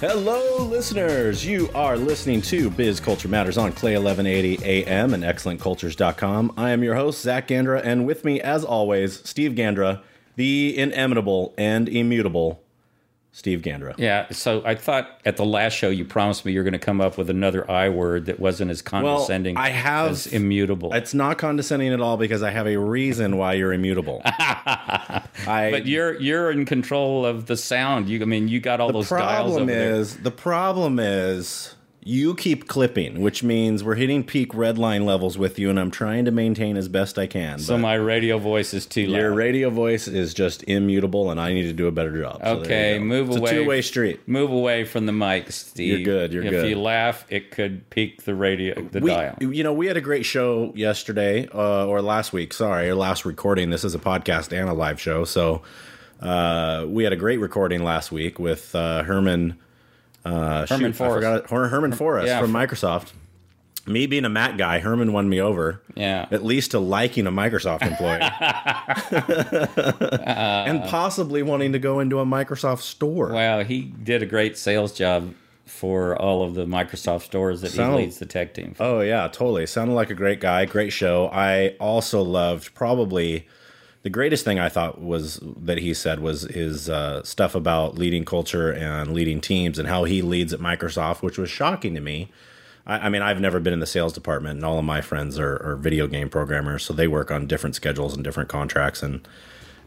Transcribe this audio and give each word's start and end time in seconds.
Hello, 0.00 0.64
listeners. 0.64 1.44
You 1.44 1.68
are 1.74 1.98
listening 1.98 2.40
to 2.40 2.70
Biz 2.70 3.00
Culture 3.00 3.28
Matters 3.28 3.58
on 3.58 3.72
KLAY 3.72 3.98
1180 3.98 4.64
AM 4.64 5.12
and 5.12 5.22
excellentcultures.com. 5.22 6.54
I 6.56 6.70
am 6.70 6.82
your 6.82 6.94
host, 6.94 7.20
Zach 7.20 7.48
Gandra, 7.48 7.82
and 7.84 8.06
with 8.06 8.24
me, 8.24 8.40
as 8.40 8.64
always, 8.64 9.20
Steve 9.28 9.52
Gandra, 9.52 10.00
the 10.36 10.74
inimitable 10.78 11.52
and 11.58 11.86
immutable 11.86 12.62
Steve 13.32 13.62
Gandra. 13.62 13.94
Yeah, 13.96 14.26
so 14.32 14.60
I 14.64 14.74
thought 14.74 15.20
at 15.24 15.36
the 15.36 15.44
last 15.44 15.74
show 15.74 15.88
you 15.88 16.04
promised 16.04 16.44
me 16.44 16.52
you're 16.52 16.64
going 16.64 16.72
to 16.72 16.78
come 16.80 17.00
up 17.00 17.16
with 17.16 17.30
another 17.30 17.68
I 17.70 17.88
word 17.88 18.26
that 18.26 18.40
wasn't 18.40 18.70
as 18.72 18.82
condescending 18.82 19.56
I 19.56 19.68
have- 19.68 20.10
as 20.10 20.26
immutable. 20.26 20.92
It's 20.92 21.14
not 21.14 21.38
condescending 21.38 21.92
at 21.92 22.00
all 22.00 22.16
because 22.16 22.42
I 22.42 22.50
have 22.50 22.66
a 22.66 22.76
reason 22.76 23.36
why 23.36 23.54
you're 23.54 23.72
immutable. 23.72 24.20
I, 24.24 25.68
but 25.70 25.86
you're 25.86 26.20
you're 26.20 26.50
in 26.50 26.64
control 26.64 27.24
of 27.24 27.46
the 27.46 27.56
sound. 27.56 28.08
You 28.08 28.20
I 28.22 28.24
mean 28.24 28.48
you 28.48 28.60
got 28.60 28.80
all 28.80 28.88
the 28.88 28.94
those 28.94 29.08
dials 29.08 29.52
problem 29.52 29.62
over 29.62 29.72
there. 29.72 29.94
is 29.94 30.16
the 30.18 30.30
problem 30.30 30.98
is 30.98 31.74
you 32.02 32.34
keep 32.34 32.66
clipping, 32.66 33.20
which 33.20 33.42
means 33.42 33.84
we're 33.84 33.94
hitting 33.94 34.24
peak 34.24 34.54
red 34.54 34.78
line 34.78 35.04
levels 35.04 35.36
with 35.36 35.58
you, 35.58 35.68
and 35.68 35.78
I'm 35.78 35.90
trying 35.90 36.24
to 36.24 36.30
maintain 36.30 36.78
as 36.78 36.88
best 36.88 37.18
I 37.18 37.26
can. 37.26 37.58
So 37.58 37.76
my 37.76 37.92
radio 37.94 38.38
voice 38.38 38.72
is 38.72 38.86
too 38.86 39.06
loud. 39.08 39.18
your 39.18 39.34
radio 39.34 39.68
voice 39.68 40.08
is 40.08 40.32
just 40.32 40.62
immutable, 40.62 41.30
and 41.30 41.38
I 41.38 41.52
need 41.52 41.64
to 41.64 41.74
do 41.74 41.88
a 41.88 41.92
better 41.92 42.18
job. 42.18 42.40
So 42.42 42.56
Okay, 42.60 42.98
move 42.98 43.28
it's 43.28 43.36
away. 43.36 43.50
a 43.50 43.54
two 43.54 43.66
way 43.66 43.82
street. 43.82 44.26
Move 44.26 44.50
away 44.50 44.84
from 44.84 45.04
the 45.04 45.12
mic, 45.12 45.52
Steve. 45.52 45.98
You're 45.98 46.04
good, 46.04 46.32
you're 46.32 46.42
if 46.42 46.50
good. 46.50 46.64
If 46.64 46.70
you 46.70 46.80
laugh, 46.80 47.26
it 47.28 47.50
could 47.50 47.88
peak 47.90 48.22
the 48.24 48.34
radio, 48.34 48.80
the 48.82 49.00
We, 49.00 49.10
dial. 49.10 49.36
you 49.40 49.62
know, 49.62 49.74
we 49.74 49.86
had 49.86 49.98
a 49.98 50.00
great 50.00 50.24
show 50.24 50.72
yesterday, 50.74 51.48
uh, 51.52 51.86
or 51.86 52.00
last 52.00 52.32
week. 52.32 52.54
Sorry, 52.54 52.88
or 52.88 52.94
last 52.94 53.26
recording. 53.26 53.68
This 53.68 53.84
is 53.84 53.94
a 53.94 53.98
podcast 53.98 54.58
and 54.58 54.70
a 54.70 54.74
live 54.74 54.98
show, 54.98 55.24
so 55.24 55.60
uh, 56.22 56.86
we 56.88 57.04
had 57.04 57.12
a 57.12 57.16
great 57.16 57.40
recording 57.40 57.84
last 57.84 58.10
week 58.10 58.38
with 58.38 58.74
uh, 58.74 59.02
Herman. 59.02 59.58
Uh, 60.24 60.66
Herman 60.66 60.92
shoot, 60.92 61.02
I 61.02 61.06
Forrest. 61.08 61.14
forgot 61.16 61.36
it. 61.44 61.50
Herman 61.70 61.92
Forrest 61.92 62.26
Yeah, 62.28 62.40
from 62.40 62.52
Microsoft. 62.52 63.12
Me 63.86 64.06
being 64.06 64.26
a 64.26 64.28
Mac 64.28 64.58
guy, 64.58 64.78
Herman 64.78 65.12
won 65.12 65.28
me 65.28 65.40
over. 65.40 65.80
Yeah. 65.96 66.26
At 66.30 66.44
least 66.44 66.72
to 66.72 66.78
liking 66.78 67.26
a 67.26 67.32
Microsoft 67.32 67.82
employee. 67.82 68.20
and 70.26 70.82
possibly 70.84 71.42
wanting 71.42 71.72
to 71.72 71.78
go 71.78 72.00
into 72.00 72.18
a 72.20 72.26
Microsoft 72.26 72.80
store. 72.82 73.32
Wow, 73.32 73.64
he 73.64 73.82
did 73.82 74.22
a 74.22 74.26
great 74.26 74.58
sales 74.58 74.92
job 74.92 75.34
for 75.66 76.16
all 76.20 76.42
of 76.42 76.54
the 76.54 76.66
Microsoft 76.66 77.22
stores 77.22 77.60
that 77.62 77.70
Sound- 77.70 77.96
he 77.98 78.04
leads 78.04 78.18
the 78.18 78.26
tech 78.26 78.54
team. 78.54 78.74
For. 78.74 78.82
Oh 78.84 79.00
yeah, 79.00 79.26
totally. 79.28 79.66
Sounded 79.66 79.94
like 79.94 80.10
a 80.10 80.14
great 80.14 80.40
guy, 80.40 80.64
great 80.66 80.92
show. 80.92 81.28
I 81.32 81.76
also 81.80 82.22
loved 82.22 82.74
probably 82.74 83.46
the 84.02 84.10
greatest 84.10 84.44
thing 84.44 84.58
I 84.58 84.68
thought 84.68 85.00
was 85.00 85.40
that 85.42 85.78
he 85.78 85.92
said 85.94 86.20
was 86.20 86.42
his 86.42 86.88
uh, 86.88 87.22
stuff 87.22 87.54
about 87.54 87.96
leading 87.98 88.24
culture 88.24 88.70
and 88.72 89.12
leading 89.12 89.40
teams 89.40 89.78
and 89.78 89.88
how 89.88 90.04
he 90.04 90.22
leads 90.22 90.52
at 90.52 90.60
Microsoft, 90.60 91.22
which 91.22 91.36
was 91.38 91.50
shocking 91.50 91.94
to 91.94 92.00
me. 92.00 92.30
I, 92.86 93.06
I 93.06 93.08
mean, 93.10 93.20
I've 93.22 93.40
never 93.40 93.60
been 93.60 93.72
in 93.74 93.80
the 93.80 93.86
sales 93.86 94.12
department, 94.14 94.56
and 94.56 94.64
all 94.64 94.78
of 94.78 94.84
my 94.84 95.00
friends 95.02 95.38
are, 95.38 95.56
are 95.62 95.76
video 95.76 96.06
game 96.06 96.28
programmers, 96.30 96.82
so 96.82 96.92
they 96.94 97.08
work 97.08 97.30
on 97.30 97.46
different 97.46 97.76
schedules 97.76 98.14
and 98.14 98.24
different 98.24 98.48
contracts 98.48 99.02
and 99.02 99.26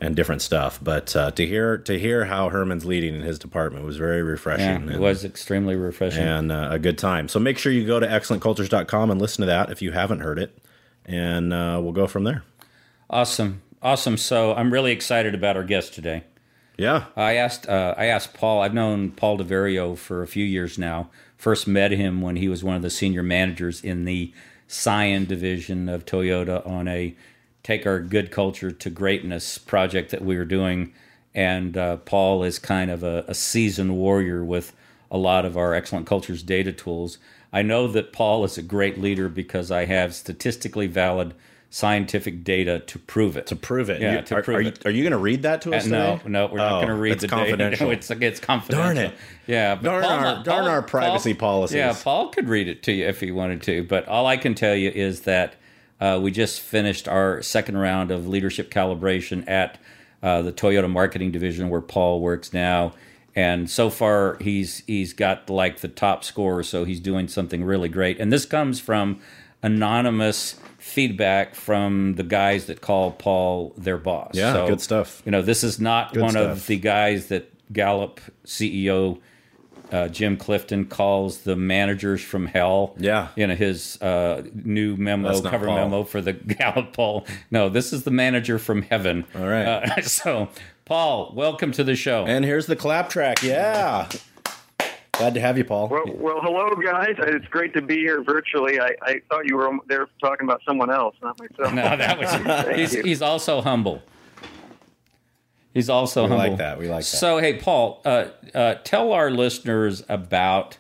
and 0.01 0.15
different 0.17 0.41
stuff. 0.41 0.79
But 0.83 1.15
uh, 1.15 1.31
to 1.31 1.47
hear 1.47 1.77
to 1.77 1.97
hear 1.97 2.25
how 2.25 2.49
Herman's 2.49 2.85
leading 2.85 3.15
in 3.15 3.21
his 3.21 3.39
department 3.39 3.85
was 3.85 3.95
very 3.97 4.21
refreshing. 4.21 4.65
Yeah, 4.65 4.75
and- 4.75 4.91
it 4.91 4.99
was 4.99 5.23
extremely 5.25 5.75
refreshing. 5.75 6.23
and 6.23 6.51
uh, 6.51 6.67
a 6.71 6.77
good 6.79 6.97
time. 6.97 7.27
So 7.29 7.39
make 7.39 7.57
sure 7.57 7.71
you 7.71 7.87
go 7.87 7.99
to 7.99 8.05
excellentcultures.com 8.07 9.09
and 9.11 9.19
listen 9.21 9.41
to 9.41 9.45
that 9.47 9.71
if 9.71 9.81
you 9.81 9.91
haven't 9.91 10.19
heard 10.19 10.37
it, 10.39 10.57
and 11.05 11.51
uh, 11.53 11.79
we'll 11.81 11.93
go 11.93 12.05
from 12.05 12.25
there. 12.25 12.43
Awesome, 13.09 13.61
awesome. 13.83 14.17
So 14.17 14.55
I'm 14.55 14.71
really 14.71 14.91
excited 14.91 15.35
about 15.35 15.57
our 15.57 15.63
guest 15.63 15.93
today. 15.93 16.23
Yeah. 16.77 17.05
I 17.15 17.35
asked 17.35 17.67
uh, 17.69 17.93
I 17.97 18.05
asked 18.05 18.33
Paul. 18.33 18.61
I've 18.61 18.73
known 18.73 19.11
Paul 19.11 19.37
DeVario 19.37 19.95
for 19.95 20.23
a 20.23 20.27
few 20.27 20.45
years 20.45 20.77
now. 20.77 21.09
First 21.37 21.67
met 21.67 21.91
him 21.91 22.21
when 22.21 22.37
he 22.37 22.47
was 22.47 22.63
one 22.63 22.75
of 22.75 22.81
the 22.81 22.89
senior 22.89 23.21
managers 23.21 23.83
in 23.83 24.05
the 24.05 24.33
Scion 24.67 25.25
division 25.25 25.87
of 25.89 26.05
Toyota 26.05 26.65
on 26.65 26.87
a 26.87 27.15
take 27.61 27.85
our 27.85 27.99
good 27.99 28.31
culture 28.31 28.71
to 28.71 28.89
greatness 28.89 29.57
project 29.57 30.09
that 30.11 30.23
we 30.23 30.37
were 30.37 30.45
doing. 30.45 30.93
And 31.35 31.77
uh, 31.77 31.97
Paul 31.97 32.43
is 32.43 32.59
kind 32.59 32.89
of 32.89 33.03
a, 33.03 33.25
a 33.27 33.33
seasoned 33.33 33.95
warrior 33.95 34.43
with 34.43 34.73
a 35.11 35.17
lot 35.17 35.45
of 35.45 35.55
our 35.57 35.73
excellent 35.73 36.07
cultures 36.07 36.41
data 36.43 36.71
tools. 36.71 37.17
I 37.51 37.61
know 37.61 37.87
that 37.87 38.13
Paul 38.13 38.43
is 38.45 38.57
a 38.57 38.63
great 38.63 38.99
leader 38.99 39.29
because 39.29 39.69
I 39.69 39.85
have 39.85 40.15
statistically 40.15 40.87
valid 40.87 41.35
scientific 41.77 42.43
data 42.43 42.77
to 42.85 42.99
prove 42.99 43.35
it. 43.35 43.47
To 43.47 43.55
prove 43.55 43.89
it. 43.89 43.99
Yeah, 43.99 44.17
You- 44.17 44.21
to 44.21 44.35
are, 44.35 44.43
prove 44.43 44.57
are 44.57 44.61
you, 44.61 44.67
it. 44.69 44.85
are 44.85 44.91
you 44.91 45.01
going 45.01 45.11
to 45.11 45.17
read 45.17 45.41
that 45.41 45.63
to 45.63 45.73
us 45.73 45.85
Uh, 45.87 45.89
no, 45.89 46.19
no, 46.27 46.45
we're 46.45 46.57
not 46.57 46.73
Oh, 46.73 46.75
going 46.75 46.87
to 46.89 46.93
read 46.93 47.13
it's 47.13 47.23
the 47.23 47.27
confidential. 47.39 47.87
Data. 47.89 47.97
It's 47.97 48.11
it's 48.11 48.39
confidential. 48.39 48.83
Darn 48.83 48.97
it. 48.97 49.13
Yeah, 49.47 49.73
Darn 49.75 50.03
our- 50.05 50.43
darn 50.43 50.65
our 50.67 50.83
privacy 50.83 51.33
policies. 51.33 51.75
Yeah, 51.77 51.95
Paul 51.99 52.29
could 52.29 52.47
read 52.47 52.67
it 52.67 52.83
to 52.83 52.91
you 52.91 53.07
if 53.07 53.21
he 53.21 53.31
wanted 53.31 53.63
to, 53.63 53.83
but 53.85 54.07
all 54.07 54.27
I 54.27 54.37
can 54.37 54.53
tell 54.53 54.75
you 54.75 54.91
is 54.91 55.21
that 55.21 55.55
uh, 55.99 56.19
we 56.21 56.29
just 56.29 56.59
finished 56.61 57.07
our 57.07 57.41
second 57.41 57.77
round 57.77 58.11
of 58.11 58.27
leadership 58.27 58.69
calibration 58.69 59.43
at 59.49 59.79
uh, 60.21 60.43
the 60.43 60.51
Toyota 60.53 60.87
marketing 60.89 61.31
division 61.31 61.69
where 61.69 61.81
Paul 61.81 62.19
works 62.21 62.53
now. 62.53 62.93
And 63.35 63.67
so 63.67 63.89
far, 63.89 64.37
he's 64.41 64.83
he's 64.85 65.11
got 65.13 65.49
like 65.49 65.79
the 65.79 65.87
top 65.87 66.23
score, 66.23 66.61
so 66.61 66.83
he's 66.83 66.99
doing 66.99 67.27
something 67.27 67.63
really 67.63 67.89
great. 67.89 68.19
And 68.19 68.31
this 68.31 68.45
comes 68.45 68.79
from 68.79 69.19
anonymous 69.63 70.55
feedback 70.93 71.55
from 71.55 72.15
the 72.15 72.23
guys 72.23 72.65
that 72.67 72.81
call 72.81 73.11
Paul 73.11 73.73
their 73.77 73.97
boss. 73.97 74.31
Yeah, 74.33 74.53
So, 74.53 74.67
good 74.67 74.81
stuff. 74.81 75.21
You 75.25 75.31
know, 75.31 75.41
this 75.41 75.63
is 75.63 75.79
not 75.79 76.13
Good 76.13 76.21
one 76.21 76.31
stuff. 76.31 76.51
of 76.57 76.67
the 76.67 76.77
guys 76.77 77.27
that 77.27 77.49
Gallup 77.73 78.21
CEO 78.45 79.19
uh, 79.91 80.07
Jim 80.07 80.37
Clifton 80.37 80.85
calls 80.85 81.39
the 81.39 81.55
managers 81.55 82.19
from 82.21 82.47
hell. 82.47 82.95
Yeah. 82.97 83.27
You 83.35 83.45
know, 83.45 83.53
his 83.53 84.01
uh, 84.01 84.41
new 84.53 84.95
memo, 84.95 85.39
cover 85.41 85.67
Paul. 85.67 85.75
memo 85.75 86.03
for 86.03 86.19
the 86.19 86.33
Gallup 86.57 86.93
poll. 86.93 87.27
No, 87.51 87.69
this 87.69 87.93
is 87.93 88.03
the 88.03 88.09
manager 88.11 88.57
from 88.57 88.81
heaven. 88.83 89.25
All 89.35 89.47
right. 89.47 89.65
Uh, 89.67 90.01
so, 90.01 90.49
Paul, 90.85 91.31
welcome 91.35 91.71
to 91.73 91.83
the 91.83 91.95
show. 91.95 92.25
And 92.25 92.43
here's 92.43 92.65
the 92.65 92.75
clap 92.75 93.09
track. 93.09 93.43
Yeah. 93.43 94.09
Glad 95.13 95.35
to 95.35 95.39
have 95.41 95.57
you, 95.59 95.63
Paul. 95.63 95.89
Well, 95.89 96.05
well, 96.15 96.39
hello, 96.41 96.69
guys. 96.75 97.15
It's 97.19 97.45
great 97.47 97.73
to 97.75 97.81
be 97.83 97.97
here 97.97 98.23
virtually. 98.23 98.79
I, 98.79 98.95
I 99.03 99.21
thought 99.29 99.45
you 99.45 99.57
were 99.57 99.69
there 99.87 100.07
talking 100.19 100.45
about 100.47 100.61
someone 100.67 100.89
else, 100.89 101.15
not 101.21 101.39
myself. 101.39 101.71
no, 101.73 101.83
that 101.95 102.17
was 102.19 102.75
he's, 102.75 102.91
he's 103.03 103.21
also 103.21 103.61
humble. 103.61 104.01
He's 105.71 105.87
also 105.87 106.23
We 106.23 106.29
humble. 106.29 106.47
like 106.49 106.57
that. 106.57 106.79
We 106.79 106.87
like 106.89 107.01
that. 107.03 107.17
So, 107.17 107.37
hey, 107.37 107.59
Paul, 107.59 108.01
uh, 108.05 108.25
uh, 108.55 108.75
tell 108.83 109.11
our 109.11 109.29
listeners 109.29 110.03
about 110.09 110.77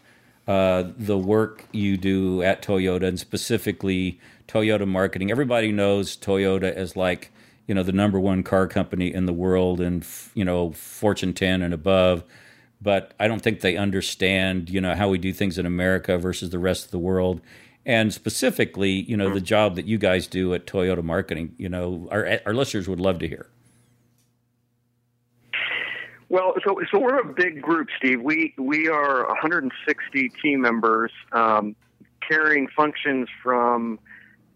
uh, 0.47 0.85
the 0.97 1.17
work 1.17 1.67
you 1.71 1.95
do 1.95 2.41
at 2.41 2.63
Toyota 2.63 3.03
and 3.03 3.19
specifically 3.19 4.19
Toyota 4.47 4.87
marketing. 4.87 5.29
Everybody 5.29 5.71
knows 5.71 6.17
Toyota 6.17 6.73
as 6.73 6.95
like 6.95 7.31
you 7.67 7.75
know 7.75 7.83
the 7.83 7.91
number 7.93 8.19
one 8.19 8.41
car 8.43 8.67
company 8.67 9.13
in 9.13 9.25
the 9.27 9.31
world 9.33 9.79
and 9.79 10.05
you 10.33 10.43
know 10.43 10.71
Fortune 10.71 11.33
10 11.33 11.61
and 11.61 11.73
above. 11.73 12.23
But 12.83 13.13
I 13.19 13.27
don't 13.29 13.41
think 13.41 13.61
they 13.61 13.77
understand 13.77 14.69
you 14.69 14.81
know 14.81 14.93
how 14.93 15.07
we 15.09 15.17
do 15.17 15.31
things 15.31 15.57
in 15.57 15.65
America 15.65 16.17
versus 16.17 16.49
the 16.49 16.59
rest 16.59 16.85
of 16.85 16.91
the 16.91 16.99
world. 16.99 17.41
And 17.85 18.13
specifically, 18.13 18.91
you 18.91 19.17
know, 19.17 19.33
the 19.33 19.41
job 19.41 19.75
that 19.75 19.85
you 19.85 19.97
guys 19.97 20.25
do 20.27 20.53
at 20.53 20.65
Toyota 20.65 21.03
marketing, 21.03 21.55
you 21.57 21.69
know, 21.69 22.07
our 22.11 22.39
our 22.45 22.53
listeners 22.53 22.87
would 22.87 22.99
love 22.99 23.19
to 23.19 23.27
hear. 23.27 23.47
Well, 26.33 26.55
so 26.65 26.79
so 26.91 26.99
we're 26.99 27.19
a 27.19 27.33
big 27.33 27.61
group, 27.61 27.89
Steve. 27.97 28.21
We 28.21 28.55
we 28.57 28.87
are 28.87 29.27
160 29.27 30.29
team 30.41 30.61
members, 30.61 31.11
um, 31.31 31.75
carrying 32.27 32.67
functions 32.69 33.27
from 33.43 33.99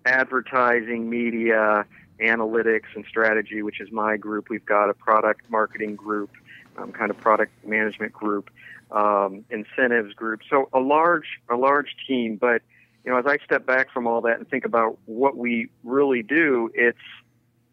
advertising, 0.05 1.09
media, 1.09 1.85
analytics, 2.19 2.95
and 2.95 3.05
strategy, 3.07 3.61
which 3.61 3.79
is 3.79 3.91
my 3.91 4.17
group. 4.17 4.49
We've 4.49 4.65
got 4.65 4.89
a 4.89 4.93
product 4.93 5.49
marketing 5.49 5.95
group, 5.95 6.31
um, 6.77 6.91
kind 6.91 7.09
of 7.09 7.17
product 7.17 7.51
management 7.65 8.13
group, 8.13 8.49
um, 8.91 9.45
incentives 9.49 10.13
group. 10.13 10.41
So 10.49 10.69
a 10.73 10.79
large 10.79 11.39
a 11.49 11.55
large 11.55 11.95
team. 12.07 12.37
But 12.37 12.61
you 13.03 13.11
know, 13.11 13.17
as 13.17 13.25
I 13.25 13.37
step 13.45 13.65
back 13.65 13.91
from 13.91 14.07
all 14.07 14.21
that 14.21 14.37
and 14.37 14.47
think 14.49 14.65
about 14.65 14.97
what 15.05 15.37
we 15.37 15.69
really 15.83 16.23
do, 16.23 16.69
it's 16.73 16.97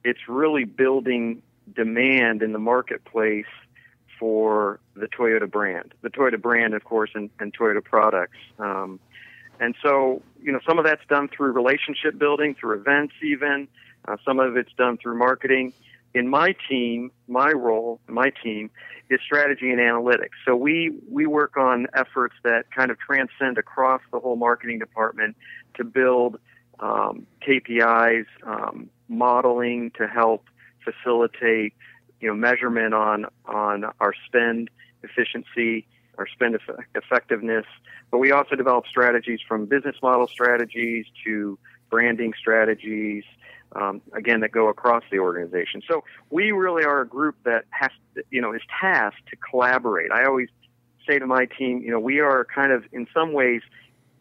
it's 0.05 0.29
really 0.29 0.65
building 0.65 1.43
demand 1.75 2.43
in 2.43 2.53
the 2.53 2.59
marketplace 2.59 3.47
for 4.19 4.81
the 4.95 5.07
Toyota 5.07 5.51
brand, 5.51 5.93
the 6.03 6.11
Toyota 6.11 6.41
brand, 6.41 6.75
of 6.75 6.85
course, 6.85 7.11
and, 7.15 7.31
and 7.41 7.57
Toyota 7.57 7.83
products. 7.83 8.39
Um, 8.59 9.01
and 9.61 9.75
so, 9.83 10.23
you 10.43 10.53
know, 10.53 10.61
some 10.67 10.79
of 10.79 10.85
that's 10.85 11.05
done 11.09 11.29
through 11.29 11.53
relationship 11.53 12.19
building, 12.19 12.55
through 12.55 12.79
events, 12.79 13.15
even. 13.23 13.69
Uh, 14.07 14.17
some 14.25 14.39
of 14.39 14.57
it's 14.57 14.73
done 14.77 14.99
through 14.99 15.17
marketing. 15.17 15.73
In 16.15 16.29
my 16.29 16.55
team, 16.69 17.11
my 17.27 17.51
role, 17.51 18.01
my 18.07 18.31
team, 18.43 18.71
is 19.11 19.21
strategy 19.25 19.71
and 19.71 19.81
analytics. 19.81 20.37
So 20.47 20.55
we 20.55 20.97
we 21.11 21.27
work 21.27 21.57
on 21.57 21.87
efforts 21.95 22.35
that 22.45 22.71
kind 22.71 22.91
of 22.91 22.99
transcend 22.99 23.59
across 23.59 24.01
the 24.13 24.21
whole 24.21 24.37
marketing 24.37 24.79
department 24.79 25.37
to 25.75 25.85
build 25.85 26.39
um, 26.81 27.27
KPIs, 27.47 28.27
um, 28.47 28.91
modeling 29.09 29.91
to 29.99 30.07
help 30.07 30.45
facilitate 30.85 31.75
you 32.21 32.29
know 32.29 32.35
measurement 32.35 32.95
on 32.95 33.27
on 33.47 33.85
our 34.01 34.15
spend 34.27 34.71
efficiency 35.03 35.87
our 36.19 36.27
spend 36.29 36.57
effectiveness, 36.95 37.67
but 38.11 38.19
we 38.19 38.33
also 38.33 38.55
develop 38.55 38.87
strategies 38.87 39.41
from 39.47 39.67
business 39.67 39.97
model 40.03 40.27
strategies 40.27 41.07
to 41.25 41.59
branding 41.91 42.33
strategies, 42.39 43.25
um, 43.73 44.01
again, 44.13 44.41
that 44.41 44.53
go 44.53 44.69
across 44.69 45.03
the 45.11 45.19
organization. 45.19 45.83
So 45.89 46.05
we 46.31 46.53
really 46.53 46.85
are 46.85 47.01
a 47.01 47.07
group 47.07 47.37
that 47.45 47.65
has, 47.71 47.91
to, 48.15 48.23
you 48.31 48.41
know, 48.41 48.53
is 48.53 48.63
tasked 48.81 49.27
to 49.31 49.37
collaborate. 49.37 50.11
I 50.13 50.25
always 50.25 50.49
say 51.07 51.19
to 51.19 51.27
my 51.27 51.47
team, 51.47 51.83
you 51.83 51.91
know, 51.91 52.01
we 52.01 52.21
are 52.21 52.45
kind 52.45 52.73
of 52.73 52.85
in 52.93 53.07
some 53.13 53.33
ways 53.33 53.63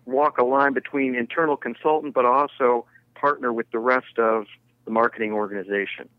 walk 0.05 0.37
a 0.37 0.43
line 0.43 0.73
between 0.73 1.15
internal 1.15 1.55
consultant, 1.55 2.13
but 2.13 2.25
also 2.25 2.85
partner 3.15 3.53
with 3.53 3.69
the 3.71 3.79
rest 3.79 4.17
of 4.17 4.45
the 4.85 4.91
marketing 4.91 5.31
organization. 5.31 6.09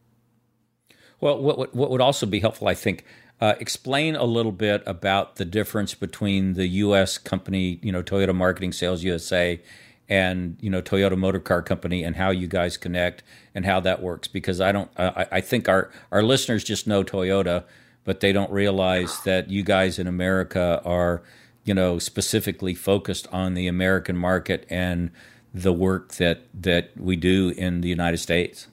Well, 1.21 1.41
what, 1.41 1.75
what 1.75 1.91
would 1.91 2.01
also 2.01 2.27
be 2.27 2.41
helpful, 2.41 2.69
I 2.69 2.75
think, 2.75 3.05
uh, 3.41 3.55
explain 3.61 4.17
a 4.17 4.25
little 4.25 4.53
bit 4.53 4.83
about 4.87 5.37
the 5.37 5.45
difference 5.45 5.95
between 5.95 6.55
the 6.55 6.67
U.S. 6.67 7.19
company, 7.19 7.79
you 7.83 7.93
know, 7.93 8.03
Toyota 8.03 8.35
Marketing 8.35 8.73
Sales 8.73 9.05
USA, 9.05 9.61
and 10.09 10.57
you 10.61 10.71
know 10.71 10.83
Toyota 10.83 11.17
Motor 11.17 11.41
Car 11.41 11.63
Company, 11.63 12.03
and 12.03 12.17
how 12.17 12.31
you 12.31 12.47
guys 12.47 12.77
connect 12.77 13.23
and 13.55 13.65
how 13.65 13.81
that 13.81 14.03
works. 14.03 14.29
Because 14.29 14.61
I 14.61 14.73
don't, 14.73 14.91
I, 14.97 15.27
I 15.33 15.41
think 15.41 15.69
our 15.69 15.91
our 16.13 16.23
listeners 16.23 16.65
just 16.65 16.87
know 16.87 17.03
Toyota, 17.03 17.65
but 18.05 18.21
they 18.21 18.33
don't 18.33 18.51
realize 18.51 19.21
that 19.23 19.51
you 19.51 19.63
guys 19.63 19.99
in 19.99 20.07
America 20.07 20.81
are, 20.85 21.23
you 21.65 21.75
know, 21.75 21.99
specifically 21.99 22.75
focused 22.75 23.27
on 23.33 23.55
the 23.55 23.67
American 23.67 24.17
market 24.17 24.67
and 24.69 25.11
the 25.53 25.73
work 25.73 26.15
that 26.15 26.43
that 26.53 26.91
we 26.97 27.17
do 27.17 27.55
in 27.57 27.81
the 27.81 27.89
United 27.89 28.19
States. 28.19 28.69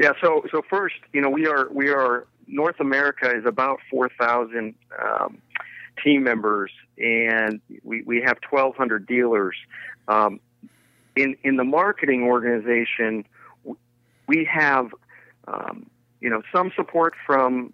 Yeah. 0.00 0.12
So 0.22 0.44
so 0.50 0.62
first, 0.68 0.96
you 1.12 1.20
know, 1.20 1.30
we 1.30 1.46
are 1.46 1.68
we 1.70 1.88
are 1.90 2.26
North 2.46 2.80
America 2.80 3.30
is 3.30 3.44
about 3.44 3.80
four 3.90 4.08
thousand 4.18 4.74
um, 5.02 5.38
team 6.02 6.22
members, 6.22 6.70
and 6.98 7.60
we 7.82 8.02
we 8.02 8.22
have 8.22 8.40
twelve 8.40 8.76
hundred 8.76 9.06
dealers. 9.06 9.56
Um, 10.08 10.40
in 11.14 11.36
in 11.42 11.56
the 11.56 11.64
marketing 11.64 12.24
organization, 12.24 13.24
we 14.26 14.44
have 14.44 14.90
um, 15.48 15.86
you 16.20 16.30
know 16.30 16.42
some 16.52 16.72
support 16.76 17.14
from 17.26 17.72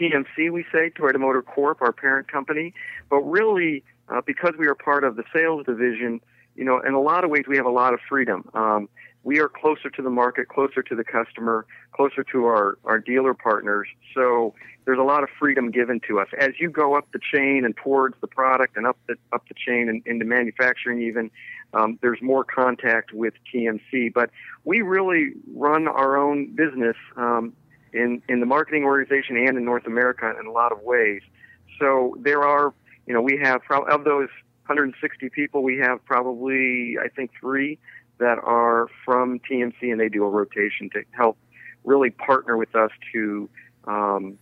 TMC. 0.00 0.50
We 0.50 0.64
say 0.72 0.90
Toyota 0.90 1.18
Motor 1.18 1.42
Corp, 1.42 1.82
our 1.82 1.92
parent 1.92 2.30
company, 2.30 2.74
but 3.08 3.18
really 3.18 3.84
uh, 4.08 4.20
because 4.26 4.54
we 4.58 4.66
are 4.66 4.74
part 4.74 5.04
of 5.04 5.16
the 5.16 5.24
sales 5.32 5.64
division, 5.66 6.20
you 6.56 6.64
know, 6.64 6.80
in 6.80 6.94
a 6.94 7.00
lot 7.00 7.24
of 7.24 7.30
ways 7.30 7.44
we 7.48 7.56
have 7.56 7.66
a 7.66 7.70
lot 7.70 7.94
of 7.94 8.00
freedom. 8.08 8.48
Um, 8.54 8.88
we 9.22 9.38
are 9.38 9.48
closer 9.48 9.90
to 9.90 10.02
the 10.02 10.10
market, 10.10 10.48
closer 10.48 10.82
to 10.82 10.94
the 10.94 11.04
customer, 11.04 11.66
closer 11.92 12.24
to 12.32 12.46
our, 12.46 12.78
our 12.84 12.98
dealer 12.98 13.34
partners. 13.34 13.86
So 14.14 14.54
there's 14.84 14.98
a 14.98 15.02
lot 15.02 15.22
of 15.22 15.28
freedom 15.38 15.70
given 15.70 16.00
to 16.08 16.18
us. 16.20 16.28
As 16.38 16.52
you 16.58 16.70
go 16.70 16.96
up 16.96 17.06
the 17.12 17.20
chain 17.32 17.64
and 17.64 17.76
towards 17.76 18.16
the 18.20 18.26
product 18.26 18.76
and 18.76 18.86
up 18.86 18.96
the 19.06 19.16
up 19.32 19.46
the 19.48 19.54
chain 19.54 19.88
and 19.88 20.02
into 20.06 20.24
manufacturing 20.24 21.02
even, 21.02 21.30
um, 21.74 21.98
there's 22.00 22.20
more 22.22 22.44
contact 22.44 23.12
with 23.12 23.34
TMC. 23.52 24.12
But 24.12 24.30
we 24.64 24.80
really 24.80 25.32
run 25.54 25.86
our 25.86 26.16
own 26.16 26.54
business 26.54 26.96
um, 27.16 27.52
in 27.92 28.22
in 28.28 28.40
the 28.40 28.46
marketing 28.46 28.84
organization 28.84 29.36
and 29.36 29.58
in 29.58 29.64
North 29.64 29.86
America 29.86 30.32
in 30.40 30.46
a 30.46 30.50
lot 30.50 30.72
of 30.72 30.80
ways. 30.80 31.20
So 31.78 32.16
there 32.18 32.42
are, 32.42 32.72
you 33.06 33.14
know, 33.14 33.20
we 33.20 33.38
have 33.42 33.60
of 33.70 34.04
those 34.04 34.28
160 34.66 35.28
people, 35.30 35.62
we 35.62 35.78
have 35.78 36.04
probably 36.04 36.96
I 37.02 37.08
think 37.08 37.32
three 37.38 37.78
that 38.20 38.38
are 38.38 38.86
from 39.04 39.40
TMC, 39.40 39.90
and 39.90 39.98
they 39.98 40.08
do 40.08 40.24
a 40.24 40.28
rotation 40.28 40.88
to 40.90 41.02
help 41.10 41.36
really 41.84 42.10
partner 42.10 42.56
with 42.56 42.74
us 42.76 42.90
to 43.12 43.48
um, 43.84 44.38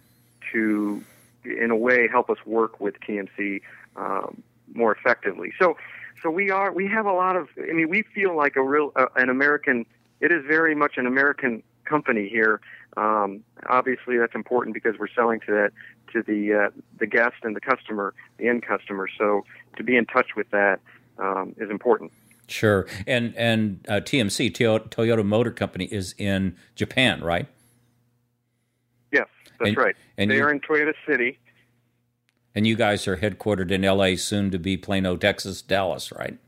to 0.53 1.03
in 1.45 1.71
a 1.71 1.77
way 1.77 2.09
help 2.09 2.29
us 2.29 2.39
work 2.45 2.81
with 2.81 2.95
TMC 3.01 3.63
um, 3.97 4.43
more 4.75 4.93
effectively. 4.95 5.53
So 5.59 5.77
so 6.23 6.31
we 6.31 6.51
are 6.51 6.73
we 6.73 6.87
have 6.89 7.07
a 7.07 7.13
lot 7.13 7.37
of 7.37 7.49
I 7.57 7.73
mean 7.73 7.89
we 7.89 8.03
feel 8.03 8.37
like 8.37 8.57
a 8.57 8.63
real 8.63 8.93
uh, 8.97 9.07
an 9.17 9.31
American. 9.31 9.87
It 10.21 10.33
is 10.33 10.45
very 10.45 10.75
much 10.75 10.97
an 10.97 11.07
American 11.07 11.63
company 11.85 12.29
here. 12.29 12.61
Um, 12.97 13.45
obviously, 13.67 14.19
that's 14.19 14.35
important 14.35 14.75
because 14.75 14.99
we're 14.99 15.09
selling 15.09 15.41
to 15.41 15.53
that 15.53 15.73
to 16.13 16.23
the 16.23 16.55
uh, 16.55 16.71
the 16.99 17.07
guest 17.07 17.37
and 17.43 17.55
the 17.55 17.61
customer, 17.61 18.15
the 18.39 18.49
end 18.49 18.63
customer. 18.65 19.09
So 19.17 19.45
to 19.77 19.85
be 19.85 19.97
in 19.97 20.07
touch 20.07 20.35
with 20.37 20.51
that 20.51 20.81
um, 21.19 21.55
is 21.59 21.71
important. 21.71 22.13
Sure, 22.49 22.87
and 23.07 23.35
and 23.37 23.85
uh, 23.89 24.01
TMC 24.01 24.51
Toyota 24.53 25.25
Motor 25.25 25.51
Company 25.51 25.85
is 25.87 26.15
in 26.17 26.57
Japan, 26.75 27.23
right? 27.23 27.47
Yes, 29.13 29.27
that's 29.59 29.69
and, 29.69 29.77
right. 29.77 29.97
And 30.17 30.31
they 30.31 30.41
are 30.41 30.51
in 30.51 30.61
Toyota 30.61 30.95
City. 31.07 31.39
And 32.55 32.67
you 32.67 32.75
guys 32.75 33.07
are 33.07 33.19
headquartered 33.19 33.71
in 33.71 33.83
LA, 33.83 34.17
soon 34.17 34.51
to 34.51 34.59
be 34.59 34.77
Plano, 34.77 35.17
Texas, 35.17 35.63
Dallas, 35.63 36.11
right? 36.13 36.39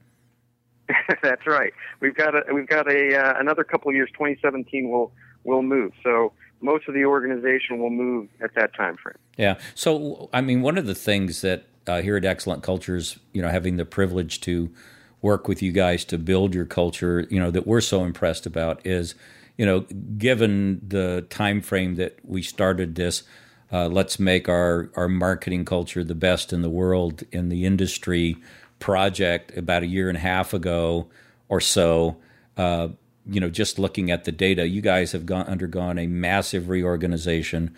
that's 1.23 1.47
right. 1.47 1.73
We've 2.01 2.15
got 2.15 2.35
a 2.35 2.43
we've 2.53 2.67
got 2.67 2.91
a 2.91 3.17
uh, 3.17 3.35
another 3.39 3.63
couple 3.63 3.91
of 3.91 3.95
years. 3.95 4.09
2017 4.13 4.91
will 4.91 5.13
will 5.45 5.63
move. 5.63 5.93
So 6.03 6.33
most 6.61 6.89
of 6.89 6.95
the 6.95 7.05
organization 7.05 7.79
will 7.79 7.91
move 7.91 8.29
at 8.43 8.55
that 8.55 8.75
time 8.75 8.97
frame. 8.97 9.17
Yeah. 9.37 9.59
So 9.75 10.31
I 10.33 10.41
mean, 10.41 10.63
one 10.63 10.79
of 10.79 10.87
the 10.87 10.95
things 10.95 11.43
that 11.43 11.67
uh, 11.87 12.03
here 12.03 12.17
at 12.17 12.25
Excellent 12.25 12.63
Cultures, 12.63 13.19
you 13.33 13.43
know, 13.43 13.49
having 13.49 13.77
the 13.77 13.85
privilege 13.85 14.41
to 14.43 14.71
work 15.23 15.49
with 15.49 15.63
you 15.63 15.73
guys 15.73 16.05
to 16.07 16.19
build 16.19 16.55
your 16.55 16.65
culture, 16.65 17.27
you 17.31 17.39
know, 17.39 17.51
that 17.51 17.67
we're 17.67 17.81
so 17.81 18.05
impressed 18.05 18.47
about 18.47 18.85
is, 18.87 19.15
you 19.57 19.67
know, 19.67 19.81
given 20.17 20.81
the 20.87 21.27
time 21.29 21.61
frame 21.61 21.97
that 21.97 22.19
we 22.25 22.43
started 22.43 22.95
this, 22.95 23.23
uh, 23.73 23.87
let's 23.87 24.19
make 24.19 24.49
our 24.49 24.91
our 24.97 25.09
marketing 25.09 25.65
culture 25.65 26.03
the 26.03 26.15
best 26.15 26.53
in 26.53 26.63
the 26.63 26.71
world 26.71 27.23
in 27.31 27.49
the 27.51 27.65
industry 27.65 28.37
project 28.79 29.57
about 29.57 29.83
a 29.83 29.87
year 29.87 30.09
and 30.09 30.17
a 30.17 30.21
half 30.21 30.53
ago 30.53 31.09
or 31.49 31.61
so. 31.61 32.17
Uh, 32.57 32.89
you 33.27 33.39
know, 33.39 33.51
just 33.51 33.79
looking 33.79 34.11
at 34.11 34.25
the 34.25 34.33
data, 34.33 34.67
you 34.67 34.81
guys 34.81 35.13
have 35.13 35.27
gone 35.27 35.47
undergone 35.47 35.99
a 35.99 36.07
massive 36.07 36.69
reorganization, 36.69 37.75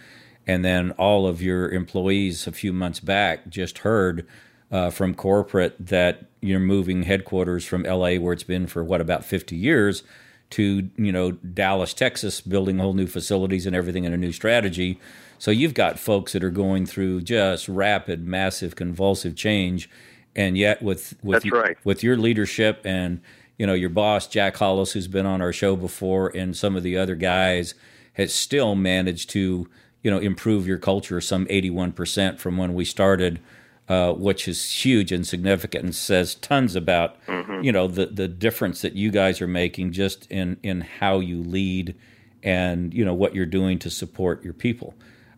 and 0.47 0.65
then 0.65 0.93
all 0.93 1.27
of 1.27 1.43
your 1.43 1.69
employees 1.69 2.47
a 2.47 2.53
few 2.53 2.73
months 2.73 3.01
back 3.01 3.49
just 3.49 3.79
heard 3.79 4.27
uh, 4.73 4.91
from 4.91 5.15
corporate 5.15 5.77
that 5.79 6.25
you're 6.41 6.59
moving 6.59 7.03
headquarters 7.05 7.65
from 7.65 7.85
LA, 7.85 8.15
where 8.17 8.33
it's 8.33 8.43
been 8.43 8.67
for 8.67 8.83
what 8.83 9.01
about 9.01 9.25
50 9.25 9.55
years, 9.55 10.03
to 10.51 10.91
you 10.97 11.13
know 11.13 11.33
Dallas, 11.33 11.95
Texas, 11.95 12.41
building 12.41 12.79
whole 12.79 12.95
new 12.95 13.07
facilities 13.07 13.67
and 13.67 13.77
everything 13.77 14.07
and 14.07 14.15
a 14.15 14.19
new 14.19 14.33
strategy. 14.33 14.99
So 15.39 15.51
you've 15.51 15.75
got 15.75 15.99
folks 15.99 16.33
that 16.33 16.45
are 16.45 16.51
going 16.51 16.87
through 16.87 17.23
just 17.23 17.69
rapid, 17.69 18.27
massive, 18.27 18.77
convulsive 18.77 19.35
change, 19.35 19.91
and 20.35 20.57
yet 20.57 20.83
with 20.83 21.15
with 21.23 21.45
your, 21.45 21.61
right. 21.61 21.77
with 21.85 22.03
your 22.03 22.17
leadership 22.17 22.81
and 22.85 23.21
you 23.59 23.67
know 23.67 23.75
your 23.75 23.91
boss 23.91 24.27
Jack 24.27 24.57
Hollis, 24.57 24.93
who's 24.93 25.09
been 25.09 25.27
on 25.27 25.43
our 25.43 25.53
show 25.53 25.77
before, 25.77 26.29
and 26.29 26.57
some 26.57 26.77
of 26.77 26.83
the 26.83 26.97
other 26.97 27.15
guys, 27.15 27.75
has 28.15 28.35
still 28.35 28.75
managed 28.75 29.31
to 29.31 29.69
you 30.03 30.11
know 30.11 30.19
improve 30.19 30.67
your 30.67 30.79
culture 30.79 31.21
some 31.21 31.47
81 31.51 31.93
percent 31.93 32.41
from 32.41 32.57
when 32.57 32.75
we 32.75 32.85
started 32.85 33.41
uh, 33.89 34.13
which 34.13 34.47
is 34.47 34.85
huge 34.85 35.13
and 35.13 35.27
significant 35.27 35.85
and 35.85 35.95
says 35.95 36.35
tons 36.37 36.77
about 36.77 37.25
mm-hmm. 37.27 37.63
you 37.63 37.73
know 37.73 37.89
the 37.89 38.07
the 38.07 38.29
difference 38.29 38.81
that 38.83 38.95
you 38.95 39.11
guys 39.11 39.41
are 39.41 39.49
making 39.49 39.93
just 39.93 40.27
in 40.31 40.57
in 40.63 40.81
how 40.81 41.19
you 41.19 41.43
lead 41.43 41.95
and 42.43 42.95
you 42.95 43.05
know 43.05 43.15
what 43.15 43.35
you're 43.35 43.47
doing 43.47 43.79
to 43.79 43.91
support 43.91 44.43
your 44.45 44.53
people. 44.53 44.95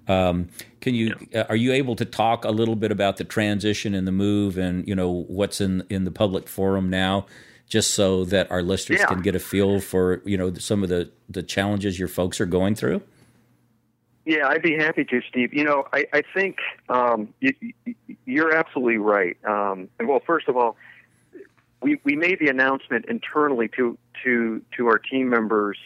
Um, 0.06 0.48
can 0.80 0.94
you 0.94 1.14
uh, 1.34 1.44
are 1.48 1.56
you 1.56 1.72
able 1.72 1.96
to 1.96 2.04
talk 2.04 2.44
a 2.44 2.50
little 2.50 2.76
bit 2.76 2.92
about 2.92 3.16
the 3.16 3.24
transition 3.24 3.94
and 3.94 4.06
the 4.06 4.12
move 4.12 4.58
and 4.58 4.86
you 4.86 4.94
know 4.94 5.24
what's 5.28 5.60
in 5.60 5.84
in 5.88 6.04
the 6.04 6.10
public 6.10 6.46
forum 6.48 6.90
now, 6.90 7.26
just 7.66 7.94
so 7.94 8.24
that 8.26 8.50
our 8.50 8.62
listeners 8.62 9.00
yeah. 9.00 9.06
can 9.06 9.22
get 9.22 9.34
a 9.34 9.40
feel 9.40 9.80
for 9.80 10.20
you 10.24 10.36
know 10.36 10.52
some 10.54 10.82
of 10.82 10.90
the 10.90 11.10
the 11.28 11.42
challenges 11.42 11.98
your 11.98 12.08
folks 12.08 12.40
are 12.40 12.46
going 12.46 12.74
through? 12.74 13.02
Yeah, 14.24 14.48
I'd 14.48 14.62
be 14.62 14.76
happy 14.76 15.04
to, 15.04 15.20
Steve. 15.28 15.52
You 15.52 15.64
know, 15.64 15.86
I, 15.92 16.06
I 16.12 16.22
think 16.32 16.58
um, 16.88 17.34
you, 17.40 17.52
you're 18.24 18.54
absolutely 18.54 18.96
right. 18.96 19.36
Um, 19.44 19.88
well, 20.00 20.20
first 20.26 20.48
of 20.48 20.56
all, 20.56 20.76
we, 21.82 22.00
we 22.04 22.16
made 22.16 22.38
the 22.38 22.48
announcement 22.48 23.04
internally 23.06 23.68
to, 23.76 23.98
to, 24.24 24.62
to 24.76 24.86
our 24.86 24.98
team 24.98 25.28
members. 25.28 25.76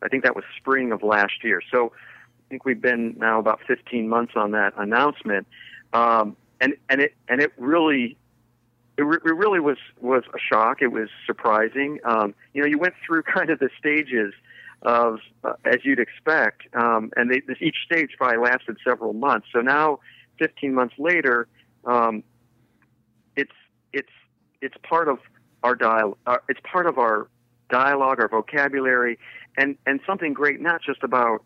I 0.00 0.08
think 0.08 0.22
that 0.22 0.36
was 0.36 0.44
spring 0.56 0.92
of 0.92 1.02
last 1.02 1.42
year. 1.42 1.60
So 1.72 1.92
I 1.92 2.48
think 2.48 2.64
we've 2.64 2.80
been 2.80 3.16
now 3.18 3.40
about 3.40 3.60
15 3.66 4.08
months 4.08 4.34
on 4.36 4.52
that 4.52 4.74
announcement. 4.76 5.48
Um, 5.92 6.36
and, 6.60 6.74
and 6.88 7.00
it, 7.00 7.14
and 7.28 7.40
it 7.40 7.52
really, 7.56 8.16
it, 8.96 9.02
re- 9.02 9.18
it 9.24 9.34
really 9.34 9.58
was, 9.58 9.78
was 10.00 10.22
a 10.32 10.38
shock. 10.38 10.82
It 10.82 10.92
was 10.92 11.08
surprising. 11.26 11.98
Um, 12.04 12.36
you 12.54 12.62
know, 12.62 12.68
you 12.68 12.78
went 12.78 12.94
through 13.04 13.22
kind 13.34 13.50
of 13.50 13.58
the 13.58 13.70
stages 13.76 14.34
of 14.82 15.18
uh, 15.44 15.54
as 15.64 15.78
you'd 15.84 15.98
expect. 15.98 16.62
Um, 16.74 17.10
and 17.16 17.30
they, 17.30 17.40
this, 17.46 17.58
each 17.60 17.76
stage 17.84 18.10
probably 18.16 18.38
lasted 18.38 18.76
several 18.86 19.12
months. 19.12 19.48
So 19.52 19.60
now, 19.60 20.00
15 20.38 20.74
months 20.74 20.94
later, 20.98 21.48
um, 21.84 22.22
it's 23.36 23.52
it's 23.92 24.12
it's 24.60 24.76
part 24.82 25.08
of 25.08 25.18
our 25.62 25.74
dial. 25.74 26.16
It's 26.48 26.60
part 26.62 26.86
of 26.86 26.98
our 26.98 27.28
dialogue, 27.70 28.20
our 28.20 28.28
vocabulary, 28.28 29.18
and 29.56 29.76
and 29.86 30.00
something 30.06 30.32
great 30.32 30.60
not 30.60 30.82
just 30.82 31.02
about 31.02 31.44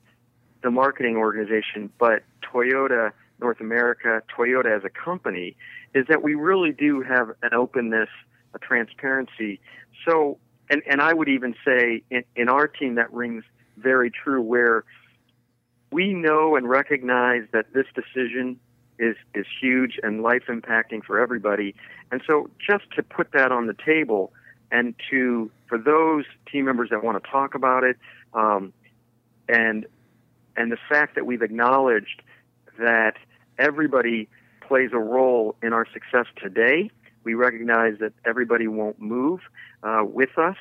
the 0.63 0.71
marketing 0.71 1.17
organization, 1.17 1.91
but 1.99 2.23
Toyota 2.43 3.13
North 3.43 3.61
America, 3.61 4.23
Toyota 4.35 4.75
as 4.75 4.85
a 4.85 4.91
company, 4.91 5.57
is 5.95 6.07
that 6.09 6.23
we 6.23 6.35
really 6.35 6.73
do 6.73 7.03
have 7.03 7.31
an 7.43 7.53
openness, 7.53 8.09
a 8.55 8.59
transparency. 8.59 9.61
So, 10.07 10.39
and, 10.71 10.83
and 10.87 11.01
I 11.01 11.13
would 11.13 11.29
even 11.29 11.55
say 11.65 12.03
in, 12.11 12.25
in 12.37 12.49
our 12.49 12.67
team 12.67 12.95
that 12.97 13.13
rings 13.13 13.45
very 13.77 14.11
true 14.11 14.41
where 14.41 14.85
we 15.91 16.13
know 16.15 16.57
and 16.57 16.69
recognize 16.69 17.43
that 17.53 17.73
this 17.73 17.87
decision 17.95 18.59
is 18.99 19.17
is 19.35 19.47
huge 19.61 19.99
and 20.03 20.23
life 20.23 20.45
impacting 20.49 21.03
for 21.05 21.21
everybody. 21.21 21.75
And 22.11 22.23
so 22.27 22.49
just 22.65 22.85
to 22.97 23.03
put 23.03 23.33
that 23.33 23.53
on 23.53 23.67
the 23.67 23.75
table 23.85 24.33
and 24.71 24.95
to 25.11 25.51
for 25.69 25.79
those 25.79 26.25
team 26.51 26.65
members 26.65 26.91
that 26.91 27.03
want 27.03 27.23
to 27.23 27.31
talk 27.31 27.55
about 27.55 27.85
it, 27.85 27.97
um, 28.35 28.73
and 29.49 29.87
and 30.57 30.73
the 30.73 30.79
fact 30.89 31.15
that 31.15 31.27
we've 31.27 31.43
acknowledged 31.43 32.23
that 32.79 33.15
everybody 33.59 34.29
plays 34.61 34.91
a 34.93 34.99
role 34.99 35.57
in 35.63 35.73
our 35.73 35.87
success 35.93 36.27
today. 36.37 36.91
We 37.25 37.35
recognize 37.35 37.99
that 38.01 38.13
everybody 38.25 38.69
won't 38.69 39.01
move 39.01 39.41
uh, 39.83 40.03
with 40.05 40.39
us. 40.39 40.57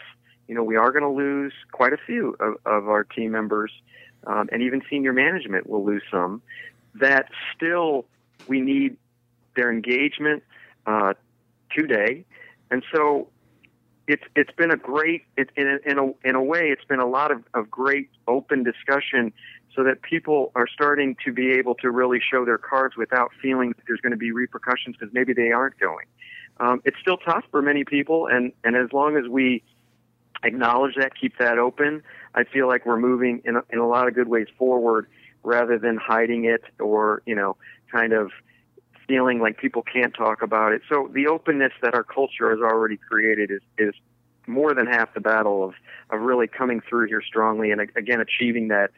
You 0.47 0.55
know, 0.55 0.63
we 0.63 0.75
are 0.75 0.91
going 0.91 1.03
to 1.03 1.09
lose 1.09 1.53
quite 1.71 1.93
a 1.93 1.97
few 1.97 2.35
of, 2.39 2.55
of 2.65 2.89
our 2.89 3.03
team 3.03 3.31
members, 3.31 3.71
um, 4.27 4.49
and 4.51 4.61
even 4.61 4.81
senior 4.89 5.13
management 5.13 5.67
will 5.67 5.85
lose 5.85 6.03
some. 6.11 6.41
That 6.95 7.29
still 7.55 8.05
we 8.47 8.59
need 8.59 8.97
their 9.55 9.71
engagement 9.71 10.43
uh, 10.85 11.13
today, 11.75 12.25
and 12.69 12.83
so 12.93 13.29
it's 14.07 14.23
it's 14.35 14.51
been 14.57 14.71
a 14.71 14.77
great 14.77 15.23
it, 15.37 15.49
in 15.55 15.67
a, 15.67 15.89
in 15.89 15.97
a 15.97 16.27
in 16.27 16.35
a 16.35 16.43
way 16.43 16.69
it's 16.69 16.83
been 16.85 16.99
a 16.99 17.05
lot 17.05 17.31
of, 17.31 17.43
of 17.53 17.69
great 17.69 18.09
open 18.27 18.63
discussion 18.63 19.31
so 19.75 19.83
that 19.83 20.01
people 20.01 20.51
are 20.55 20.67
starting 20.67 21.15
to 21.23 21.31
be 21.31 21.51
able 21.51 21.75
to 21.75 21.89
really 21.89 22.19
show 22.19 22.43
their 22.43 22.57
cards 22.57 22.97
without 22.97 23.31
feeling 23.41 23.69
that 23.69 23.83
there's 23.87 24.01
going 24.01 24.11
to 24.11 24.17
be 24.17 24.31
repercussions 24.31 24.95
because 24.99 25.13
maybe 25.13 25.33
they 25.33 25.51
aren't 25.51 25.79
going. 25.79 26.05
Um, 26.61 26.79
it's 26.85 26.97
still 27.01 27.17
tough 27.17 27.43
for 27.49 27.61
many 27.61 27.83
people, 27.83 28.27
and 28.27 28.53
and 28.63 28.75
as 28.75 28.93
long 28.93 29.17
as 29.17 29.27
we 29.27 29.63
acknowledge 30.43 30.93
that, 30.95 31.13
keep 31.19 31.37
that 31.39 31.57
open, 31.57 32.03
I 32.35 32.43
feel 32.43 32.67
like 32.67 32.85
we're 32.85 32.99
moving 32.99 33.41
in 33.43 33.57
a, 33.57 33.63
in 33.71 33.79
a 33.79 33.87
lot 33.87 34.07
of 34.07 34.13
good 34.13 34.27
ways 34.27 34.47
forward 34.59 35.07
rather 35.43 35.79
than 35.79 35.97
hiding 35.97 36.45
it 36.45 36.63
or 36.79 37.23
you 37.25 37.33
know 37.33 37.57
kind 37.91 38.13
of 38.13 38.29
feeling 39.07 39.39
like 39.39 39.57
people 39.57 39.81
can't 39.81 40.13
talk 40.13 40.43
about 40.43 40.71
it. 40.71 40.83
So 40.87 41.09
the 41.11 41.27
openness 41.27 41.73
that 41.81 41.95
our 41.95 42.03
culture 42.03 42.51
has 42.51 42.59
already 42.59 42.97
created 42.97 43.49
is 43.49 43.61
is 43.79 43.95
more 44.45 44.75
than 44.75 44.85
half 44.85 45.15
the 45.15 45.19
battle 45.19 45.63
of 45.63 45.73
of 46.11 46.21
really 46.21 46.47
coming 46.47 46.79
through 46.87 47.07
here 47.07 47.23
strongly 47.23 47.71
and 47.71 47.81
again 47.95 48.21
achieving 48.21 48.67
that 48.67 48.91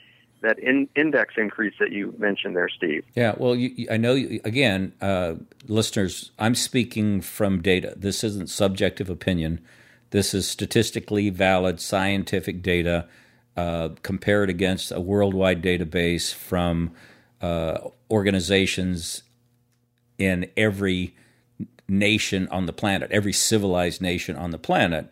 that 0.44 0.60
in, 0.60 0.88
index 0.96 1.34
increase 1.38 1.74
that 1.80 1.92
you 1.92 2.14
mentioned 2.18 2.56
there, 2.56 2.70
Steve. 2.70 3.04
Yeah, 3.16 3.34
well, 3.38 3.56
you, 3.56 3.88
I 3.90 3.98
know. 3.98 4.14
again, 4.14 4.94
uh, 5.02 5.36
listeners, 5.68 6.32
I'm 6.38 6.56
speaking 6.56 7.22
from 7.22 7.62
data. 7.62 7.94
This 7.98 8.24
isn't 8.24 8.50
subjective 8.50 9.10
opinion. 9.10 9.60
This 10.12 10.34
is 10.34 10.48
statistically 10.48 11.30
valid 11.32 11.80
scientific 11.80 12.62
data 12.62 13.08
uh, 13.58 13.90
compared 14.04 14.50
against 14.50 14.92
a 14.92 15.00
worldwide 15.00 15.62
database 15.64 16.34
from 16.34 16.92
uh, 17.42 17.90
organizations 18.12 19.24
in 20.18 20.50
every 20.56 21.16
nation 21.88 22.48
on 22.50 22.66
the 22.66 22.74
planet, 22.74 23.12
every 23.12 23.34
civilized 23.34 24.02
nation 24.02 24.36
on 24.36 24.52
the 24.52 24.58
planet. 24.58 25.10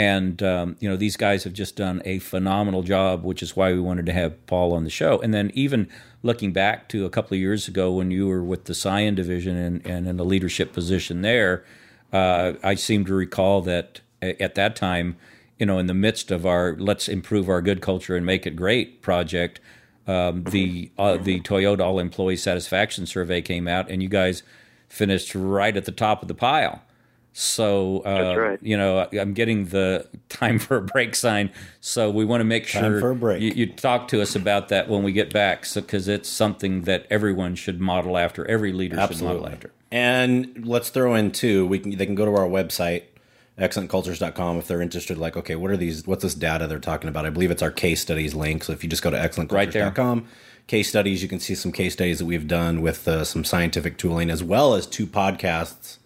And 0.00 0.42
um, 0.42 0.76
you 0.80 0.88
know 0.88 0.96
these 0.96 1.18
guys 1.18 1.44
have 1.44 1.52
just 1.52 1.76
done 1.76 2.00
a 2.06 2.20
phenomenal 2.20 2.82
job, 2.82 3.22
which 3.22 3.42
is 3.42 3.54
why 3.54 3.70
we 3.74 3.80
wanted 3.80 4.06
to 4.06 4.14
have 4.14 4.46
Paul 4.46 4.72
on 4.72 4.84
the 4.84 4.88
show. 4.88 5.20
And 5.20 5.34
then 5.34 5.50
even 5.52 5.90
looking 6.22 6.54
back 6.54 6.88
to 6.88 7.04
a 7.04 7.10
couple 7.10 7.34
of 7.34 7.38
years 7.38 7.68
ago 7.68 7.92
when 7.92 8.10
you 8.10 8.26
were 8.26 8.42
with 8.42 8.64
the 8.64 8.72
Scion 8.72 9.14
division 9.14 9.58
and, 9.58 9.86
and 9.86 10.08
in 10.08 10.18
a 10.18 10.24
leadership 10.24 10.72
position 10.72 11.20
there, 11.20 11.66
uh, 12.14 12.54
I 12.62 12.76
seem 12.76 13.04
to 13.04 13.12
recall 13.12 13.60
that 13.60 14.00
at 14.22 14.54
that 14.54 14.74
time, 14.74 15.16
you 15.58 15.66
know, 15.66 15.78
in 15.78 15.84
the 15.84 15.92
midst 15.92 16.30
of 16.30 16.46
our 16.46 16.76
"Let's 16.78 17.06
improve 17.06 17.50
our 17.50 17.60
good 17.60 17.82
culture 17.82 18.16
and 18.16 18.24
make 18.24 18.46
it 18.46 18.56
great" 18.56 19.02
project, 19.02 19.60
um, 20.06 20.44
the 20.44 20.90
uh, 20.96 21.18
the 21.18 21.42
Toyota 21.42 21.80
All 21.80 21.98
Employee 21.98 22.36
Satisfaction 22.36 23.04
Survey 23.04 23.42
came 23.42 23.68
out, 23.68 23.90
and 23.90 24.02
you 24.02 24.08
guys 24.08 24.44
finished 24.88 25.34
right 25.34 25.76
at 25.76 25.84
the 25.84 25.92
top 25.92 26.22
of 26.22 26.28
the 26.28 26.34
pile. 26.34 26.80
So 27.32 28.02
uh, 28.04 28.34
right. 28.36 28.62
you 28.62 28.76
know, 28.76 29.08
I'm 29.12 29.34
getting 29.34 29.66
the 29.66 30.06
time 30.28 30.58
for 30.58 30.76
a 30.76 30.82
break 30.82 31.14
sign. 31.14 31.50
So 31.80 32.10
we 32.10 32.24
want 32.24 32.40
to 32.40 32.44
make 32.44 32.66
sure 32.66 33.14
you, 33.36 33.52
you, 33.52 33.66
talk 33.66 34.08
to 34.08 34.20
us 34.20 34.34
about 34.34 34.68
that 34.68 34.88
when 34.88 35.02
we 35.02 35.12
get 35.12 35.32
back, 35.32 35.66
because 35.72 36.06
so, 36.06 36.12
it's 36.12 36.28
something 36.28 36.82
that 36.82 37.06
everyone 37.08 37.54
should 37.54 37.80
model 37.80 38.18
after. 38.18 38.46
Every 38.46 38.72
leader 38.72 38.98
Absolutely. 38.98 39.36
should 39.36 39.42
model 39.42 39.54
after. 39.54 39.72
And 39.92 40.66
let's 40.66 40.90
throw 40.90 41.14
in 41.14 41.30
too. 41.30 41.66
We 41.66 41.78
can 41.78 41.96
they 41.96 42.06
can 42.06 42.14
go 42.14 42.24
to 42.24 42.34
our 42.34 42.48
website 42.48 43.04
excellentcultures.com 43.58 44.56
if 44.56 44.66
they're 44.66 44.80
interested 44.80 45.18
like 45.18 45.36
okay 45.36 45.54
what 45.54 45.70
are 45.70 45.76
these 45.76 46.06
what's 46.06 46.22
this 46.22 46.34
data 46.34 46.66
they're 46.66 46.78
talking 46.78 47.10
about 47.10 47.26
i 47.26 47.30
believe 47.30 47.50
it's 47.50 47.60
our 47.60 47.70
case 47.70 48.00
studies 48.00 48.34
link 48.34 48.64
so 48.64 48.72
if 48.72 48.82
you 48.82 48.88
just 48.88 49.02
go 49.02 49.10
to 49.10 49.18
excellentcultures.com 49.18 50.20
right 50.20 50.28
case 50.66 50.88
studies 50.88 51.20
you 51.20 51.28
can 51.28 51.40
see 51.40 51.54
some 51.54 51.72
case 51.72 51.92
studies 51.92 52.20
that 52.20 52.24
we've 52.24 52.46
done 52.46 52.80
with 52.80 53.06
uh, 53.08 53.24
some 53.24 53.44
scientific 53.44 53.98
tooling 53.98 54.30
as 54.30 54.42
well 54.42 54.72
as 54.74 54.86
two 54.86 55.06
podcasts 55.06 55.98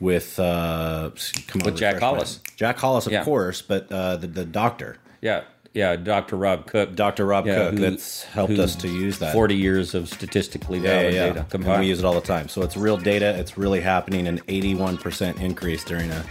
with 0.00 0.38
uh 0.38 1.10
come 1.46 1.62
on 1.62 1.66
with 1.66 1.76
jack 1.76 1.98
hollis 1.98 2.40
jack 2.56 2.76
hollis 2.76 3.06
of 3.06 3.12
yeah. 3.12 3.24
course 3.24 3.62
but 3.62 3.90
uh 3.90 4.16
the, 4.16 4.26
the 4.26 4.44
doctor 4.44 4.98
yeah 5.20 5.42
yeah, 5.76 5.94
Dr. 5.94 6.36
Rob 6.36 6.66
Cooke. 6.66 6.94
Dr. 6.94 7.26
Rob 7.26 7.46
yeah, 7.46 7.56
Cooke 7.56 7.74
who, 7.74 7.80
that's 7.80 8.22
helped 8.22 8.58
us 8.58 8.74
to 8.76 8.88
use 8.88 9.18
that. 9.18 9.34
40 9.34 9.54
years 9.54 9.94
of 9.94 10.08
statistically 10.08 10.78
valid 10.78 11.12
yeah, 11.12 11.26
yeah, 11.26 11.32
data. 11.34 11.46
Come 11.50 11.68
on. 11.68 11.80
We 11.80 11.88
use 11.88 11.98
it 11.98 12.06
all 12.06 12.14
the 12.14 12.22
time. 12.22 12.48
So 12.48 12.62
it's 12.62 12.78
real 12.78 12.96
data. 12.96 13.38
It's 13.38 13.58
really 13.58 13.82
happening 13.82 14.26
an 14.26 14.38
81% 14.38 15.38
increase 15.38 15.84
during 15.84 16.10
a 16.10 16.24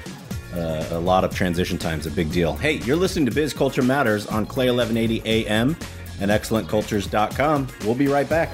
uh, 0.56 0.88
a 0.92 1.00
lot 1.00 1.24
of 1.24 1.36
transition 1.36 1.78
times, 1.78 2.08
a 2.08 2.12
big 2.12 2.32
deal. 2.32 2.56
Hey, 2.56 2.78
you're 2.78 2.96
listening 2.96 3.26
to 3.26 3.32
Biz 3.32 3.54
Culture 3.54 3.84
Matters 3.84 4.26
on 4.26 4.46
KLAY 4.46 4.72
1180 4.72 5.22
AM 5.26 5.76
and 6.22 6.32
excellentcultures.com. 6.32 7.68
We'll 7.84 7.96
be 7.96 8.08
right 8.08 8.28
back. 8.28 8.50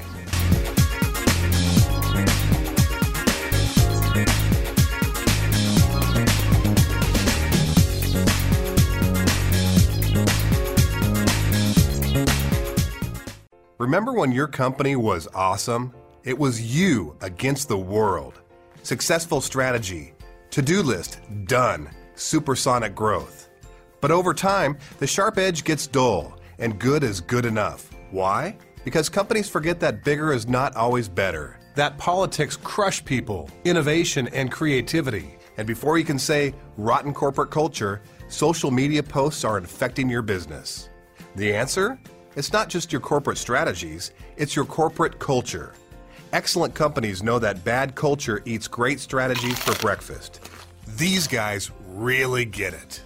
Remember 13.82 14.14
when 14.14 14.32
your 14.32 14.48
company 14.48 14.96
was 14.96 15.28
awesome? 15.34 15.92
It 16.24 16.38
was 16.38 16.62
you 16.62 17.18
against 17.22 17.68
the 17.68 17.80
world. 17.80 18.40
Successful 18.84 19.42
strategy 19.42 20.14
to 20.52 20.62
do 20.62 20.84
list, 20.84 21.20
done. 21.46 21.90
Supersonic 22.14 22.94
growth. 22.94 23.50
But 24.00 24.12
over 24.12 24.36
time, 24.36 24.78
the 25.00 25.08
sharp 25.08 25.40
edge 25.40 25.64
gets 25.64 25.88
dull, 25.88 26.38
and 26.60 26.78
good 26.78 27.04
is 27.04 27.22
good 27.22 27.44
enough. 27.44 27.90
Why? 28.12 28.56
Because 28.84 29.10
companies 29.10 29.50
forget 29.50 29.80
that 29.80 30.04
bigger 30.04 30.32
is 30.32 30.48
not 30.48 30.76
always 30.76 31.10
better. 31.10 31.60
That 31.74 31.98
politics 31.98 32.56
crush 32.56 33.04
people, 33.04 33.50
innovation, 33.66 34.28
and 34.28 34.52
creativity. 34.52 35.40
And 35.58 35.66
before 35.66 35.98
you 35.98 36.06
can 36.06 36.20
say 36.20 36.54
rotten 36.78 37.16
corporate 37.16 37.50
culture, 37.50 38.04
social 38.28 38.70
media 38.70 39.02
posts 39.02 39.44
are 39.44 39.58
infecting 39.58 40.08
your 40.08 40.22
business. 40.22 40.90
The 41.36 41.56
answer? 41.56 41.98
It's 42.36 42.54
not 42.54 42.70
just 42.70 42.94
your 42.94 43.02
corporate 43.02 43.38
strategies, 43.38 44.12
it's 44.38 44.56
your 44.56 44.66
corporate 44.66 45.20
culture. 45.20 45.74
Excellent 46.32 46.74
companies 46.74 47.22
know 47.22 47.40
that 47.40 47.66
bad 47.66 47.94
culture 47.94 48.42
eats 48.46 48.68
great 48.68 49.02
strategies 49.02 49.60
for 49.60 49.76
breakfast. 49.82 50.40
These 50.96 51.28
guys 51.28 51.72
really 51.90 52.46
get 52.46 52.74
it. 52.74 53.02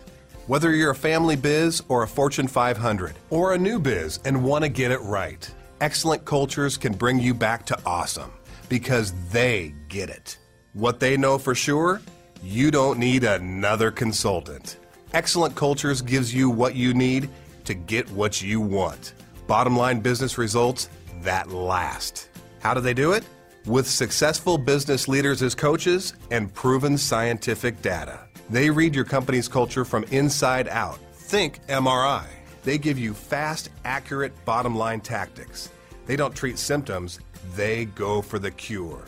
Whether 0.46 0.76
you're 0.76 0.92
a 0.92 0.96
family 0.96 1.36
biz 1.36 1.82
or 1.88 2.04
a 2.04 2.08
Fortune 2.08 2.48
500 2.48 3.16
or 3.32 3.54
a 3.54 3.58
new 3.58 3.80
biz 3.80 4.20
and 4.26 4.44
want 4.44 4.64
to 4.64 4.70
get 4.70 4.92
it 4.92 5.02
right, 5.02 5.50
excellent 5.82 6.24
cultures 6.24 6.78
can 6.78 6.94
bring 6.94 7.20
you 7.20 7.34
back 7.34 7.66
to 7.66 7.80
awesome 7.84 8.32
because 8.70 9.12
they 9.32 9.74
get 9.90 10.10
it. 10.10 10.38
What 10.74 11.00
they 11.00 11.18
know 11.18 11.40
for 11.40 11.56
sure, 11.56 12.00
you 12.44 12.70
don't 12.70 13.00
need 13.00 13.24
another 13.24 13.90
consultant. 13.90 14.78
Excellent 15.14 15.56
Cultures 15.56 16.02
gives 16.02 16.34
you 16.34 16.50
what 16.50 16.76
you 16.76 16.94
need 16.94 17.30
to 17.66 17.74
get 17.74 18.10
what 18.12 18.42
you 18.42 18.62
want. 18.62 19.14
Bottom 19.48 19.76
line 19.76 20.00
business 20.00 20.38
results 20.38 20.90
that 21.22 21.52
last. 21.52 22.30
How 22.60 22.74
do 22.74 22.82
they 22.82 22.94
do 22.94 23.12
it? 23.12 23.24
With 23.66 23.88
successful 23.88 24.58
business 24.58 25.08
leaders 25.08 25.42
as 25.42 25.56
coaches 25.56 26.14
and 26.32 26.54
proven 26.54 26.98
scientific 26.98 27.82
data. 27.82 28.20
They 28.50 28.70
read 28.70 28.96
your 28.96 29.06
company's 29.06 29.48
culture 29.48 29.86
from 29.86 30.04
inside 30.06 30.68
out. 30.68 31.00
Think 31.14 31.66
MRI. 31.68 32.26
They 32.64 32.78
give 32.78 32.98
you 32.98 33.14
fast, 33.14 33.70
accurate 33.84 34.34
bottom 34.46 34.76
line 34.76 35.02
tactics. 35.02 35.70
They 36.06 36.16
don't 36.16 36.36
treat 36.36 36.60
symptoms, 36.60 37.20
they 37.56 37.86
go 37.86 38.22
for 38.22 38.40
the 38.40 38.52
cure. 38.52 39.04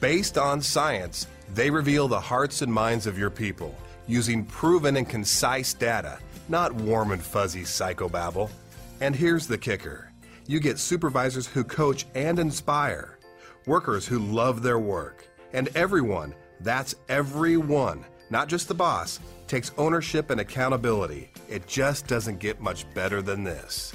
Based 0.00 0.38
on 0.38 0.60
science, 0.60 1.26
they 1.54 1.70
reveal 1.70 2.08
the 2.08 2.20
hearts 2.20 2.62
and 2.62 2.72
minds 2.72 3.06
of 3.06 3.18
your 3.18 3.30
people 3.30 3.74
using 4.06 4.44
proven 4.44 4.96
and 4.96 5.08
concise 5.08 5.74
data, 5.74 6.18
not 6.48 6.74
warm 6.74 7.12
and 7.12 7.22
fuzzy 7.22 7.62
psychobabble. 7.62 8.50
And 9.00 9.14
here's 9.14 9.46
the 9.46 9.58
kicker 9.58 10.10
you 10.46 10.60
get 10.60 10.78
supervisors 10.78 11.46
who 11.46 11.62
coach 11.64 12.06
and 12.14 12.38
inspire. 12.38 13.18
workers 13.68 14.06
who 14.06 14.18
love 14.18 14.62
their 14.62 14.78
work, 14.78 15.28
and 15.52 15.68
everyone, 15.76 16.34
that's 16.60 16.94
everyone, 17.08 18.04
not 18.30 18.48
just 18.48 18.66
the 18.66 18.74
boss, 18.74 19.20
takes 19.46 19.72
ownership 19.78 20.30
and 20.30 20.40
accountability. 20.40 21.30
It 21.48 21.66
just 21.66 22.06
doesn't 22.06 22.40
get 22.40 22.60
much 22.60 22.92
better 22.94 23.22
than 23.22 23.44
this. 23.44 23.94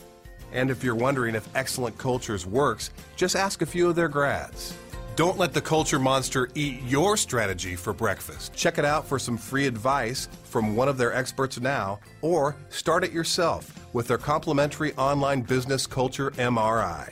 And 0.54 0.70
if 0.70 0.84
you're 0.84 0.96
wondering 0.96 1.34
if 1.36 1.50
Excellent 1.56 1.98
Cultures 1.98 2.46
works, 2.46 2.92
just 3.16 3.36
ask 3.36 3.64
a 3.64 3.66
few 3.66 3.90
of 3.90 3.96
their 3.96 4.08
grads. 4.08 4.76
Don't 5.16 5.38
let 5.38 5.54
the 5.54 5.62
culture 5.62 6.00
monster 6.00 6.50
eat 6.56 6.82
your 6.88 7.18
strategy 7.18 7.76
for 7.76 7.94
breakfast. 7.94 8.52
Check 8.56 8.80
it 8.80 8.86
out 8.86 9.06
for 9.06 9.20
some 9.20 9.38
free 9.38 9.68
advice 9.68 10.28
from 10.44 10.76
one 10.76 10.88
of 10.88 10.98
their 10.98 11.14
experts 11.14 11.60
now, 11.60 12.00
or 12.24 12.56
start 12.70 13.04
it 13.04 13.12
yourself 13.12 13.80
with 13.94 14.08
their 14.08 14.18
complimentary 14.18 14.92
online 14.96 15.42
business 15.42 15.86
culture 15.86 16.32
MRI. 16.32 17.12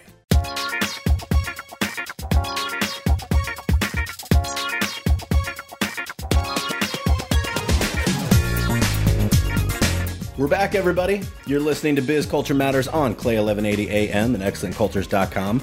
We're 10.40 10.48
back, 10.48 10.74
everybody. 10.74 11.22
You're 11.46 11.60
listening 11.60 11.96
to 11.98 12.02
Biz 12.02 12.26
Culture 12.26 12.56
Matters 12.56 12.88
on 12.88 13.14
KLAY 13.14 13.36
1180 13.36 13.92
AM 13.92 14.34
and 14.34 14.44
excellentcultures.com. 14.44 15.62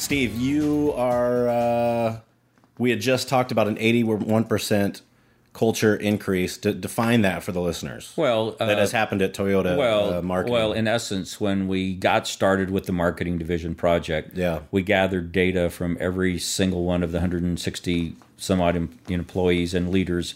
Steve, 0.00 0.34
you 0.40 0.94
are. 0.96 1.48
Uh, 1.48 2.20
we 2.78 2.88
had 2.88 3.00
just 3.00 3.28
talked 3.28 3.52
about 3.52 3.68
an 3.68 3.76
81% 3.76 5.02
culture 5.52 5.94
increase. 5.94 6.56
To 6.56 6.72
define 6.72 7.20
that 7.20 7.42
for 7.42 7.52
the 7.52 7.60
listeners. 7.60 8.14
Well, 8.16 8.52
that 8.52 8.70
uh, 8.70 8.76
has 8.78 8.92
happened 8.92 9.20
at 9.20 9.34
Toyota 9.34 9.76
well, 9.76 10.14
uh, 10.14 10.22
marketing. 10.22 10.54
well, 10.54 10.72
in 10.72 10.88
essence, 10.88 11.38
when 11.38 11.68
we 11.68 11.94
got 11.94 12.26
started 12.26 12.70
with 12.70 12.86
the 12.86 12.92
marketing 12.92 13.36
division 13.36 13.74
project, 13.74 14.34
Yeah. 14.36 14.60
we 14.70 14.80
gathered 14.82 15.32
data 15.32 15.68
from 15.68 15.98
every 16.00 16.38
single 16.38 16.84
one 16.84 17.02
of 17.02 17.12
the 17.12 17.18
160 17.18 18.16
some 18.38 18.58
odd 18.62 18.76
em- 18.76 18.98
employees 19.08 19.74
and 19.74 19.90
leaders 19.90 20.34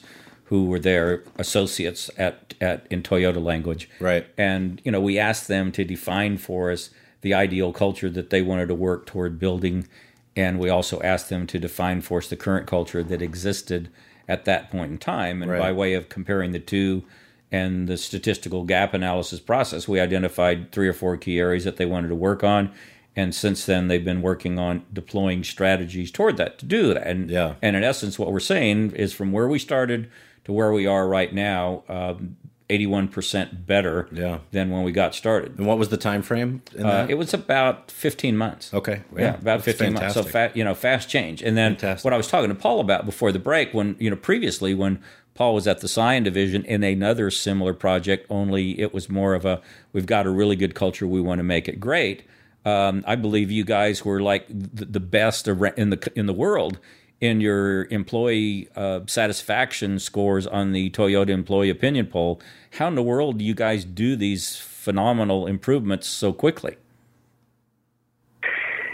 who 0.49 0.67
were 0.67 0.79
there, 0.79 1.23
associates 1.39 2.11
at 2.19 2.53
at 2.61 2.87
in 2.91 3.03
Toyota 3.03 3.43
language, 3.43 3.89
Right. 3.99 4.27
And 4.37 4.83
you 4.85 4.93
know, 4.93 5.01
we 5.01 5.19
asked 5.19 5.49
them 5.49 5.73
to 5.73 5.85
define 5.85 6.37
for 6.37 6.71
us 6.71 6.91
the 7.25 7.35
ideal 7.35 7.73
culture 7.73 8.11
that 8.11 8.29
they 8.29 8.43
wanted 8.43 8.69
to 8.69 8.75
work 8.75 9.07
toward 9.07 9.39
building, 9.39 9.89
and 10.37 10.59
we 10.59 10.69
also 10.69 11.01
asked 11.01 11.31
them 11.31 11.47
to 11.47 11.59
define 11.59 12.03
for 12.03 12.19
us 12.19 12.29
the 12.29 12.37
current 12.37 12.67
culture 12.67 13.03
that 13.03 13.23
existed 13.23 13.89
at 14.29 14.45
that 14.45 14.71
point 14.71 14.93
in 14.93 14.99
time. 14.99 15.41
And 15.43 15.51
Right. 15.51 15.59
by 15.59 15.73
way 15.73 15.95
of 15.95 16.11
comparing 16.11 16.53
the 16.53 16.59
two 16.59 17.03
and 17.51 17.89
the 17.89 17.97
statistical 17.97 18.65
gap 18.65 18.93
analysis 18.93 19.41
process, 19.41 19.89
we 19.89 20.01
identified 20.01 20.71
three 20.71 20.87
or 20.87 20.93
four 20.93 21.17
key 21.17 21.39
areas 21.39 21.65
that 21.65 21.77
they 21.79 21.87
wanted 21.87 22.09
to 22.09 22.15
work 22.15 22.45
on. 22.45 22.71
And 23.17 23.35
since 23.35 23.65
then, 23.65 23.89
they've 23.89 24.05
been 24.05 24.21
working 24.23 24.59
on 24.59 24.83
deploying 24.93 25.45
strategies 25.45 26.11
toward 26.11 26.37
that 26.37 26.59
to 26.59 26.67
do 26.67 26.93
that. 26.93 27.07
And 27.07 27.31
Yeah. 27.31 27.55
and 27.63 27.75
in 27.75 27.85
essence, 27.85 28.19
what 28.19 28.31
we're 28.33 28.41
saying 28.41 28.93
is 28.97 29.15
from 29.15 29.33
where 29.33 29.49
we 29.49 29.59
started 29.59 30.09
to 30.45 30.53
where 30.53 30.73
we 30.73 30.87
are 30.87 31.09
right 31.09 31.33
now, 31.33 31.85
um, 31.89 32.37
81% 32.71 33.67
better 33.67 34.09
Yeah. 34.13 34.39
than 34.53 34.71
when 34.71 34.83
we 34.85 34.93
got 34.93 35.15
started. 35.15 35.59
and 35.59 35.67
what 35.67 35.79
was 35.79 35.89
the 35.91 35.97
time 35.97 36.23
frame? 36.23 36.63
In 36.77 36.87
Uh, 36.87 37.07
it 37.09 37.15
was 37.15 37.35
about 37.35 37.91
15 37.91 38.37
months. 38.37 38.73
okay. 38.73 39.01
Yeah, 39.17 39.31
about 39.35 39.43
that's 39.45 39.65
15 39.65 39.93
months. 39.93 40.15
So 40.15 40.23
fantastic. 40.23 40.53
fa- 40.53 40.59
you 40.59 40.65
know, 40.65 40.75
fast 40.75 41.09
change. 41.09 41.43
And 41.43 41.57
then 41.57 41.73
Fantastic. 41.77 42.05
what 42.05 42.15
I 42.15 42.17
was 42.17 42.29
talking 42.29 42.49
to 42.49 42.55
Paul 42.55 42.81
about 42.81 43.05
before 43.05 43.33
the 43.33 43.39
break, 43.39 43.75
when 43.75 43.97
you 43.99 44.09
know 44.11 44.17
previously 44.17 44.73
when 44.75 44.99
Paul 45.35 45.55
was 45.55 45.67
at 45.67 45.81
the 45.81 45.89
Scion 45.89 46.23
division 46.23 46.65
in 46.65 46.83
another 46.85 47.31
similar 47.31 47.75
project, 47.75 48.27
only 48.31 48.81
it 48.81 48.95
was 48.95 49.11
more 49.11 49.35
of 49.35 49.45
a 49.45 49.61
we've 49.93 50.07
got 50.07 50.27
a 50.27 50.31
really 50.31 50.57
good 50.57 50.75
culture, 50.75 51.07
we 51.07 51.21
want 51.21 51.41
to 51.41 51.45
make 51.45 51.69
it 51.69 51.81
great. 51.81 52.23
Um, 52.65 53.05
I 53.07 53.17
believe 53.17 53.51
you 53.51 53.65
guys 53.65 54.05
were 54.07 54.21
like 54.23 54.47
the, 54.49 54.87
the 54.87 55.01
best 55.01 55.47
in 55.49 55.91
the 55.91 56.13
in 56.17 56.27
the 56.27 56.33
world 56.33 56.79
in 57.21 57.41
your 57.41 57.85
employee 57.87 58.69
uh, 58.77 59.01
satisfaction 59.07 59.99
scores 59.99 60.47
on 60.47 60.73
the 60.73 60.91
Toyota 60.91 61.31
Employee 61.31 61.71
Opinion 61.71 62.07
Poll. 62.07 62.41
How 62.79 62.89
in 62.89 62.95
the 62.95 63.03
world 63.03 63.39
do 63.39 63.45
you 63.45 63.55
guys 63.55 63.85
do 63.85 64.17
these 64.17 64.57
phenomenal 64.57 65.47
improvements 65.47 66.07
so 66.07 66.33
quickly? 66.33 66.77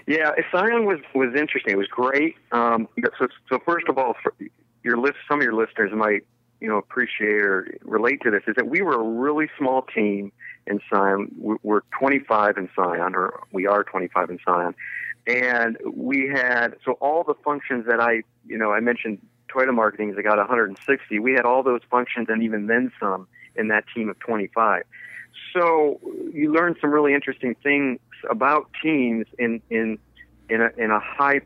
Yeah, 0.06 0.30
Scion 0.50 0.86
was 0.86 0.98
was 1.14 1.34
interesting. 1.36 1.74
It 1.74 1.78
was 1.78 1.86
great. 1.86 2.34
Um, 2.52 2.88
so, 3.18 3.28
so 3.48 3.58
first 3.64 3.86
of 3.88 3.96
all, 3.96 4.14
your 4.82 4.96
list, 4.96 5.14
some 5.28 5.38
of 5.40 5.44
your 5.44 5.54
listeners 5.54 5.92
might 5.94 6.22
you 6.60 6.68
know 6.68 6.78
appreciate 6.78 7.36
or 7.40 7.68
relate 7.82 8.20
to 8.22 8.30
this. 8.30 8.42
Is 8.48 8.54
that 8.56 8.66
we 8.66 8.82
were 8.82 8.94
a 9.00 9.02
really 9.02 9.48
small 9.56 9.82
team 9.82 10.32
in 10.66 10.80
Scion. 10.90 11.30
We- 11.38 11.56
We're 11.62 11.82
25 11.98 12.56
in 12.56 12.68
Scion, 12.74 13.14
or 13.14 13.40
we 13.52 13.66
are 13.66 13.84
25 13.84 14.30
in 14.30 14.38
Scion, 14.44 14.74
and 15.38 15.76
we 15.92 16.28
had 16.28 16.76
so 16.84 16.92
all 16.92 17.24
the 17.24 17.34
functions 17.44 17.86
that 17.86 18.00
I 18.00 18.22
you 18.46 18.58
know 18.58 18.72
I 18.72 18.80
mentioned. 18.80 19.18
Toyota 19.52 19.74
marketing 19.74 20.10
is 20.10 20.16
got 20.22 20.38
160. 20.38 21.18
We 21.18 21.32
had 21.32 21.44
all 21.44 21.64
those 21.64 21.80
functions 21.90 22.28
and 22.28 22.40
even 22.40 22.68
then 22.68 22.92
some 23.00 23.26
in 23.56 23.66
that 23.66 23.82
team 23.92 24.08
of 24.08 24.16
25. 24.20 24.84
So 25.52 26.00
you 26.32 26.52
learn 26.52 26.76
some 26.80 26.90
really 26.90 27.14
interesting 27.14 27.56
things 27.60 27.98
about 28.30 28.70
teams 28.80 29.26
in 29.38 29.60
in 29.68 29.98
in 30.48 30.60
a, 30.62 30.70
in 30.76 30.90
a 30.90 31.00
high 31.00 31.40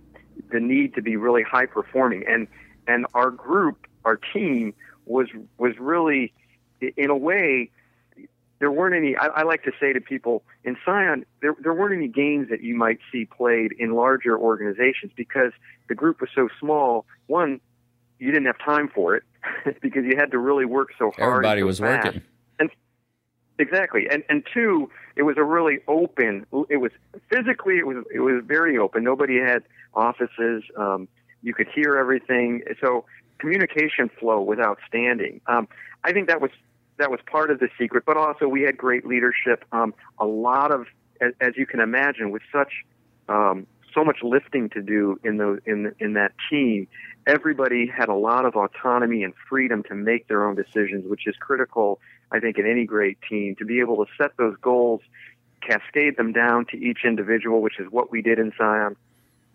the 0.51 0.61
need 0.61 0.95
to 0.97 1.03
be 1.03 1.17
really 1.17 1.43
high 1.43 1.67
performing 1.67 2.25
and 2.27 2.47
and 2.87 3.07
our 3.15 3.31
group 3.31 3.87
our 4.05 4.17
team 4.17 4.75
was 5.07 5.29
was 5.59 5.73
really 5.79 6.33
in 6.97 7.11
a 7.11 7.17
way 7.17 7.71
there 8.65 8.73
weren't 8.73 8.95
any 8.95 9.15
I, 9.15 9.27
I 9.27 9.43
like 9.43 9.63
to 9.65 9.73
say 9.79 9.93
to 9.93 10.01
people 10.01 10.43
in 10.65 10.75
Scion 10.87 11.27
there 11.43 11.55
there 11.63 11.75
weren't 11.75 11.95
any 11.95 12.09
games 12.09 12.49
that 12.49 12.63
you 12.63 12.75
might 12.75 12.99
see 13.13 13.27
played 13.27 13.73
in 13.79 13.93
larger 13.93 14.39
organizations 14.39 15.13
because 15.15 15.53
the 15.91 15.95
group 15.95 16.23
was 16.23 16.31
so 16.35 16.49
small 16.59 17.05
one 17.27 17.61
you 18.19 18.29
didn't 18.33 18.47
have 18.47 18.59
time 18.59 18.89
for 18.89 19.17
it 19.17 19.23
because 19.83 20.05
you 20.07 20.17
had 20.17 20.31
to 20.31 20.39
really 20.39 20.65
work 20.65 20.89
so 20.99 21.11
hard 21.15 21.45
Everybody 21.45 21.61
so 21.61 21.67
was 21.67 21.79
fast. 21.79 22.07
working. 22.07 22.23
Exactly, 23.57 24.09
and 24.11 24.25
and 24.29 24.43
two, 24.53 24.91
it 25.15 25.23
was 25.23 25.37
a 25.39 25.45
really 25.45 25.79
open. 25.87 26.45
It 26.69 26.79
was 26.79 26.91
physically, 27.31 27.77
it 27.79 27.87
was 27.87 27.99
it 28.13 28.19
was 28.19 28.43
very 28.45 28.77
open. 28.77 29.05
Nobody 29.05 29.39
had 29.39 29.63
offices. 29.95 30.65
Um, 30.77 31.07
you 31.43 31.55
could 31.55 31.69
hear 31.73 31.95
everything. 31.97 32.63
So 32.81 33.05
communication 33.39 34.11
flow 34.19 34.41
was 34.43 34.59
outstanding. 34.59 35.41
Um, 35.47 35.69
I 36.03 36.11
think 36.13 36.27
that 36.27 36.41
was 36.41 36.51
that 36.99 37.11
was 37.11 37.21
part 37.27 37.51
of 37.51 37.59
the 37.59 37.69
secret, 37.79 38.05
but 38.07 38.17
also 38.17 38.47
we 38.49 38.63
had 38.63 38.77
great 38.77 39.07
leadership. 39.07 39.65
Um, 39.73 39.95
a 40.19 40.27
lot 40.27 40.71
of, 40.71 40.87
as, 41.21 41.33
as 41.41 41.57
you 41.57 41.67
can 41.67 41.81
imagine, 41.81 42.31
with 42.31 42.43
such 42.53 42.73
um, 43.29 43.67
so 43.95 44.05
much 44.05 44.19
lifting 44.23 44.69
to 44.71 44.83
do 44.83 45.19
in 45.25 45.37
the 45.37 45.61
in 45.67 45.95
in 46.01 46.15
that 46.15 46.33
team. 46.51 46.89
Everybody 47.27 47.87
had 47.87 48.09
a 48.09 48.15
lot 48.15 48.45
of 48.45 48.55
autonomy 48.55 49.23
and 49.23 49.33
freedom 49.49 49.83
to 49.85 49.95
make 49.95 50.29
their 50.29 50.47
own 50.47 50.57
decisions, 50.57 51.09
which 51.09 51.27
is 51.27 51.35
critical, 51.37 52.01
I 52.31 52.41
think, 52.41 52.59
in 52.59 52.67
any 52.67 52.85
great 52.85 53.19
team 53.29 53.57
to 53.57 53.65
be 53.65 53.81
able 53.81 54.05
to 54.05 54.11
set 54.19 54.37
those 54.37 54.57
goals, 54.61 55.01
cascade 55.63 56.17
them 56.17 56.33
down 56.33 56.67
to 56.67 56.77
each 56.77 56.99
individual, 57.05 57.63
which 57.63 57.79
is 57.79 57.87
what 57.91 58.11
we 58.11 58.21
did 58.21 58.39
in 58.39 58.53
Scion, 58.59 58.97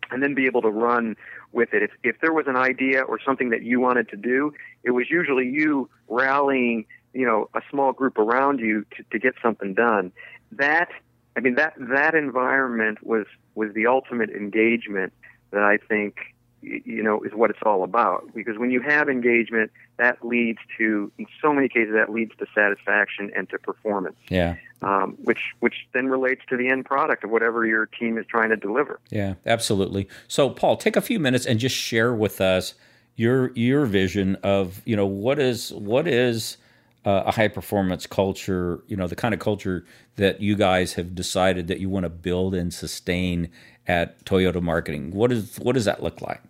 and 0.09 0.23
then 0.23 0.33
be 0.33 0.47
able 0.47 0.63
to 0.63 0.69
run 0.69 1.15
with 1.51 1.73
it. 1.73 1.83
If 1.83 1.91
if 2.03 2.19
there 2.21 2.33
was 2.33 2.47
an 2.47 2.55
idea 2.55 3.01
or 3.01 3.19
something 3.19 3.49
that 3.49 3.61
you 3.61 3.79
wanted 3.79 4.09
to 4.09 4.17
do, 4.17 4.53
it 4.83 4.91
was 4.91 5.09
usually 5.09 5.47
you 5.47 5.89
rallying, 6.07 6.85
you 7.13 7.25
know, 7.25 7.49
a 7.53 7.61
small 7.69 7.91
group 7.93 8.17
around 8.17 8.59
you 8.59 8.85
to, 8.97 9.03
to 9.11 9.19
get 9.19 9.33
something 9.41 9.73
done. 9.73 10.11
That 10.51 10.89
I 11.37 11.39
mean 11.41 11.55
that 11.55 11.73
that 11.77 12.15
environment 12.15 13.05
was 13.05 13.25
was 13.55 13.73
the 13.73 13.87
ultimate 13.87 14.29
engagement 14.29 15.13
that 15.51 15.63
I 15.63 15.77
think 15.77 16.17
you 16.61 17.01
know 17.01 17.21
is 17.21 17.31
what 17.33 17.49
it's 17.49 17.59
all 17.65 17.83
about 17.83 18.33
because 18.35 18.57
when 18.57 18.69
you 18.69 18.81
have 18.81 19.07
engagement 19.07 19.71
that 19.97 20.25
leads 20.25 20.59
to 20.77 21.09
in 21.17 21.25
so 21.41 21.53
many 21.53 21.69
cases 21.69 21.93
that 21.93 22.11
leads 22.11 22.35
to 22.37 22.45
satisfaction 22.53 23.31
and 23.35 23.49
to 23.49 23.57
performance 23.57 24.17
Yeah. 24.27 24.55
um, 24.81 25.17
which 25.23 25.39
which 25.61 25.87
then 25.93 26.07
relates 26.07 26.41
to 26.49 26.57
the 26.57 26.67
end 26.67 26.83
product 26.85 27.23
of 27.23 27.29
whatever 27.29 27.65
your 27.65 27.85
team 27.85 28.17
is 28.17 28.25
trying 28.25 28.49
to 28.49 28.57
deliver 28.57 28.99
Yeah, 29.09 29.35
absolutely. 29.45 30.09
So, 30.27 30.49
Paul, 30.49 30.75
take 30.75 30.97
a 30.97 31.01
few 31.01 31.19
minutes 31.19 31.45
and 31.45 31.59
just 31.59 31.75
share 31.75 32.13
with 32.13 32.41
us 32.41 32.73
your 33.15 33.51
your 33.55 33.85
vision 33.85 34.35
of 34.43 34.81
you 34.85 34.95
know 34.97 35.05
what 35.05 35.39
is 35.39 35.71
what 35.73 36.07
is 36.07 36.57
uh, 37.05 37.23
a 37.25 37.31
high 37.31 37.47
performance 37.47 38.05
culture. 38.05 38.83
You 38.87 38.97
know, 38.97 39.07
the 39.07 39.15
kind 39.15 39.33
of 39.33 39.39
culture 39.39 39.85
that 40.15 40.41
you 40.41 40.55
guys 40.55 40.93
have 40.93 41.15
decided 41.15 41.67
that 41.67 41.79
you 41.79 41.89
want 41.89 42.03
to 42.03 42.09
build 42.09 42.55
and 42.55 42.73
sustain 42.73 43.49
at 43.87 44.23
Toyota 44.25 44.61
Marketing. 44.61 45.11
What 45.11 45.31
is 45.31 45.57
what 45.57 45.73
does 45.73 45.85
that 45.85 46.03
look 46.03 46.21
like? 46.21 46.41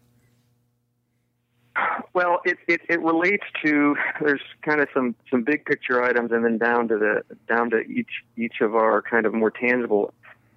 Well, 2.14 2.42
it, 2.44 2.58
it, 2.68 2.82
it 2.90 3.02
relates 3.02 3.46
to 3.64 3.96
there's 4.22 4.42
kind 4.64 4.82
of 4.82 4.90
some, 4.94 5.16
some 5.32 5.44
big 5.44 5.64
picture 5.66 6.04
items 6.04 6.32
and 6.32 6.44
then 6.44 6.58
down 6.58 6.88
to 6.90 6.98
the 6.98 7.24
down 7.48 7.70
to 7.70 7.80
each 7.82 8.24
each 8.36 8.62
of 8.62 8.76
our 8.76 9.02
kind 9.02 9.26
of 9.26 9.34
more 9.34 9.52
tangible 9.52 10.14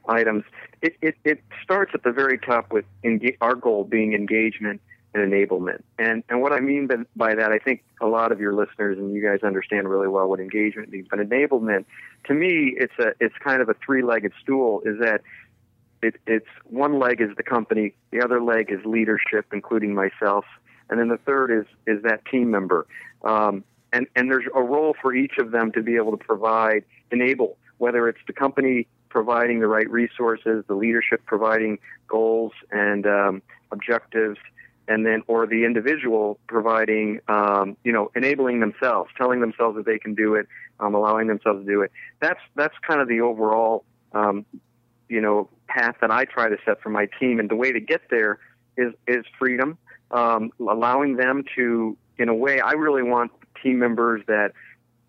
items. 0.08 0.44
It 0.80 0.96
it, 1.02 1.16
it 1.24 1.42
starts 1.62 1.92
at 1.94 2.02
the 2.02 2.10
very 2.10 2.38
top 2.38 2.72
with 2.72 2.84
enga- 3.04 3.36
our 3.40 3.54
goal 3.54 3.84
being 3.84 4.14
engagement 4.14 4.80
and 5.14 5.32
enablement. 5.32 5.82
And 5.98 6.22
and 6.28 6.40
what 6.40 6.52
I 6.52 6.60
mean 6.60 6.88
by, 7.16 7.34
that, 7.34 7.52
I 7.52 7.58
think 7.58 7.84
a 8.00 8.06
lot 8.06 8.32
of 8.32 8.40
your 8.40 8.54
listeners 8.54 8.98
and 8.98 9.14
you 9.14 9.22
guys 9.22 9.40
understand 9.42 9.88
really 9.88 10.08
well 10.08 10.28
what 10.28 10.40
engagement 10.40 10.90
means. 10.90 11.06
But 11.10 11.18
enablement, 11.18 11.84
to 12.26 12.34
me, 12.34 12.74
it's 12.76 12.94
a 12.98 13.12
it's 13.20 13.34
kind 13.42 13.60
of 13.60 13.68
a 13.68 13.74
three 13.84 14.02
legged 14.02 14.32
stool. 14.40 14.82
Is 14.84 14.98
that 15.00 15.22
it, 16.02 16.16
it's 16.26 16.48
one 16.64 16.98
leg 16.98 17.20
is 17.20 17.30
the 17.36 17.42
company, 17.42 17.94
the 18.10 18.22
other 18.22 18.42
leg 18.42 18.70
is 18.70 18.84
leadership, 18.84 19.46
including 19.52 19.94
myself, 19.94 20.44
and 20.90 20.98
then 20.98 21.08
the 21.08 21.18
third 21.18 21.50
is 21.50 21.66
is 21.86 22.02
that 22.02 22.24
team 22.26 22.50
member. 22.50 22.86
Um, 23.24 23.64
and 23.92 24.06
and 24.16 24.30
there's 24.30 24.46
a 24.54 24.62
role 24.62 24.96
for 25.00 25.14
each 25.14 25.38
of 25.38 25.50
them 25.50 25.72
to 25.72 25.82
be 25.82 25.96
able 25.96 26.16
to 26.16 26.24
provide, 26.24 26.84
enable, 27.10 27.58
whether 27.78 28.08
it's 28.08 28.20
the 28.26 28.32
company 28.32 28.86
providing 29.10 29.60
the 29.60 29.68
right 29.68 29.90
resources, 29.90 30.64
the 30.68 30.74
leadership 30.74 31.20
providing 31.26 31.78
goals 32.08 32.52
and 32.70 33.06
um, 33.06 33.42
objectives, 33.70 34.38
and 34.88 35.06
then 35.06 35.22
or 35.26 35.46
the 35.46 35.64
individual 35.64 36.38
providing, 36.48 37.20
um, 37.28 37.76
you 37.84 37.92
know, 37.92 38.10
enabling 38.14 38.60
themselves, 38.60 39.10
telling 39.16 39.40
themselves 39.40 39.76
that 39.76 39.86
they 39.86 39.98
can 39.98 40.14
do 40.14 40.34
it, 40.34 40.46
um, 40.80 40.94
allowing 40.94 41.28
themselves 41.28 41.64
to 41.64 41.66
do 41.66 41.82
it. 41.82 41.92
That's 42.20 42.40
that's 42.56 42.74
kind 42.86 43.00
of 43.00 43.08
the 43.08 43.20
overall, 43.20 43.84
um, 44.12 44.44
you 45.08 45.20
know, 45.20 45.48
path 45.68 45.96
that 46.00 46.10
I 46.10 46.24
try 46.24 46.48
to 46.48 46.56
set 46.64 46.80
for 46.82 46.90
my 46.90 47.08
team. 47.18 47.38
And 47.38 47.48
the 47.48 47.56
way 47.56 47.72
to 47.72 47.80
get 47.80 48.02
there 48.10 48.38
is 48.76 48.92
is 49.06 49.24
freedom, 49.38 49.78
um, 50.10 50.52
allowing 50.60 51.16
them 51.16 51.44
to, 51.56 51.96
in 52.18 52.28
a 52.28 52.34
way, 52.34 52.60
I 52.60 52.72
really 52.72 53.02
want 53.02 53.30
team 53.62 53.78
members 53.78 54.22
that 54.26 54.52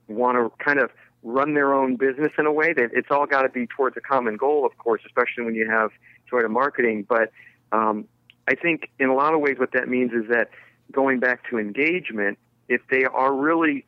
want 0.07 0.37
to 0.37 0.51
kind 0.63 0.79
of 0.79 0.91
run 1.23 1.53
their 1.53 1.73
own 1.73 1.95
business 1.95 2.31
in 2.37 2.45
a 2.45 2.51
way 2.51 2.73
that 2.73 2.89
it's 2.93 3.07
all 3.09 3.25
got 3.25 3.43
to 3.43 3.49
be 3.49 3.65
towards 3.65 3.95
a 3.97 4.01
common 4.01 4.35
goal, 4.35 4.65
of 4.65 4.77
course, 4.77 5.01
especially 5.05 5.45
when 5.45 5.55
you 5.55 5.69
have 5.69 5.89
Toyota 6.29 6.49
marketing. 6.49 7.05
But 7.07 7.31
um, 7.71 8.05
I 8.47 8.55
think 8.55 8.89
in 8.99 9.09
a 9.09 9.15
lot 9.15 9.33
of 9.33 9.39
ways, 9.39 9.57
what 9.57 9.71
that 9.73 9.87
means 9.87 10.11
is 10.11 10.29
that 10.29 10.49
going 10.91 11.19
back 11.19 11.49
to 11.49 11.57
engagement, 11.57 12.37
if 12.67 12.81
they 12.89 13.05
are 13.05 13.33
really, 13.33 13.85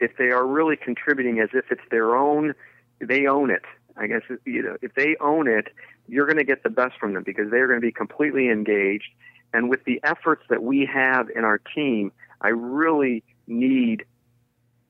if 0.00 0.16
they 0.16 0.30
are 0.30 0.46
really 0.46 0.76
contributing 0.76 1.40
as 1.40 1.50
if 1.52 1.70
it's 1.70 1.82
their 1.90 2.16
own, 2.16 2.54
they 3.00 3.26
own 3.26 3.50
it. 3.50 3.64
I 3.96 4.06
guess 4.06 4.22
you 4.44 4.62
know 4.62 4.76
if 4.80 4.94
they 4.94 5.16
own 5.20 5.48
it, 5.48 5.68
you're 6.06 6.26
going 6.26 6.38
to 6.38 6.44
get 6.44 6.62
the 6.62 6.70
best 6.70 6.96
from 6.98 7.14
them 7.14 7.24
because 7.24 7.50
they're 7.50 7.66
going 7.66 7.80
to 7.80 7.86
be 7.86 7.92
completely 7.92 8.48
engaged. 8.48 9.10
And 9.52 9.68
with 9.68 9.84
the 9.84 10.00
efforts 10.04 10.44
that 10.50 10.62
we 10.62 10.86
have 10.92 11.30
in 11.30 11.44
our 11.44 11.58
team, 11.58 12.12
I 12.40 12.48
really 12.48 13.24
need 13.46 14.04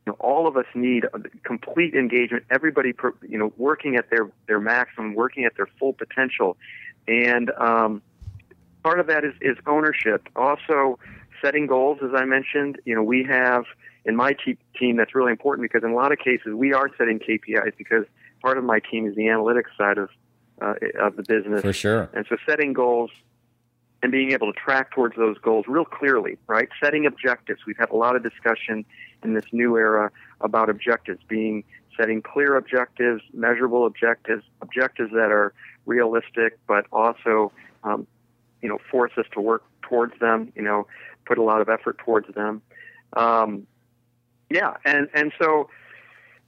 you 0.04 0.12
know, 0.12 0.16
all 0.20 0.46
of 0.46 0.56
us 0.56 0.66
need 0.74 1.04
complete 1.44 1.94
engagement. 1.94 2.44
Everybody, 2.50 2.94
you 3.28 3.38
know, 3.38 3.52
working 3.56 3.96
at 3.96 4.10
their 4.10 4.30
their 4.46 4.60
maximum, 4.60 5.14
working 5.14 5.44
at 5.44 5.54
their 5.56 5.68
full 5.78 5.92
potential, 5.92 6.56
and 7.06 7.50
um, 7.58 8.02
part 8.82 9.00
of 9.00 9.06
that 9.08 9.24
is, 9.24 9.34
is 9.40 9.56
ownership. 9.66 10.28
Also, 10.36 10.98
setting 11.42 11.66
goals, 11.66 11.98
as 12.02 12.10
I 12.14 12.24
mentioned. 12.24 12.80
You 12.84 12.94
know, 12.94 13.02
we 13.02 13.24
have 13.24 13.64
in 14.04 14.16
my 14.16 14.34
team 14.78 14.96
that's 14.96 15.14
really 15.14 15.32
important 15.32 15.70
because 15.70 15.84
in 15.84 15.90
a 15.90 15.94
lot 15.94 16.12
of 16.12 16.18
cases 16.18 16.54
we 16.54 16.72
are 16.72 16.90
setting 16.96 17.18
KPIs 17.18 17.76
because 17.76 18.04
part 18.42 18.58
of 18.58 18.64
my 18.64 18.80
team 18.80 19.06
is 19.06 19.14
the 19.14 19.24
analytics 19.24 19.76
side 19.76 19.98
of 19.98 20.08
uh, 20.60 20.74
of 21.00 21.16
the 21.16 21.22
business. 21.22 21.62
For 21.62 21.72
sure. 21.72 22.10
And 22.12 22.26
so 22.28 22.36
setting 22.48 22.72
goals 22.72 23.10
and 24.02 24.12
being 24.12 24.32
able 24.32 24.52
to 24.52 24.58
track 24.58 24.92
towards 24.92 25.16
those 25.16 25.38
goals 25.38 25.66
real 25.68 25.84
clearly, 25.84 26.38
right? 26.46 26.68
Setting 26.82 27.06
objectives. 27.06 27.60
We've 27.66 27.76
had 27.76 27.90
a 27.90 27.96
lot 27.96 28.16
of 28.16 28.22
discussion 28.22 28.84
in 29.24 29.34
this 29.34 29.44
new 29.52 29.76
era 29.76 30.10
about 30.40 30.70
objectives 30.70 31.20
being 31.28 31.64
setting 31.98 32.22
clear 32.22 32.56
objectives, 32.56 33.22
measurable 33.32 33.84
objectives, 33.84 34.44
objectives 34.62 35.10
that 35.12 35.32
are 35.32 35.52
realistic, 35.86 36.58
but 36.68 36.86
also, 36.92 37.50
um, 37.82 38.06
you 38.62 38.68
know, 38.68 38.78
force 38.90 39.12
us 39.16 39.26
to 39.32 39.40
work 39.40 39.64
towards 39.82 40.18
them, 40.20 40.52
you 40.54 40.62
know, 40.62 40.86
put 41.26 41.38
a 41.38 41.42
lot 41.42 41.60
of 41.60 41.68
effort 41.68 41.98
towards 41.98 42.32
them. 42.34 42.62
Um, 43.14 43.66
yeah. 44.50 44.76
And, 44.84 45.08
and 45.14 45.32
so, 45.40 45.68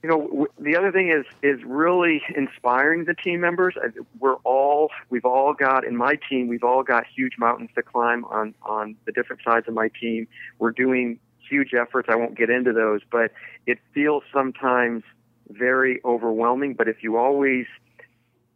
you 0.03 0.09
know, 0.09 0.27
w- 0.27 0.47
the 0.59 0.75
other 0.75 0.91
thing 0.91 1.09
is 1.09 1.25
is 1.43 1.63
really 1.63 2.23
inspiring 2.35 3.05
the 3.05 3.13
team 3.13 3.41
members. 3.41 3.75
We're 4.19 4.37
all 4.37 4.89
we've 5.09 5.25
all 5.25 5.53
got 5.53 5.85
in 5.85 5.95
my 5.95 6.17
team 6.27 6.47
we've 6.47 6.63
all 6.63 6.83
got 6.83 7.05
huge 7.05 7.33
mountains 7.37 7.69
to 7.75 7.83
climb 7.83 8.25
on 8.25 8.55
on 8.63 8.95
the 9.05 9.11
different 9.11 9.43
sides 9.43 9.67
of 9.67 9.75
my 9.75 9.89
team. 9.89 10.27
We're 10.57 10.71
doing 10.71 11.19
huge 11.47 11.73
efforts. 11.73 12.09
I 12.09 12.15
won't 12.15 12.35
get 12.35 12.49
into 12.49 12.73
those, 12.73 13.01
but 13.11 13.31
it 13.67 13.77
feels 13.93 14.23
sometimes 14.33 15.03
very 15.49 16.01
overwhelming. 16.03 16.73
But 16.73 16.87
if 16.87 17.03
you 17.03 17.17
always 17.17 17.67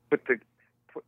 put 0.09 0.25
the 0.25 0.39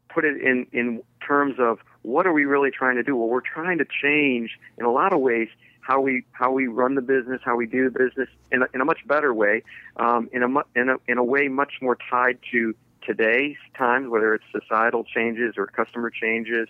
put 0.10 0.26
it 0.26 0.42
in 0.42 0.68
in 0.72 1.02
terms 1.26 1.56
of 1.60 1.80
what 2.08 2.26
are 2.26 2.32
we 2.32 2.46
really 2.46 2.72
trying 2.72 2.96
to 2.96 3.04
do? 3.04 3.18
Well, 3.18 3.28
we're 3.28 3.42
trying 3.42 3.80
to 3.80 3.86
change 4.02 4.58
in 4.78 4.86
a 4.86 4.92
lot 4.92 5.12
of 5.12 5.20
ways 5.20 5.50
how 5.82 6.00
we 6.00 6.24
how 6.32 6.52
we 6.52 6.68
run 6.68 6.96
the 6.96 7.02
business, 7.02 7.42
how 7.44 7.58
we 7.58 7.66
do 7.66 7.90
the 7.90 8.00
business 8.00 8.30
in 8.50 8.64
a, 8.64 8.68
in 8.74 8.80
a 8.80 8.86
much 8.86 9.06
better 9.06 9.34
way, 9.34 9.64
um, 9.98 10.30
in 10.32 10.42
a 10.42 10.48
in 10.80 10.90
a 10.90 10.96
in 11.08 11.18
a 11.18 11.24
way 11.24 11.50
much 11.50 11.74
more 11.82 11.98
tied 12.10 12.40
to 12.52 12.74
today's 13.06 13.58
times, 13.78 14.08
whether 14.10 14.34
it's 14.34 14.46
societal 14.52 15.04
changes 15.04 15.56
or 15.58 15.68
customer 15.68 16.10
changes, 16.10 16.70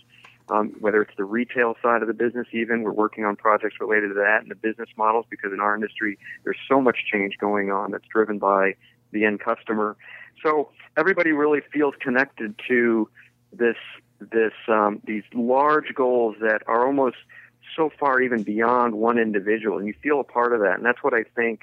um, 0.50 0.70
whether 0.80 1.04
it's 1.04 1.16
the 1.18 1.24
retail 1.24 1.76
side 1.84 2.02
of 2.02 2.08
the 2.08 2.16
business. 2.16 2.48
Even 2.52 2.82
we're 2.82 2.92
working 2.92 3.24
on 3.24 3.36
projects 3.36 3.76
related 3.80 4.10
to 4.10 4.16
that 4.16 4.42
and 4.42 4.50
the 4.50 4.56
business 4.56 4.90
models 4.98 5.26
because 5.30 5.54
in 5.54 5.60
our 5.60 5.76
industry 5.76 6.18
there's 6.46 6.60
so 6.68 6.82
much 6.82 6.98
change 7.12 7.38
going 7.40 7.72
on 7.72 7.92
that's 7.92 8.08
driven 8.08 8.40
by 8.40 8.74
the 9.12 9.24
end 9.24 9.40
customer. 9.40 9.98
So 10.44 10.70
everybody 10.98 11.32
really 11.32 11.62
feels 11.72 11.94
connected 12.02 12.60
to 12.68 13.08
this 13.54 13.78
this 14.20 14.54
um, 14.68 15.02
these 15.06 15.24
large 15.34 15.94
goals 15.94 16.36
that 16.42 16.62
are 16.68 16.86
almost 16.86 17.18
so 17.76 17.92
far 18.00 18.22
even 18.22 18.44
beyond 18.44 18.96
one 18.96 19.18
individual, 19.18 19.78
and 19.78 19.88
you 19.88 19.94
feel 20.02 20.20
a 20.20 20.24
part 20.24 20.54
of 20.54 20.62
that. 20.62 20.76
And 20.78 20.86
that's 20.86 21.04
what 21.04 21.14
I 21.14 21.24
think 21.36 21.62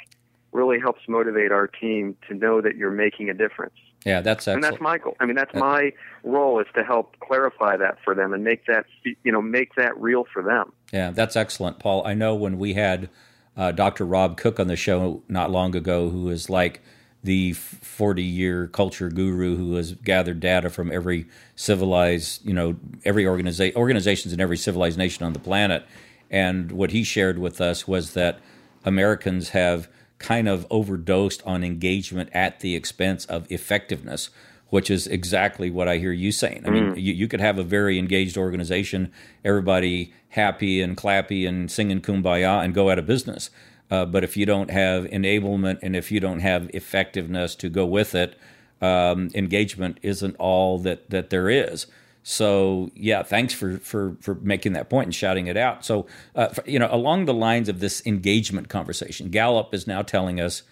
really 0.53 0.79
helps 0.79 1.01
motivate 1.09 1.51
our 1.51 1.67
team 1.67 2.17
to 2.29 2.35
know 2.35 2.61
that 2.61 2.77
you're 2.77 2.90
making 2.90 3.29
a 3.29 3.35
difference. 3.35 3.75
Yeah, 4.05 4.21
that's 4.21 4.47
excellent. 4.47 4.64
And 4.64 4.73
that's 4.73 4.83
my 4.83 4.99
goal. 4.99 5.17
I 5.19 5.27
mean, 5.27 5.35
that's 5.35 5.55
my 5.55 5.93
role 6.23 6.61
is 6.61 6.67
to 6.77 6.85
help 6.85 7.19
clarify 7.21 7.77
that 7.79 7.99
for 8.05 8.14
them 8.14 8.33
and 8.35 8.45
make 8.45 8.67
that 8.67 8.85
you 9.03 9.33
know 9.33 9.43
make 9.43 9.75
that 9.77 9.99
real 10.01 10.25
for 10.33 10.43
them. 10.43 10.73
Yeah, 10.93 11.11
that's 11.11 11.37
excellent, 11.37 11.79
Paul. 11.79 12.07
I 12.07 12.14
know 12.14 12.35
when 12.35 12.59
we 12.59 12.75
had 12.75 13.09
uh, 13.57 13.73
Dr. 13.73 14.05
Rob 14.05 14.37
Cooke 14.37 14.61
on 14.61 14.69
the 14.69 14.77
show 14.77 15.23
not 15.29 15.51
long 15.51 15.75
ago, 15.75 16.11
who 16.11 16.29
is 16.29 16.51
like 16.51 16.83
the 17.25 17.55
40 17.55 18.23
year 18.23 18.69
culture 18.69 19.09
guru 19.09 19.57
who 19.57 19.75
has 19.75 19.93
gathered 19.93 20.41
data 20.41 20.69
from 20.69 20.93
every 20.93 21.27
civilized, 21.57 22.45
you 22.47 22.53
know, 22.53 22.77
every 23.05 23.27
organization, 23.27 23.77
organizations 23.77 24.33
in 24.33 24.41
every 24.41 24.59
civilized 24.59 24.99
nation 24.99 25.25
on 25.25 25.33
the 25.33 25.39
planet. 25.39 25.85
And 26.31 26.71
what 26.71 26.91
he 26.91 27.03
shared 27.03 27.39
with 27.39 27.61
us 27.61 27.89
was 27.89 28.13
that 28.13 28.41
Americans 28.85 29.51
have 29.51 29.89
kind 30.19 30.49
of 30.49 30.67
overdosed 30.71 31.43
on 31.45 31.65
engagement 31.65 32.29
at 32.33 32.61
the 32.61 32.77
expense 32.77 33.25
of 33.27 33.51
effectiveness, 33.51 34.29
which 34.69 34.91
is 34.91 35.07
exactly 35.07 35.71
what 35.71 35.89
I 35.89 35.97
hear 35.97 36.13
you 36.13 36.31
saying. 36.31 36.65
I 36.67 36.71
mean, 36.71 36.95
mm. 36.95 37.03
you, 37.03 37.15
you 37.15 37.27
could 37.27 37.41
have 37.41 37.59
a 37.59 37.63
very 37.63 37.99
engaged 37.99 38.37
organization, 38.37 39.13
everybody 39.45 40.13
happy 40.31 40.83
and 40.83 40.97
clappy 40.97 41.49
and 41.49 41.71
singing 41.71 42.01
kumbaya 42.01 42.63
and 42.63 42.75
go 42.75 42.91
out 42.91 42.99
of 42.99 43.07
business. 43.07 43.51
Uh, 43.95 44.05
but 44.05 44.25
if 44.25 44.37
you 44.37 44.45
don't 44.45 44.71
have 44.73 45.05
enablement 45.05 45.79
and 45.81 45.95
if 45.95 46.11
you 46.11 46.19
don't 46.19 46.41
have 46.41 46.69
effectiveness 46.75 47.55
to 47.55 47.69
go 47.69 47.87
with 47.87 48.13
it, 48.17 48.37
um, 48.83 49.31
engagement 49.35 49.99
isn't 50.03 50.35
all 50.37 50.79
that 50.81 51.11
that 51.11 51.31
there 51.31 51.49
is. 51.49 51.87
So 52.25 52.91
yeah, 52.97 53.23
thanks 53.23 53.55
for 53.55 53.79
for 53.79 54.17
for 54.21 54.35
making 54.35 54.73
that 54.73 54.91
point 54.91 55.07
and 55.07 55.15
shouting 55.15 55.47
it 55.47 55.57
out. 55.57 55.85
So 55.85 56.07
uh, 56.35 56.49
for, 56.49 56.69
you 56.69 56.81
know, 56.81 56.89
along 56.91 57.27
the 57.27 57.35
lines 57.35 57.69
of 57.69 57.79
this 57.79 58.05
engagement 58.05 58.69
conversation, 58.69 59.31
Gallup 59.31 59.73
is 59.73 59.87
now 59.87 60.03
telling 60.03 60.41
us 60.41 60.65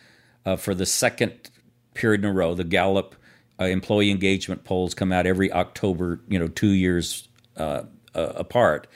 uh, 0.44 0.56
for 0.56 0.74
the 0.74 0.86
second 0.86 1.32
period 1.94 2.24
in 2.24 2.30
a 2.30 2.32
row, 2.32 2.54
the 2.54 2.64
Gallup 2.64 3.14
uh, 3.60 3.66
employee 3.66 4.10
engagement 4.10 4.64
polls 4.64 4.94
come 4.94 5.12
out 5.12 5.26
every 5.26 5.52
October. 5.52 6.18
You 6.28 6.40
know, 6.40 6.48
two 6.48 6.72
years 6.72 7.28
uh, 7.56 7.82
apart 8.14 8.88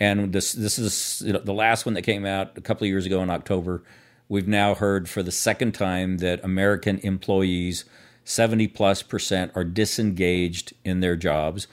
and 0.00 0.32
this 0.32 0.52
this 0.52 0.78
is 0.78 1.22
you 1.24 1.34
know, 1.34 1.38
the 1.38 1.52
last 1.52 1.84
one 1.84 1.94
that 1.94 2.02
came 2.02 2.24
out 2.24 2.56
a 2.56 2.60
couple 2.62 2.84
of 2.84 2.88
years 2.88 3.06
ago 3.06 3.22
in 3.22 3.30
October. 3.30 3.82
We've 4.28 4.48
now 4.48 4.74
heard 4.74 5.08
for 5.08 5.22
the 5.22 5.32
second 5.32 5.72
time 5.72 6.18
that 6.18 6.42
American 6.42 6.98
employees, 6.98 7.84
70 8.24 8.68
plus 8.68 9.02
percent, 9.02 9.52
are 9.54 9.64
disengaged 9.64 10.72
in 10.84 11.00
their 11.00 11.16
jobs. 11.16 11.66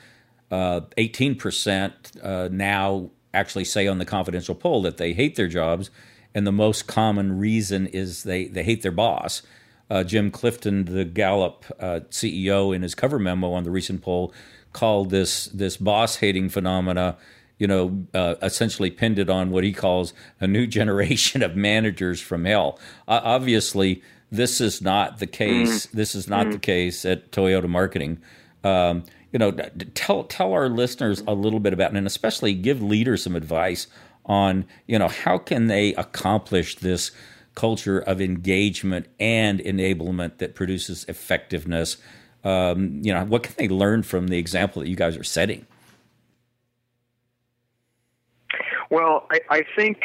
Uh, 0.50 0.82
18% 0.98 2.24
uh, 2.24 2.50
now 2.52 3.12
actually 3.34 3.66
say 3.66 3.86
on 3.88 4.00
the 4.00 4.06
confidential 4.06 4.56
poll 4.56 4.82
that 4.82 4.98
they 4.98 5.14
hate 5.14 5.36
their 5.36 5.48
jobs. 5.48 5.92
And 6.34 6.48
the 6.48 6.52
most 6.52 6.88
common 6.88 7.38
reason 7.38 7.88
is 7.88 8.24
they, 8.24 8.46
they 8.48 8.64
hate 8.64 8.82
their 8.82 8.92
boss. 8.92 9.44
Uh, 9.90 10.04
Jim 10.04 10.32
Clifton, 10.32 10.86
the 10.86 11.06
Gallup 11.06 11.66
uh, 11.80 12.02
CEO, 12.10 12.76
in 12.76 12.82
his 12.82 12.96
cover 12.96 13.20
memo 13.20 13.54
on 13.54 13.64
the 13.64 13.72
recent 13.72 14.02
poll, 14.02 14.34
called 14.74 15.10
this 15.10 15.46
this 15.46 15.78
boss 15.78 16.18
hating 16.18 16.50
phenomena 16.50 17.18
you 17.60 17.68
know, 17.68 18.06
uh, 18.14 18.36
essentially 18.42 18.92
pinned 18.92 19.20
it 19.20 19.30
on 19.30 19.52
what 19.52 19.64
he 19.64 19.74
calls 19.74 20.14
a 20.40 20.48
new 20.48 20.68
generation 20.80 21.42
of 21.44 21.56
managers 21.56 22.22
from 22.22 22.46
hell. 22.46 22.80
Uh, 23.08 23.22
obviously, 23.24 24.02
this 24.32 24.60
is 24.62 24.82
not 24.82 25.20
the 25.20 25.28
case. 25.28 25.88
Mm. 25.88 25.92
This 25.92 26.16
is 26.16 26.28
not 26.28 26.48
mm. 26.48 26.54
the 26.54 26.60
case 26.60 27.06
at 27.06 27.32
Toyota 27.32 27.70
Marketing. 27.70 28.20
Um, 28.64 29.04
you 29.32 29.40
know, 29.40 29.52
tell 29.52 30.24
tell 30.24 30.54
our 30.54 30.70
listeners 30.70 31.22
a 31.28 31.34
little 31.34 31.60
bit 31.60 31.74
about, 31.74 31.94
and 31.94 32.08
especially 32.08 32.54
give 32.54 32.82
leaders 32.82 33.24
some 33.24 33.36
advice 33.36 33.88
on, 34.26 34.66
you 34.88 35.00
know, 35.00 35.08
how 35.08 35.38
can 35.38 35.68
they 35.68 35.94
accomplish 35.96 36.76
this 36.78 37.12
culture 37.56 38.00
of 38.00 38.22
engagement 38.22 39.08
and 39.20 39.60
enablement 39.60 40.38
that 40.38 40.54
produces 40.54 41.06
effectiveness 41.08 41.98
um, 42.48 43.02
you 43.04 43.14
know, 43.14 43.26
what 43.26 43.44
can 43.44 43.54
they 43.58 43.68
learn 43.68 44.04
from 44.04 44.28
the 44.28 44.38
example 44.38 44.82
that 44.82 44.88
you 44.88 44.96
guys 44.96 45.18
are 45.18 45.24
setting? 45.24 45.66
Well, 48.90 49.28
I, 49.32 49.40
I 49.50 49.64
think 49.76 50.00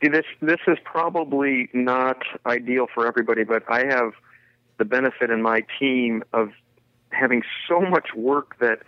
this 0.00 0.24
this 0.40 0.60
is 0.66 0.78
probably 0.84 1.68
not 1.72 2.22
ideal 2.46 2.86
for 2.92 3.06
everybody, 3.06 3.44
but 3.44 3.64
I 3.68 3.86
have 3.86 4.12
the 4.78 4.84
benefit 4.84 5.30
in 5.30 5.42
my 5.42 5.64
team 5.78 6.22
of 6.32 6.50
having 7.10 7.42
so 7.68 7.80
much 7.80 8.14
work 8.14 8.58
that 8.60 8.80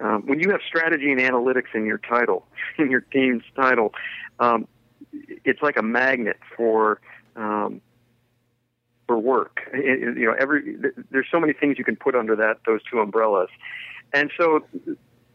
um, 0.00 0.22
when 0.26 0.40
you 0.40 0.50
have 0.50 0.60
strategy 0.66 1.10
and 1.10 1.20
analytics 1.20 1.74
in 1.74 1.84
your 1.84 1.98
title, 1.98 2.46
in 2.78 2.90
your 2.90 3.00
team's 3.00 3.42
title, 3.56 3.92
um, 4.40 4.66
it's 5.44 5.60
like 5.62 5.76
a 5.76 5.82
magnet 5.82 6.38
for 6.56 7.00
um, 7.36 7.80
for 9.06 9.18
work. 9.18 9.60
It, 9.72 10.16
you 10.16 10.26
know, 10.26 10.34
every 10.38 10.76
there's 11.10 11.26
so 11.30 11.40
many 11.40 11.52
things 11.52 11.78
you 11.78 11.84
can 11.84 11.96
put 11.96 12.14
under 12.14 12.36
that 12.36 12.60
those 12.66 12.80
two 12.90 13.00
umbrellas, 13.00 13.50
and 14.14 14.30
so 14.38 14.64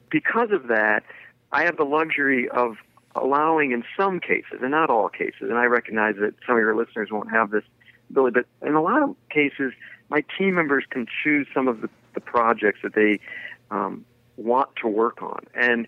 because 0.10 0.50
of 0.52 0.68
that, 0.68 1.04
I 1.52 1.64
have 1.64 1.78
the 1.78 1.84
luxury 1.84 2.50
of 2.50 2.78
allowing 3.16 3.72
in 3.72 3.84
some 3.98 4.20
cases, 4.20 4.60
and 4.62 4.72
not 4.72 4.90
all 4.90 5.10
cases, 5.10 5.42
and 5.42 5.54
I 5.54 5.66
recognize 5.66 6.16
that 6.16 6.34
some 6.46 6.56
of 6.56 6.62
your 6.62 6.76
listeners 6.76 7.10
won't 7.12 7.32
have 7.32 7.52
this 7.52 7.64
ability, 8.10 8.40
but 8.62 8.68
in 8.68 8.76
a 8.76 8.82
lot 8.82 9.04
of 9.04 9.16
cases, 9.30 9.74
my 10.10 10.24
team 10.38 10.56
members 10.56 10.84
can 10.90 11.06
choose 11.24 11.48
some 11.54 11.68
of 11.68 11.82
the, 11.82 11.90
the 12.14 12.22
projects 12.22 12.80
that 12.84 12.94
they 12.94 13.20
um, 13.72 14.06
want 14.38 14.70
to 14.82 14.88
work 14.88 15.22
on. 15.22 15.46
And 15.56 15.88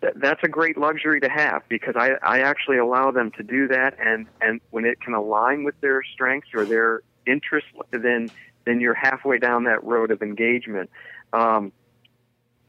th- 0.00 0.14
that's 0.16 0.40
a 0.42 0.48
great 0.48 0.78
luxury 0.78 1.20
to 1.20 1.28
have 1.28 1.62
because 1.68 1.94
I, 1.96 2.12
I 2.22 2.40
actually 2.40 2.78
allow 2.78 3.10
them 3.10 3.30
to 3.32 3.42
do 3.42 3.68
that. 3.68 3.96
And, 3.98 4.26
and 4.40 4.60
when 4.70 4.84
it 4.84 5.00
can 5.00 5.14
align 5.14 5.64
with 5.64 5.78
their 5.80 6.02
strengths 6.02 6.48
or 6.54 6.64
their 6.64 7.02
interests, 7.26 7.70
then, 7.90 8.30
then 8.64 8.80
you're 8.80 8.94
halfway 8.94 9.38
down 9.38 9.64
that 9.64 9.82
road 9.84 10.10
of 10.10 10.22
engagement. 10.22 10.90
Um, 11.32 11.72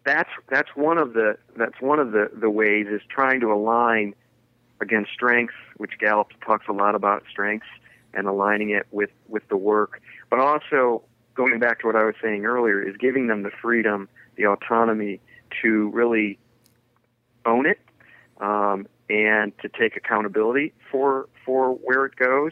that's 0.03 0.29
that's 0.49 0.69
one 0.75 0.97
of 0.97 1.13
the 1.13 1.37
that's 1.55 1.79
one 1.79 1.99
of 1.99 2.11
the, 2.11 2.29
the 2.33 2.49
ways 2.49 2.87
is 2.89 3.01
trying 3.09 3.39
to 3.41 3.51
align 3.51 4.15
against 4.81 5.11
strengths, 5.11 5.53
which 5.77 5.91
Gallup 5.99 6.29
talks 6.45 6.65
a 6.67 6.73
lot 6.73 6.95
about 6.95 7.23
strengths 7.29 7.67
and 8.13 8.27
aligning 8.27 8.71
it 8.71 8.87
with 8.91 9.11
with 9.27 9.47
the 9.49 9.57
work, 9.57 10.01
but 10.29 10.39
also 10.39 11.03
going 11.35 11.59
back 11.59 11.79
to 11.79 11.87
what 11.87 11.95
I 11.95 12.03
was 12.03 12.15
saying 12.21 12.45
earlier 12.45 12.81
is 12.81 12.97
giving 12.97 13.27
them 13.27 13.43
the 13.43 13.51
freedom, 13.61 14.09
the 14.35 14.47
autonomy 14.47 15.21
to 15.61 15.89
really 15.89 16.37
own 17.45 17.65
it 17.65 17.79
um, 18.39 18.87
and 19.09 19.57
to 19.59 19.69
take 19.69 19.95
accountability 19.95 20.73
for 20.91 21.29
for 21.45 21.73
where 21.75 22.05
it 22.05 22.15
goes, 22.15 22.51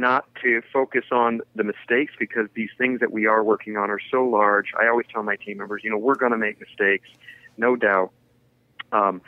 not 0.00 0.26
to 0.42 0.62
focus 0.72 1.04
on 1.10 1.40
the 1.54 1.64
mistakes 1.64 2.12
because 2.18 2.48
these 2.54 2.70
things 2.78 3.00
that 3.00 3.12
we 3.12 3.26
are 3.26 3.42
working 3.42 3.76
on 3.76 3.90
are 3.90 4.00
so 4.10 4.24
large. 4.24 4.72
I 4.78 4.88
always 4.88 5.06
tell 5.12 5.22
my 5.22 5.36
team 5.36 5.58
members, 5.58 5.82
you 5.84 5.90
know, 5.90 5.98
we're 5.98 6.14
going 6.14 6.32
to 6.32 6.38
make 6.38 6.60
mistakes, 6.60 7.08
no 7.56 7.76
doubt. 7.76 8.12
Um, 8.92 9.20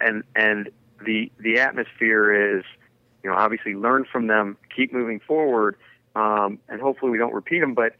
and 0.00 0.24
and 0.34 0.70
the 1.04 1.30
the 1.38 1.60
atmosphere 1.60 2.58
is, 2.58 2.64
you 3.22 3.30
know, 3.30 3.36
obviously 3.36 3.74
learn 3.74 4.04
from 4.10 4.26
them, 4.26 4.56
keep 4.74 4.92
moving 4.92 5.20
forward, 5.20 5.76
um, 6.14 6.58
and 6.68 6.80
hopefully 6.80 7.10
we 7.10 7.18
don't 7.18 7.34
repeat 7.34 7.60
them. 7.60 7.74
But 7.74 7.96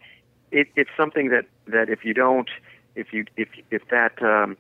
it, 0.51 0.69
it's 0.77 0.91
something 0.97 1.29
that 1.29 1.47
that 1.67 1.89
if 1.89 2.05
you 2.05 2.15
don't, 2.15 2.49
if 2.95 3.13
you 3.13 3.25
if 3.37 3.49
if 3.71 3.87
that 3.89 4.23
um, 4.23 4.57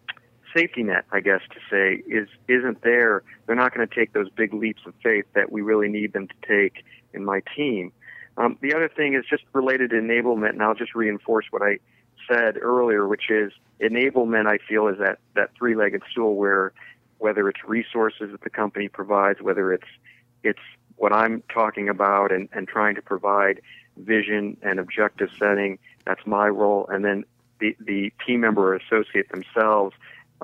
safety 0.54 0.82
net, 0.82 1.04
I 1.12 1.20
guess 1.20 1.40
to 1.50 1.58
say, 1.70 2.02
is 2.06 2.28
isn't 2.48 2.82
there, 2.82 3.22
they're 3.46 3.56
not 3.56 3.74
going 3.74 3.86
to 3.86 3.94
take 3.94 4.12
those 4.12 4.28
big 4.30 4.54
leaps 4.54 4.82
of 4.86 4.94
faith 5.02 5.26
that 5.34 5.52
we 5.52 5.62
really 5.62 5.88
need 5.88 6.12
them 6.12 6.28
to 6.28 6.34
take 6.46 6.84
in 7.12 7.24
my 7.24 7.42
team. 7.56 7.92
Um, 8.36 8.56
the 8.60 8.74
other 8.74 8.88
thing 8.88 9.14
is 9.14 9.24
just 9.28 9.44
related 9.52 9.90
to 9.90 9.96
enablement, 9.96 10.50
and 10.50 10.62
I'll 10.62 10.74
just 10.74 10.94
reinforce 10.94 11.46
what 11.50 11.62
I 11.62 11.78
said 12.28 12.56
earlier, 12.60 13.06
which 13.06 13.30
is 13.30 13.52
enablement. 13.80 14.46
I 14.46 14.58
feel 14.66 14.88
is 14.88 14.98
that 14.98 15.18
that 15.34 15.50
three-legged 15.56 16.02
stool 16.10 16.36
where 16.36 16.72
whether 17.18 17.48
it's 17.48 17.62
resources 17.64 18.32
that 18.32 18.40
the 18.40 18.50
company 18.50 18.88
provides, 18.88 19.40
whether 19.40 19.72
it's 19.72 19.88
it's 20.42 20.60
what 20.96 21.12
I'm 21.12 21.42
talking 21.52 21.88
about 21.88 22.32
and, 22.32 22.48
and 22.52 22.66
trying 22.66 22.94
to 22.94 23.02
provide 23.02 23.60
vision 23.96 24.56
and 24.62 24.80
objective 24.80 25.30
setting. 25.38 25.78
That's 26.04 26.26
my 26.26 26.48
role, 26.48 26.86
and 26.88 27.04
then 27.04 27.24
the 27.60 27.76
the 27.80 28.12
team 28.26 28.40
member 28.40 28.72
or 28.72 28.76
associate 28.76 29.30
themselves 29.30 29.94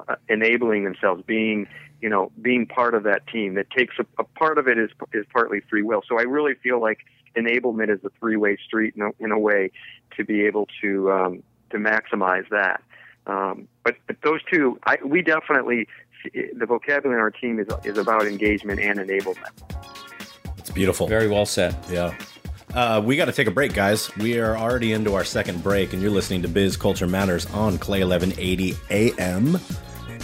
uh, 0.09 0.17
enabling 0.29 0.85
themselves, 0.85 1.23
being 1.27 1.67
you 2.01 2.09
know 2.09 2.31
being 2.41 2.67
part 2.67 2.95
of 2.95 3.05
that 3.05 3.27
team. 3.27 3.55
That 3.55 3.71
takes 3.71 3.95
a, 3.99 4.07
a 4.19 4.25
part 4.25 4.59
of 4.59 4.69
it 4.69 4.79
is 4.79 4.91
is 5.13 5.25
partly 5.33 5.61
free 5.69 5.83
will. 5.83 6.03
So 6.09 6.19
I 6.19 6.23
really 6.23 6.55
feel 6.55 6.81
like 6.81 6.99
enablement 7.37 7.91
is 7.91 8.05
a 8.05 8.11
three 8.19 8.37
way 8.37 8.57
street 8.57 8.95
in 8.97 9.03
a, 9.03 9.11
in 9.19 9.33
a 9.33 9.39
way 9.39 9.71
to 10.17 10.25
be 10.25 10.45
able 10.47 10.67
to 10.83 11.11
um, 11.13 11.43
to 11.71 11.77
maximize 11.79 12.49
that. 12.51 12.83
Um, 13.27 13.69
but, 13.85 13.97
but 14.07 14.17
those 14.23 14.41
two, 14.51 14.79
I, 14.85 14.97
we 15.05 15.23
definitely 15.23 15.87
the 16.33 16.67
vocabulary 16.67 17.19
in 17.19 17.21
our 17.21 17.31
team 17.31 17.61
is 17.61 17.69
is 17.85 17.99
about 17.99 18.27
engagement 18.27 18.81
and 18.81 18.99
enablement. 18.99 19.53
It's 20.59 20.71
beautiful. 20.71 21.07
Very 21.07 21.29
well 21.29 21.47
said. 21.47 21.77
Yeah. 21.91 22.17
Uh, 22.75 23.01
we 23.03 23.17
got 23.17 23.25
to 23.27 23.33
take 23.33 23.47
a 23.47 23.51
break, 23.51 23.73
guys. 23.73 24.15
We 24.17 24.39
are 24.39 24.57
already 24.57 24.93
into 24.93 25.15
our 25.15 25.25
second 25.25 25.63
break, 25.63 25.95
and 25.95 26.03
you're 26.03 26.11
listening 26.11 26.43
to 26.43 26.49
Biz 26.49 26.77
Culture 26.77 27.07
Matters 27.07 27.47
on 27.47 27.79
KLAY 27.79 28.05
1180 28.05 28.75
AM 28.91 29.59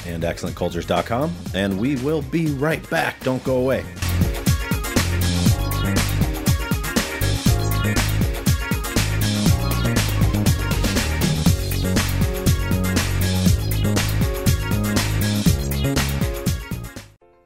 and 0.07 0.23
excellentcultures.com. 0.23 1.35
And 1.55 1.79
we 1.79 1.97
will 1.97 2.23
be 2.23 2.47
right 2.47 2.89
back. 2.91 3.21
Don't 3.21 3.43
go 3.45 3.59
away. 3.59 3.85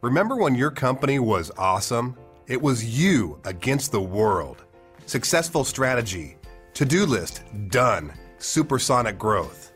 Remember 0.01 0.37
when 0.37 0.55
your 0.55 0.71
company 0.71 1.19
was 1.19 1.51
awesome? 1.59 2.17
It 2.47 2.63
was 2.63 2.99
you 2.99 3.39
against 3.45 3.93
the 3.93 4.01
world. 4.01 4.65
Successful 5.05 5.65
strategy, 5.65 6.37
to 6.75 6.87
do 6.87 7.05
list 7.05 7.43
done, 7.69 8.15
supersonic 8.39 9.19
growth. 9.19 9.68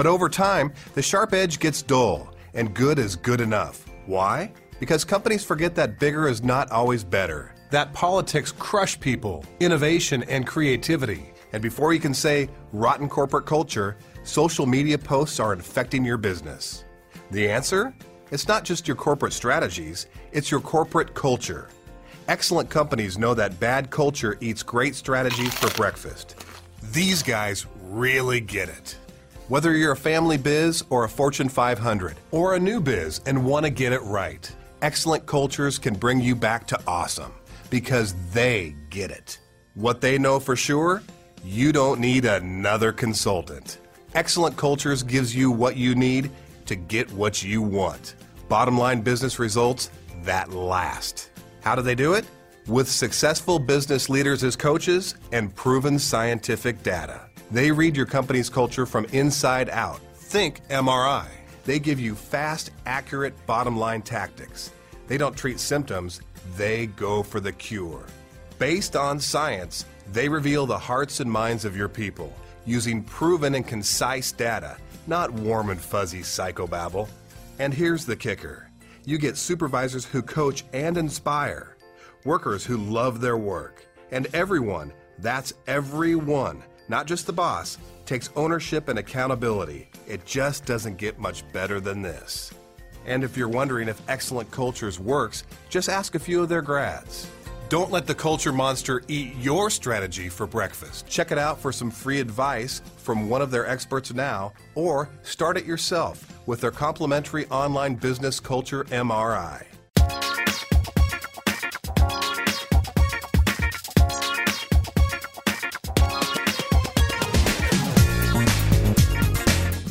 But 0.00 0.06
over 0.06 0.30
time, 0.30 0.72
the 0.94 1.02
sharp 1.02 1.34
edge 1.34 1.58
gets 1.58 1.82
dull, 1.82 2.34
and 2.54 2.72
good 2.72 2.98
is 2.98 3.16
good 3.16 3.38
enough. 3.38 3.84
Why? 4.06 4.50
Because 4.78 5.04
companies 5.04 5.44
forget 5.44 5.74
that 5.74 5.98
bigger 5.98 6.26
is 6.26 6.42
not 6.42 6.70
always 6.70 7.04
better. 7.04 7.54
That 7.70 7.92
politics 7.92 8.50
crush 8.50 8.98
people, 8.98 9.44
innovation, 9.60 10.22
and 10.22 10.46
creativity. 10.46 11.34
And 11.52 11.62
before 11.62 11.92
you 11.92 12.00
can 12.00 12.14
say 12.14 12.48
rotten 12.72 13.10
corporate 13.10 13.44
culture, 13.44 13.98
social 14.22 14.64
media 14.64 14.96
posts 14.96 15.38
are 15.38 15.52
infecting 15.52 16.02
your 16.02 16.16
business. 16.16 16.86
The 17.30 17.50
answer? 17.50 17.94
It's 18.30 18.48
not 18.48 18.64
just 18.64 18.88
your 18.88 18.96
corporate 18.96 19.34
strategies, 19.34 20.06
it's 20.32 20.50
your 20.50 20.60
corporate 20.60 21.12
culture. 21.12 21.68
Excellent 22.26 22.70
companies 22.70 23.18
know 23.18 23.34
that 23.34 23.60
bad 23.60 23.90
culture 23.90 24.38
eats 24.40 24.62
great 24.62 24.94
strategies 24.94 25.52
for 25.52 25.68
breakfast. 25.76 26.42
These 26.90 27.22
guys 27.22 27.66
really 27.82 28.40
get 28.40 28.70
it. 28.70 28.96
Whether 29.50 29.74
you're 29.74 29.90
a 29.90 29.96
family 29.96 30.36
biz 30.36 30.84
or 30.90 31.02
a 31.02 31.08
Fortune 31.08 31.48
500 31.48 32.14
or 32.30 32.54
a 32.54 32.60
new 32.60 32.80
biz 32.80 33.20
and 33.26 33.44
want 33.44 33.64
to 33.64 33.70
get 33.70 33.92
it 33.92 34.00
right, 34.02 34.48
excellent 34.80 35.26
cultures 35.26 35.76
can 35.76 35.94
bring 35.94 36.20
you 36.20 36.36
back 36.36 36.68
to 36.68 36.78
awesome 36.86 37.32
because 37.68 38.14
they 38.32 38.76
get 38.90 39.10
it. 39.10 39.40
What 39.74 40.00
they 40.00 40.18
know 40.18 40.38
for 40.38 40.54
sure, 40.54 41.02
you 41.42 41.72
don't 41.72 41.98
need 41.98 42.26
another 42.26 42.92
consultant. 42.92 43.78
Excellent 44.14 44.56
Cultures 44.56 45.02
gives 45.02 45.34
you 45.34 45.50
what 45.50 45.76
you 45.76 45.96
need 45.96 46.30
to 46.66 46.76
get 46.76 47.10
what 47.10 47.42
you 47.42 47.60
want. 47.60 48.14
Bottom 48.48 48.78
line 48.78 49.00
business 49.00 49.40
results 49.40 49.90
that 50.22 50.52
last. 50.52 51.28
How 51.60 51.74
do 51.74 51.82
they 51.82 51.96
do 51.96 52.12
it? 52.12 52.24
With 52.68 52.88
successful 52.88 53.58
business 53.58 54.08
leaders 54.08 54.44
as 54.44 54.54
coaches 54.54 55.16
and 55.32 55.52
proven 55.52 55.98
scientific 55.98 56.84
data. 56.84 57.29
They 57.50 57.72
read 57.72 57.96
your 57.96 58.06
company's 58.06 58.48
culture 58.48 58.86
from 58.86 59.06
inside 59.06 59.70
out. 59.70 60.00
Think 60.14 60.66
MRI. 60.68 61.26
They 61.64 61.80
give 61.80 61.98
you 61.98 62.14
fast, 62.14 62.70
accurate 62.86 63.34
bottom 63.46 63.76
line 63.76 64.02
tactics. 64.02 64.70
They 65.08 65.18
don't 65.18 65.36
treat 65.36 65.58
symptoms, 65.58 66.20
they 66.56 66.86
go 66.86 67.22
for 67.22 67.40
the 67.40 67.52
cure. 67.52 68.06
Based 68.58 68.94
on 68.94 69.18
science, 69.18 69.84
they 70.12 70.28
reveal 70.28 70.64
the 70.66 70.78
hearts 70.78 71.20
and 71.20 71.30
minds 71.30 71.64
of 71.64 71.76
your 71.76 71.88
people 71.88 72.32
using 72.66 73.02
proven 73.02 73.56
and 73.56 73.66
concise 73.66 74.30
data, 74.30 74.76
not 75.06 75.32
warm 75.32 75.70
and 75.70 75.80
fuzzy 75.80 76.20
psychobabble. 76.20 77.08
And 77.58 77.74
here's 77.74 78.06
the 78.06 78.16
kicker 78.16 78.70
you 79.04 79.18
get 79.18 79.36
supervisors 79.36 80.04
who 80.04 80.22
coach 80.22 80.64
and 80.72 80.96
inspire, 80.96 81.76
workers 82.24 82.64
who 82.64 82.76
love 82.76 83.20
their 83.20 83.38
work, 83.38 83.84
and 84.12 84.28
everyone 84.34 84.92
that's 85.20 85.52
everyone, 85.66 86.62
not 86.90 87.06
just 87.06 87.26
the 87.26 87.32
boss 87.32 87.78
takes 88.04 88.30
ownership 88.34 88.88
and 88.88 88.98
accountability. 88.98 89.88
It 90.08 90.26
just 90.26 90.66
doesn't 90.66 90.98
get 90.98 91.18
much 91.18 91.50
better 91.52 91.80
than 91.80 92.02
this. 92.02 92.52
And 93.06 93.22
if 93.22 93.36
you're 93.36 93.48
wondering 93.48 93.88
if 93.88 94.02
Excellent 94.08 94.50
Cultures 94.50 94.98
works, 94.98 95.44
just 95.68 95.88
ask 95.88 96.16
a 96.16 96.18
few 96.18 96.42
of 96.42 96.48
their 96.48 96.60
grads. 96.60 97.30
Don't 97.68 97.92
let 97.92 98.08
the 98.08 98.14
culture 98.14 98.52
monster 98.52 99.00
eat 99.06 99.36
your 99.36 99.70
strategy 99.70 100.28
for 100.28 100.44
breakfast. 100.44 101.06
Check 101.06 101.30
it 101.30 101.38
out 101.38 101.60
for 101.60 101.70
some 101.70 101.88
free 101.88 102.18
advice 102.18 102.82
from 102.96 103.30
one 103.30 103.40
of 103.40 103.52
their 103.52 103.68
experts 103.68 104.12
now, 104.12 104.52
or 104.74 105.08
start 105.22 105.56
it 105.56 105.64
yourself 105.64 106.26
with 106.46 106.60
their 106.60 106.72
complimentary 106.72 107.46
online 107.46 107.94
business 107.94 108.40
culture 108.40 108.82
MRI. 108.86 109.64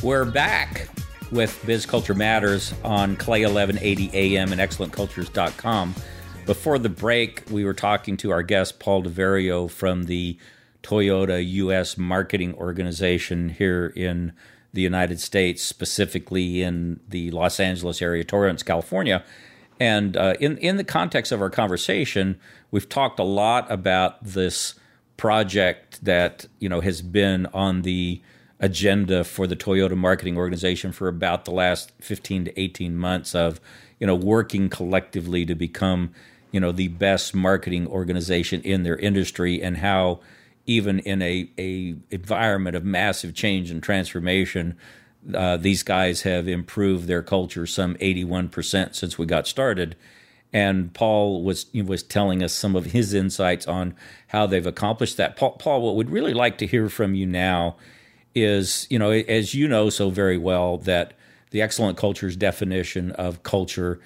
We're 0.02 0.24
back 0.24 0.88
with 1.30 1.62
Biz 1.66 1.84
Culture 1.84 2.14
Matters 2.14 2.72
on 2.82 3.16
KLAY 3.16 3.42
1180 3.42 4.10
AM 4.14 4.50
and 4.50 4.58
excellentcultures.com. 4.58 5.94
Before 6.46 6.78
the 6.78 6.88
break, 6.88 7.42
we 7.50 7.66
were 7.66 7.74
talking 7.74 8.16
to 8.16 8.30
our 8.30 8.42
guest, 8.42 8.80
Paul 8.80 9.02
DeVario 9.02 9.70
from 9.70 10.04
the 10.04 10.38
Toyota 10.82 11.46
U.S. 11.46 11.98
Marketing 11.98 12.54
Organization 12.54 13.50
here 13.50 13.92
in 13.94 14.32
the 14.72 14.80
United 14.80 15.20
States, 15.20 15.62
specifically 15.62 16.62
in 16.62 17.00
the 17.06 17.30
Los 17.30 17.60
Angeles 17.60 18.00
area, 18.00 18.24
Torrance, 18.24 18.62
California. 18.62 19.22
And 19.78 20.16
uh, 20.16 20.32
in 20.40 20.56
in 20.58 20.78
the 20.78 20.84
context 20.84 21.30
of 21.30 21.42
our 21.42 21.50
conversation, 21.50 22.40
we've 22.70 22.88
talked 22.88 23.18
a 23.18 23.24
lot 23.24 23.70
about 23.70 24.24
this 24.24 24.76
project 25.18 26.02
that 26.02 26.46
you 26.58 26.70
know 26.70 26.80
has 26.80 27.02
been 27.02 27.44
on 27.52 27.82
the 27.82 28.22
agenda 28.60 29.24
for 29.24 29.46
the 29.46 29.56
Toyota 29.56 29.96
marketing 29.96 30.36
organization 30.36 30.92
for 30.92 31.08
about 31.08 31.44
the 31.44 31.50
last 31.50 31.92
15 32.00 32.46
to 32.46 32.60
18 32.60 32.96
months 32.96 33.34
of 33.34 33.60
you 33.98 34.06
know 34.06 34.14
working 34.14 34.68
collectively 34.68 35.46
to 35.46 35.54
become 35.54 36.12
you 36.52 36.60
know 36.60 36.70
the 36.70 36.88
best 36.88 37.34
marketing 37.34 37.86
organization 37.86 38.60
in 38.62 38.82
their 38.82 38.96
industry 38.96 39.62
and 39.62 39.78
how 39.78 40.20
even 40.66 40.98
in 41.00 41.22
a, 41.22 41.50
a 41.58 41.96
environment 42.10 42.76
of 42.76 42.84
massive 42.84 43.34
change 43.34 43.70
and 43.70 43.82
transformation 43.82 44.76
uh, 45.34 45.56
these 45.56 45.82
guys 45.82 46.22
have 46.22 46.46
improved 46.46 47.06
their 47.06 47.22
culture 47.22 47.66
some 47.66 47.94
81% 47.96 48.94
since 48.94 49.18
we 49.18 49.26
got 49.26 49.46
started 49.46 49.96
and 50.52 50.92
Paul 50.92 51.44
was 51.44 51.66
was 51.72 52.02
telling 52.02 52.42
us 52.42 52.52
some 52.52 52.74
of 52.76 52.86
his 52.86 53.14
insights 53.14 53.66
on 53.66 53.94
how 54.28 54.46
they've 54.46 54.66
accomplished 54.66 55.16
that. 55.16 55.36
Paul, 55.36 55.52
Paul, 55.52 55.80
what 55.82 55.94
we'd 55.94 56.10
really 56.10 56.34
like 56.34 56.58
to 56.58 56.66
hear 56.66 56.88
from 56.88 57.14
you 57.14 57.24
now 57.24 57.76
is, 58.34 58.86
you 58.90 58.98
know, 58.98 59.10
as 59.10 59.54
you 59.54 59.66
know 59.66 59.90
so 59.90 60.10
very 60.10 60.38
well, 60.38 60.78
that 60.78 61.14
the 61.50 61.62
excellent 61.62 61.96
culture's 61.96 62.36
definition 62.36 63.10
of 63.12 63.42
culture 63.42 64.00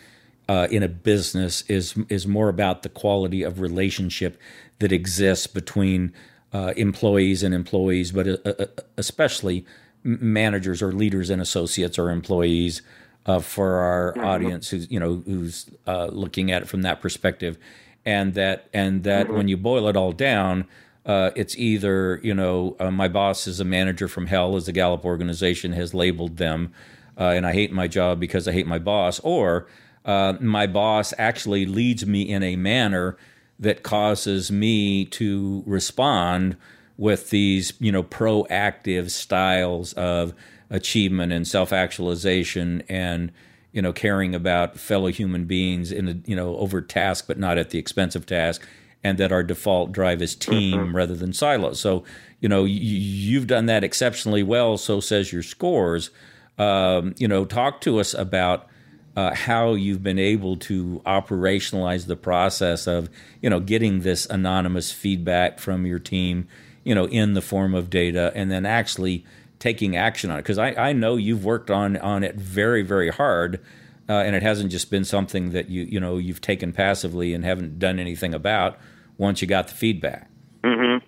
uh, 0.48 0.68
in 0.70 0.82
a 0.82 0.88
business 0.88 1.62
is 1.68 1.94
is 2.08 2.26
more 2.26 2.48
about 2.48 2.82
the 2.82 2.88
quality 2.88 3.42
of 3.42 3.60
relationship 3.60 4.38
that 4.78 4.92
exists 4.92 5.46
between 5.46 6.12
uh, 6.52 6.72
employees 6.76 7.42
and 7.42 7.54
employees, 7.54 8.12
but 8.12 8.28
uh, 8.28 8.36
uh 8.44 8.66
especially 8.96 9.64
managers 10.02 10.82
or 10.82 10.92
leaders 10.92 11.30
and 11.30 11.40
associates 11.40 11.98
or 11.98 12.10
employees. 12.10 12.82
Uh, 13.26 13.40
for 13.40 13.76
our 13.76 14.12
mm-hmm. 14.12 14.26
audience, 14.26 14.68
who's 14.68 14.90
you 14.90 15.00
know 15.00 15.22
who's 15.24 15.64
uh, 15.86 16.08
looking 16.12 16.52
at 16.52 16.60
it 16.60 16.68
from 16.68 16.82
that 16.82 17.00
perspective, 17.00 17.56
and 18.04 18.34
that 18.34 18.68
and 18.74 19.02
that 19.04 19.28
mm-hmm. 19.28 19.36
when 19.36 19.48
you 19.48 19.56
boil 19.56 19.88
it 19.88 19.96
all 19.96 20.12
down, 20.12 20.66
uh, 21.06 21.30
it's 21.36 21.56
either 21.56 22.20
you 22.22 22.34
know 22.34 22.76
uh, 22.80 22.90
my 22.90 23.08
boss 23.08 23.46
is 23.46 23.60
a 23.60 23.64
manager 23.64 24.08
from 24.08 24.26
hell, 24.26 24.56
as 24.56 24.66
the 24.66 24.72
Gallup 24.72 25.04
organization 25.04 25.72
has 25.72 25.94
labeled 25.94 26.36
them, 26.38 26.72
uh, 27.18 27.24
and 27.24 27.46
I 27.46 27.52
hate 27.52 27.72
my 27.72 27.88
job 27.88 28.20
because 28.20 28.48
I 28.48 28.52
hate 28.52 28.66
my 28.66 28.78
boss, 28.78 29.20
or 29.20 29.66
uh, 30.04 30.34
my 30.40 30.66
boss 30.66 31.12
actually 31.18 31.66
leads 31.66 32.06
me 32.06 32.22
in 32.22 32.42
a 32.42 32.56
manner 32.56 33.16
that 33.58 33.82
causes 33.82 34.50
me 34.50 35.04
to 35.06 35.62
respond 35.66 36.56
with 36.96 37.30
these 37.30 37.72
you 37.78 37.92
know 37.92 38.02
proactive 38.02 39.10
styles 39.10 39.92
of 39.94 40.34
achievement 40.70 41.32
and 41.32 41.46
self-actualization 41.46 42.82
and 42.88 43.30
you 43.72 43.82
know 43.82 43.92
caring 43.92 44.34
about 44.34 44.78
fellow 44.78 45.08
human 45.08 45.44
beings 45.44 45.92
in 45.92 46.08
a 46.08 46.16
you 46.24 46.36
know 46.36 46.56
over 46.56 46.80
task 46.80 47.26
but 47.26 47.38
not 47.38 47.58
at 47.58 47.70
the 47.70 47.78
expense 47.78 48.14
of 48.14 48.24
task 48.26 48.66
and 49.04 49.18
that 49.18 49.30
our 49.30 49.42
default 49.42 49.92
drive 49.92 50.22
is 50.22 50.34
team 50.34 50.78
mm-hmm. 50.78 50.96
rather 50.96 51.14
than 51.14 51.34
silos. 51.34 51.78
So, 51.78 52.04
you 52.40 52.48
know, 52.48 52.64
you've 52.64 53.46
done 53.46 53.66
that 53.66 53.84
exceptionally 53.84 54.42
well. 54.42 54.78
So 54.78 54.98
says 54.98 55.32
your 55.32 55.42
scores. 55.42 56.10
Um, 56.58 57.14
you 57.18 57.28
know, 57.28 57.44
talk 57.44 57.82
to 57.82 58.00
us 58.00 58.14
about 58.14 58.66
uh, 59.14 59.34
how 59.34 59.74
you've 59.74 60.02
been 60.02 60.18
able 60.18 60.56
to 60.56 61.02
operationalize 61.04 62.06
the 62.06 62.16
process 62.16 62.86
of, 62.86 63.10
you 63.42 63.50
know, 63.50 63.60
getting 63.60 64.00
this 64.00 64.26
anonymous 64.26 64.90
feedback 64.90 65.58
from 65.58 65.84
your 65.84 65.98
team, 65.98 66.48
you 66.82 66.94
know, 66.94 67.04
in 67.06 67.34
the 67.34 67.42
form 67.42 67.74
of 67.74 67.90
data, 67.90 68.32
and 68.34 68.50
then 68.50 68.64
actually 68.64 69.24
taking 69.58 69.96
action 69.96 70.30
on 70.30 70.38
it. 70.38 70.42
Because 70.42 70.58
I, 70.58 70.70
I 70.72 70.92
know 70.92 71.16
you've 71.16 71.44
worked 71.44 71.70
on 71.70 71.96
on 71.98 72.24
it 72.24 72.36
very, 72.36 72.82
very 72.82 73.10
hard. 73.10 73.60
Uh, 74.06 74.12
and 74.12 74.36
it 74.36 74.42
hasn't 74.42 74.70
just 74.70 74.90
been 74.90 75.04
something 75.04 75.52
that 75.52 75.70
you 75.70 75.84
you 75.84 75.98
know 75.98 76.18
you've 76.18 76.42
taken 76.42 76.72
passively 76.72 77.32
and 77.32 77.42
haven't 77.42 77.78
done 77.78 77.98
anything 77.98 78.34
about 78.34 78.78
once 79.18 79.42
you 79.42 79.48
got 79.48 79.68
the 79.68 79.74
feedback. 79.74 80.30
Mm-hmm. 80.62 81.04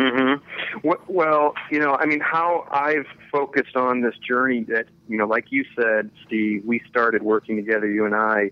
Mm-hmm. 0.00 0.90
Well, 1.06 1.54
you 1.70 1.78
know, 1.78 1.94
I 1.94 2.06
mean, 2.06 2.20
how 2.20 2.66
I've 2.70 3.06
focused 3.30 3.76
on 3.76 4.00
this 4.00 4.16
journey 4.18 4.64
that, 4.64 4.86
you 5.08 5.16
know, 5.16 5.26
like 5.26 5.46
you 5.50 5.64
said, 5.76 6.10
Steve, 6.26 6.64
we 6.64 6.82
started 6.88 7.22
working 7.22 7.56
together, 7.56 7.86
you 7.86 8.04
and 8.04 8.14
I. 8.14 8.50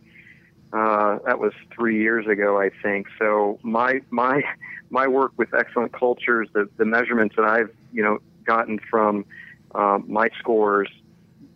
Uh, 0.73 1.19
that 1.27 1.39
was 1.39 1.53
three 1.75 2.01
years 2.01 2.27
ago, 2.27 2.59
I 2.61 2.71
think. 2.83 3.07
So 3.19 3.59
my 3.63 4.01
my 4.11 4.43
my 4.89 5.07
work 5.07 5.33
with 5.37 5.53
excellent 5.53 5.93
cultures, 5.93 6.49
the 6.55 6.69
the 6.79 6.87
measurements 6.87 7.37
that 7.37 7.45
I've 7.45 7.71
you 7.93 8.03
know 8.03 8.21
gotten 8.45 8.79
from 8.79 9.27
um, 9.75 10.05
my 10.09 10.31
scores 10.39 10.89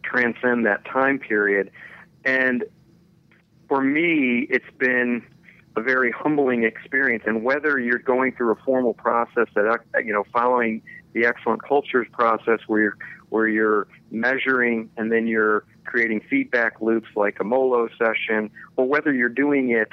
transcend 0.02 0.66
that 0.66 0.84
time 0.84 1.18
period, 1.18 1.70
and 2.26 2.64
for 3.68 3.80
me, 3.80 4.46
it's 4.50 4.70
been 4.78 5.24
a 5.76 5.82
very 5.82 6.10
humbling 6.10 6.64
experience. 6.64 7.24
And 7.26 7.44
whether 7.44 7.78
you're 7.78 7.98
going 7.98 8.32
through 8.32 8.52
a 8.52 8.56
formal 8.56 8.94
process 8.94 9.46
that 9.54 9.66
uh, 9.66 9.98
you 9.98 10.12
know, 10.12 10.24
following 10.32 10.82
the 11.12 11.26
excellent 11.26 11.62
cultures 11.62 12.06
process, 12.12 12.60
where 12.66 12.80
you're 12.80 12.98
where 13.28 13.48
you're 13.48 13.88
measuring 14.10 14.88
and 14.96 15.10
then 15.10 15.26
you're 15.26 15.64
creating 15.84 16.20
feedback 16.30 16.80
loops 16.80 17.08
like 17.16 17.38
a 17.40 17.44
Molo 17.44 17.88
session, 17.98 18.50
or 18.76 18.86
whether 18.86 19.12
you're 19.12 19.28
doing 19.28 19.70
it 19.70 19.90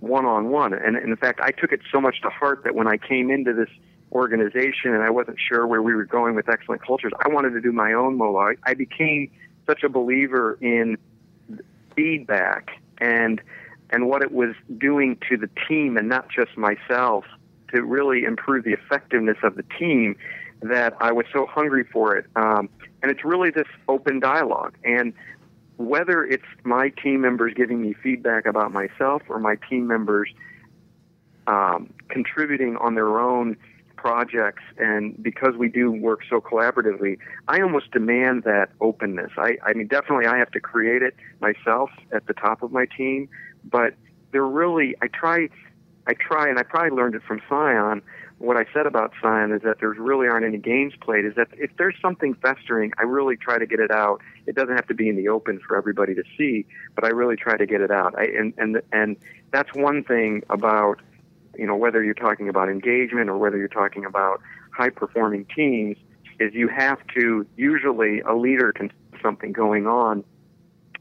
one 0.00 0.24
on 0.24 0.48
one. 0.48 0.72
And 0.72 0.96
in 0.96 1.16
fact, 1.16 1.40
I 1.42 1.50
took 1.50 1.72
it 1.72 1.80
so 1.90 2.00
much 2.00 2.20
to 2.22 2.30
heart 2.30 2.64
that 2.64 2.74
when 2.74 2.88
I 2.88 2.96
came 2.96 3.30
into 3.30 3.52
this 3.52 3.68
organization 4.10 4.94
and 4.94 5.02
I 5.02 5.10
wasn't 5.10 5.38
sure 5.38 5.66
where 5.66 5.82
we 5.82 5.94
were 5.94 6.04
going 6.04 6.34
with 6.34 6.48
excellent 6.48 6.84
cultures, 6.84 7.12
I 7.24 7.28
wanted 7.28 7.50
to 7.50 7.60
do 7.60 7.72
my 7.72 7.92
own 7.92 8.16
Molo. 8.16 8.38
I, 8.38 8.54
I 8.64 8.74
became 8.74 9.30
such 9.66 9.82
a 9.82 9.88
believer 9.88 10.58
in 10.60 10.96
feedback 11.94 12.80
and 12.98 13.40
and 13.92 14.08
what 14.08 14.22
it 14.22 14.32
was 14.32 14.54
doing 14.78 15.18
to 15.28 15.36
the 15.36 15.48
team 15.68 15.96
and 15.96 16.08
not 16.08 16.28
just 16.28 16.56
myself 16.56 17.24
to 17.72 17.82
really 17.82 18.24
improve 18.24 18.64
the 18.64 18.72
effectiveness 18.72 19.36
of 19.42 19.54
the 19.54 19.64
team 19.78 20.16
that 20.62 20.94
I 21.00 21.12
was 21.12 21.26
so 21.32 21.46
hungry 21.46 21.84
for 21.84 22.16
it. 22.16 22.26
Um, 22.34 22.68
and 23.02 23.10
it's 23.10 23.24
really 23.24 23.50
this 23.50 23.68
open 23.88 24.20
dialogue. 24.20 24.74
And 24.84 25.12
whether 25.76 26.24
it's 26.24 26.44
my 26.64 26.90
team 26.90 27.20
members 27.20 27.52
giving 27.54 27.82
me 27.82 27.94
feedback 28.02 28.46
about 28.46 28.72
myself 28.72 29.22
or 29.28 29.38
my 29.38 29.56
team 29.68 29.86
members 29.86 30.28
um, 31.46 31.92
contributing 32.08 32.76
on 32.76 32.94
their 32.94 33.18
own 33.18 33.56
projects, 33.96 34.62
and 34.78 35.20
because 35.22 35.54
we 35.56 35.68
do 35.68 35.90
work 35.90 36.20
so 36.28 36.40
collaboratively, 36.40 37.18
I 37.48 37.60
almost 37.60 37.90
demand 37.92 38.42
that 38.44 38.70
openness. 38.80 39.30
I, 39.36 39.58
I 39.64 39.74
mean, 39.74 39.86
definitely 39.86 40.26
I 40.26 40.38
have 40.38 40.50
to 40.52 40.60
create 40.60 41.02
it 41.02 41.14
myself 41.40 41.90
at 42.12 42.26
the 42.26 42.34
top 42.34 42.62
of 42.62 42.72
my 42.72 42.86
team, 42.96 43.28
but 43.64 43.94
they're 44.32 44.46
really 44.46 44.94
I 45.02 45.08
try 45.08 45.48
I 46.06 46.14
try 46.14 46.48
and 46.48 46.58
I 46.58 46.62
probably 46.62 46.96
learned 46.96 47.14
it 47.14 47.22
from 47.22 47.40
Scion. 47.48 48.02
What 48.38 48.56
I 48.56 48.64
said 48.72 48.86
about 48.86 49.12
Scion 49.22 49.52
is 49.52 49.62
that 49.62 49.78
there 49.78 49.90
really 49.90 50.26
aren't 50.26 50.44
any 50.44 50.58
games 50.58 50.94
played. 51.00 51.24
Is 51.24 51.36
that 51.36 51.48
if 51.52 51.70
there's 51.78 51.94
something 52.02 52.34
festering, 52.34 52.92
I 52.98 53.02
really 53.02 53.36
try 53.36 53.58
to 53.58 53.66
get 53.66 53.78
it 53.78 53.92
out. 53.92 54.20
It 54.46 54.56
doesn't 54.56 54.74
have 54.74 54.88
to 54.88 54.94
be 54.94 55.08
in 55.08 55.16
the 55.16 55.28
open 55.28 55.60
for 55.66 55.76
everybody 55.76 56.14
to 56.14 56.24
see, 56.36 56.66
but 56.96 57.04
I 57.04 57.08
really 57.08 57.36
try 57.36 57.56
to 57.56 57.66
get 57.66 57.80
it 57.80 57.92
out. 57.92 58.18
I, 58.18 58.24
and 58.24 58.52
and 58.58 58.82
and 58.92 59.16
that's 59.52 59.72
one 59.74 60.02
thing 60.02 60.42
about 60.50 61.00
you 61.56 61.66
know 61.66 61.76
whether 61.76 62.02
you're 62.02 62.14
talking 62.14 62.48
about 62.48 62.68
engagement 62.68 63.30
or 63.30 63.38
whether 63.38 63.58
you're 63.58 63.68
talking 63.68 64.04
about 64.04 64.40
high 64.72 64.90
performing 64.90 65.44
teams 65.54 65.96
is 66.40 66.54
you 66.54 66.66
have 66.66 66.98
to 67.14 67.46
usually 67.56 68.20
a 68.20 68.34
leader 68.34 68.72
can 68.72 68.90
something 69.22 69.52
going 69.52 69.86
on 69.86 70.24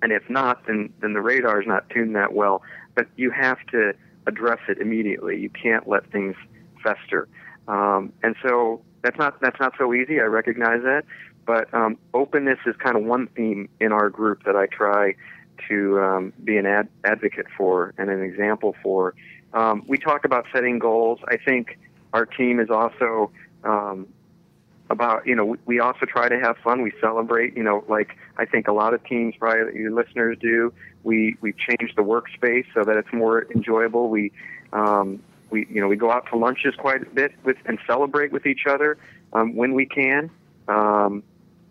and 0.01 0.11
if 0.11 0.29
not, 0.29 0.65
then 0.67 0.93
then 1.01 1.13
the 1.13 1.21
radar 1.21 1.61
is 1.61 1.67
not 1.67 1.89
tuned 1.89 2.15
that 2.15 2.33
well. 2.33 2.63
But 2.95 3.07
you 3.15 3.31
have 3.31 3.57
to 3.71 3.93
address 4.27 4.59
it 4.67 4.77
immediately. 4.79 5.39
You 5.39 5.49
can't 5.49 5.87
let 5.87 6.11
things 6.11 6.35
fester. 6.83 7.27
Um, 7.67 8.11
and 8.23 8.35
so 8.43 8.81
that's 9.03 9.17
not 9.17 9.39
that's 9.41 9.59
not 9.59 9.73
so 9.77 9.93
easy. 9.93 10.19
I 10.19 10.23
recognize 10.25 10.81
that, 10.83 11.03
but 11.45 11.73
um, 11.73 11.97
openness 12.13 12.59
is 12.65 12.75
kind 12.77 12.95
of 12.97 13.03
one 13.03 13.27
theme 13.35 13.69
in 13.79 13.91
our 13.91 14.09
group 14.09 14.43
that 14.45 14.55
I 14.55 14.65
try 14.67 15.15
to 15.69 15.99
um, 15.99 16.33
be 16.43 16.57
an 16.57 16.65
ad- 16.65 16.89
advocate 17.03 17.45
for 17.57 17.93
and 17.97 18.09
an 18.09 18.21
example 18.21 18.75
for. 18.81 19.13
um, 19.53 19.83
we 19.87 19.97
talk 19.97 20.25
about 20.25 20.45
setting 20.53 20.79
goals. 20.79 21.19
I 21.27 21.37
think 21.37 21.77
our 22.13 22.25
team 22.25 22.59
is 22.59 22.69
also 22.69 23.31
um, 23.63 24.07
about 24.91 25.25
you 25.25 25.35
know 25.35 25.45
we, 25.45 25.57
we 25.65 25.79
also 25.79 26.05
try 26.05 26.29
to 26.29 26.39
have 26.39 26.57
fun. 26.57 26.81
We 26.81 26.91
celebrate. 27.01 27.55
You 27.55 27.63
know, 27.63 27.83
like 27.87 28.17
I 28.37 28.45
think 28.45 28.67
a 28.67 28.73
lot 28.73 28.93
of 28.93 29.03
teams, 29.05 29.35
probably 29.39 29.79
your 29.79 29.91
listeners 29.91 30.37
do. 30.39 30.73
We 31.03 31.37
we 31.41 31.53
change 31.53 31.95
the 31.95 32.03
workspace 32.03 32.65
so 32.73 32.83
that 32.83 32.97
it's 32.97 33.11
more 33.13 33.47
enjoyable. 33.55 34.09
We 34.09 34.31
um, 34.73 35.21
we 35.49 35.65
you 35.69 35.81
know 35.81 35.87
we 35.87 35.95
go 35.95 36.11
out 36.11 36.27
to 36.31 36.37
lunches 36.37 36.75
quite 36.77 37.03
a 37.03 37.09
bit 37.09 37.33
with 37.43 37.57
and 37.65 37.79
celebrate 37.87 38.31
with 38.31 38.45
each 38.45 38.65
other 38.69 38.97
um, 39.33 39.55
when 39.55 39.73
we 39.73 39.85
can. 39.85 40.29
Um, 40.67 41.23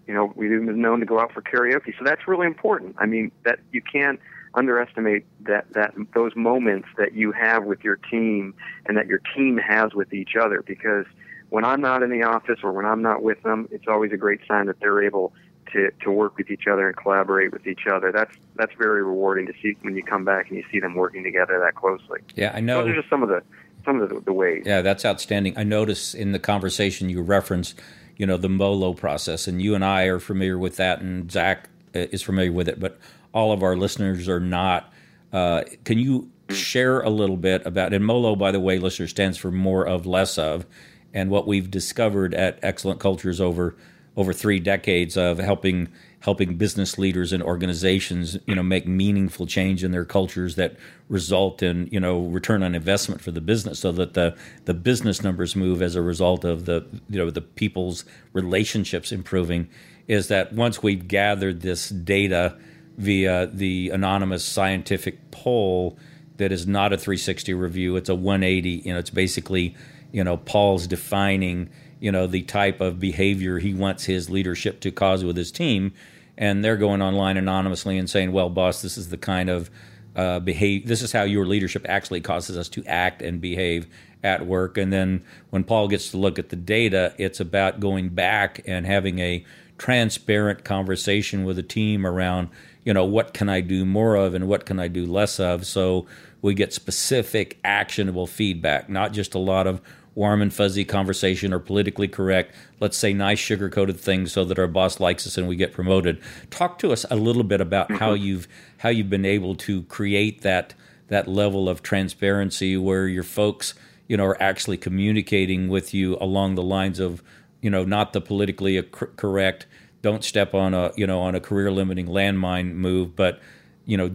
you 0.07 0.15
know, 0.15 0.33
we've 0.35 0.51
been 0.51 0.81
known 0.81 0.99
to 1.01 1.07
go 1.07 1.21
out 1.21 1.33
for 1.33 1.41
karaoke, 1.41 1.97
so 1.97 2.05
that's 2.05 2.27
really 2.27 2.47
important. 2.47 2.97
I 2.99 3.07
mean, 3.07 3.31
that 3.45 3.61
you 3.71 3.81
can't 3.81 4.19
underestimate 4.55 5.25
that 5.41 5.73
that 5.75 5.95
those 6.15 6.35
moments 6.35 6.89
that 6.97 7.15
you 7.15 7.31
have 7.33 7.65
with 7.65 7.85
your 7.85 7.97
team 7.97 8.55
and 8.87 8.97
that 8.97 9.07
your 9.07 9.21
team 9.37 9.57
has 9.59 9.95
with 9.95 10.13
each 10.13 10.35
other 10.41 10.63
because 10.63 11.07
when 11.51 11.65
I'm 11.65 11.81
not 11.81 12.03
in 12.03 12.11
the 12.11 12.23
office 12.23 12.61
or 12.63 12.73
when 12.73 12.87
I'm 12.87 13.03
not 13.03 13.23
with 13.23 13.43
them, 13.43 13.69
it's 13.71 13.87
always 13.89 14.13
a 14.13 14.17
great 14.17 14.41
sign 14.49 14.67
that 14.67 14.81
they're 14.81 15.03
able 15.03 15.33
to, 15.73 15.91
to 16.03 16.11
work 16.11 16.37
with 16.37 16.51
each 16.51 16.67
other 16.67 16.89
and 16.89 16.97
collaborate 16.97 17.53
with 17.53 17.67
each 17.67 17.87
other. 17.93 18.11
That's 18.13 18.35
that's 18.57 18.73
very 18.79 19.03
rewarding 19.03 19.47
to 19.47 19.53
see 19.63 19.77
when 19.83 19.95
you 19.97 20.03
come 20.03 20.25
back 20.25 20.49
and 20.49 20.57
you 20.57 20.65
see 20.71 20.81
them 20.81 20.95
working 20.95 21.23
together 21.23 21.61
that 21.61 21.75
closely. 21.75 22.21
Yeah, 22.35 22.53
I 22.55 22.61
know. 22.61 22.83
Those 22.83 22.93
are 22.93 22.97
just 22.97 23.11
some 23.11 23.23
of 23.23 23.29
the 23.29 23.43
some 23.85 24.01
of 24.01 24.09
the, 24.09 24.21
the 24.21 24.33
ways. 24.33 24.65
Yeah, 24.67 24.83
that's 24.83 25.05
outstanding. 25.05 25.57
I 25.57 25.65
notice 25.65 26.15
in 26.15 26.33
the 26.33 26.39
conversation 26.39 27.09
you 27.09 27.23
reference, 27.23 27.75
you 28.17 28.27
know, 28.27 28.37
the 28.37 28.49
MOLO 28.49 28.95
process, 28.95 29.49
and 29.49 29.63
you 29.63 29.75
and 29.75 29.85
I 29.85 30.05
are 30.05 30.19
familiar 30.19 30.59
with 30.59 30.77
that, 30.77 31.01
and 31.01 31.31
Zach 31.31 31.69
uh, 31.95 32.01
is 32.11 32.23
familiar 32.23 32.53
with 32.53 32.69
it, 32.69 32.81
but 32.81 32.99
all 33.33 33.53
of 33.53 33.63
our 33.63 33.77
listeners 33.77 34.29
are 34.29 34.41
not. 34.41 34.93
Uh, 35.33 35.63
can 35.85 35.99
you 35.99 36.31
share 36.51 37.01
a 37.01 37.11
little 37.11 37.37
bit 37.37 37.65
about? 37.65 37.93
And 37.93 38.05
MOLO, 38.05 38.37
by 38.37 38.51
the 38.51 38.61
way, 38.61 38.79
listener 38.79 39.07
stands 39.07 39.39
for 39.39 39.51
more 39.51 39.87
of, 39.87 40.07
less 40.07 40.37
of, 40.39 40.67
and 41.13 41.31
what 41.31 41.47
we've 41.47 41.71
discovered 41.71 42.35
at 42.35 42.59
Excellent 42.63 43.01
Cultures 43.01 43.41
over 43.41 43.75
over 44.17 44.33
three 44.33 44.59
decades 44.59 45.17
of 45.17 45.39
helping 45.39 45.89
helping 46.21 46.57
business 46.57 46.99
leaders 46.99 47.33
and 47.33 47.43
organizations, 47.43 48.37
you 48.47 48.55
know, 48.55 48.63
make 48.63 48.87
meaningful 48.87 49.47
change 49.47 49.83
in 49.83 49.91
their 49.91 50.05
cultures 50.05 50.57
that 50.57 50.77
result 51.09 51.63
in, 51.63 51.89
you 51.91 51.99
know, 51.99 52.21
return 52.27 52.63
on 52.63 52.75
investment 52.75 53.23
for 53.23 53.31
the 53.31 53.41
business 53.41 53.79
so 53.79 53.93
that 53.93 54.15
the 54.15 54.37
the 54.67 54.75
business 54.75 55.23
numbers 55.23 55.57
move 55.57 55.81
as 55.81 55.95
a 55.95 56.03
result 56.03 56.45
of 56.45 56.67
the, 56.67 56.85
you 57.09 57.19
know, 57.19 57.31
the 57.31 57.41
people's 57.41 58.05
relationships 58.33 59.13
improving 59.13 59.69
is 60.09 60.29
that 60.29 60.53
once 60.53 60.83
we've 60.83 61.07
gathered 61.09 61.61
this 61.63 61.89
data 61.89 62.57
via 62.99 63.47
the 63.47 63.91
anonymous 63.91 64.45
scientific 64.45 65.31
poll 65.31 65.97
that 66.37 66.53
is 66.53 66.67
not 66.67 66.93
a 66.93 66.99
360 66.99 67.55
review, 67.55 67.97
it's 67.97 68.09
a 68.09 68.15
180, 68.15 68.71
you 68.71 68.93
know, 68.93 68.99
it's 68.99 69.11
basically, 69.11 69.75
you 70.13 70.25
know, 70.25 70.37
Paul's 70.37 70.87
defining 70.87 71.71
you 72.01 72.11
know 72.11 72.27
the 72.27 72.43
type 72.43 72.81
of 72.81 72.99
behavior 72.99 73.59
he 73.59 73.75
wants 73.75 74.05
his 74.05 74.29
leadership 74.29 74.81
to 74.81 74.91
cause 74.91 75.23
with 75.23 75.37
his 75.37 75.53
team. 75.53 75.93
And 76.37 76.65
they're 76.65 76.79
going 76.79 77.03
online 77.03 77.37
anonymously 77.37 77.99
and 77.99 78.09
saying 78.09 78.33
well 78.33 78.49
boss 78.49 78.83
this 78.83 78.99
is 78.99 79.11
the 79.11 79.19
kind 79.19 79.49
of 79.49 79.71
uh, 80.17 80.41
this 80.41 81.03
is 81.03 81.13
how 81.13 81.23
your 81.23 81.47
leadership 81.47 81.87
actually 81.89 82.21
causes 82.21 82.57
us 82.57 82.69
to 82.71 82.85
act 82.85 83.23
and 83.23 83.41
behave 83.41 83.87
at 84.25 84.45
work. 84.45 84.77
And 84.77 84.93
then 84.93 85.23
when 85.51 85.63
paul 85.63 85.87
gets 85.87 86.11
to 86.11 86.17
look 86.17 86.39
at 86.39 86.49
the 86.49 86.57
data 86.57 87.15
it's 87.19 87.39
about 87.39 87.79
going 87.79 88.09
back 88.09 88.63
and 88.67 88.87
having 88.87 89.19
a 89.19 89.45
transparent 89.79 90.65
conversation 90.65 91.45
with 91.45 91.59
a 91.59 91.63
team 91.63 92.07
around 92.07 92.49
you 92.85 92.93
know 92.93 93.05
what 93.05 93.33
can 93.33 93.49
i 93.49 93.63
do 93.63 93.87
more 93.87 94.15
of 94.15 94.35
and 94.35 94.47
what 94.47 94.67
can 94.67 94.79
i 94.79 94.89
do 94.89 95.07
less 95.07 95.39
of? 95.39 95.67
So 95.67 96.07
we 96.43 96.55
get 96.55 96.73
specific 96.73 97.59
actionable 97.65 98.27
feedback 98.27 98.89
not 98.89 99.13
just 99.13 99.35
a 99.35 99.39
lot 99.39 99.67
of 99.67 99.83
warm 100.21 100.43
and 100.43 100.53
fuzzy 100.53 100.85
conversation 100.85 101.51
or 101.51 101.59
politically 101.59 102.07
correct, 102.07 102.55
let's 102.79 102.99
say 102.99 103.15
nice 103.15 103.39
sugar 103.39 103.71
coated 103.71 103.99
things 103.99 104.31
so 104.31 104.45
that 104.45 104.59
our 104.59 104.67
boss 104.67 105.01
likes 105.01 105.27
us 105.27 105.39
and 105.39 105.49
we 105.49 105.57
get 105.57 105.73
promoted. 105.73 106.21
Talk 106.51 106.79
to 106.81 106.93
us 106.93 107.07
a 107.11 107.17
little 107.17 107.43
bit 107.43 107.59
about 107.59 107.89
mm-hmm. 107.89 107.97
how 107.97 108.13
you've 108.13 108.47
how 108.77 108.91
you've 108.91 109.09
been 109.09 109.25
able 109.25 109.55
to 109.55 109.83
create 109.85 110.43
that 110.43 110.75
that 111.09 111.27
level 111.27 111.71
of 111.71 111.83
transparency 111.83 112.77
where 112.77 113.09
your 113.09 113.23
folks, 113.23 113.73
you 114.09 114.17
know, 114.19 114.27
are 114.27 114.41
actually 114.43 114.77
communicating 114.77 115.71
with 115.71 115.95
you 115.95 116.19
along 116.21 116.55
the 116.55 116.63
lines 116.63 117.01
of, 117.01 117.23
you 117.63 117.71
know, 117.71 117.87
not 117.87 118.13
the 118.13 118.21
politically 118.21 118.81
correct, 118.83 119.67
don't 120.03 120.23
step 120.23 120.53
on 120.55 120.75
a, 120.75 120.93
you 120.97 121.07
know, 121.07 121.21
on 121.21 121.35
a 121.35 121.41
career 121.41 121.71
limiting 121.73 122.07
landmine 122.07 122.75
move, 122.75 123.17
but 123.17 123.41
you 123.87 123.97
know, 123.97 124.09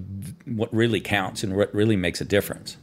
what 0.46 0.72
really 0.72 1.02
counts 1.02 1.44
and 1.44 1.56
what 1.58 1.74
really 1.74 1.96
makes 1.96 2.22
a 2.22 2.26
difference. 2.26 2.78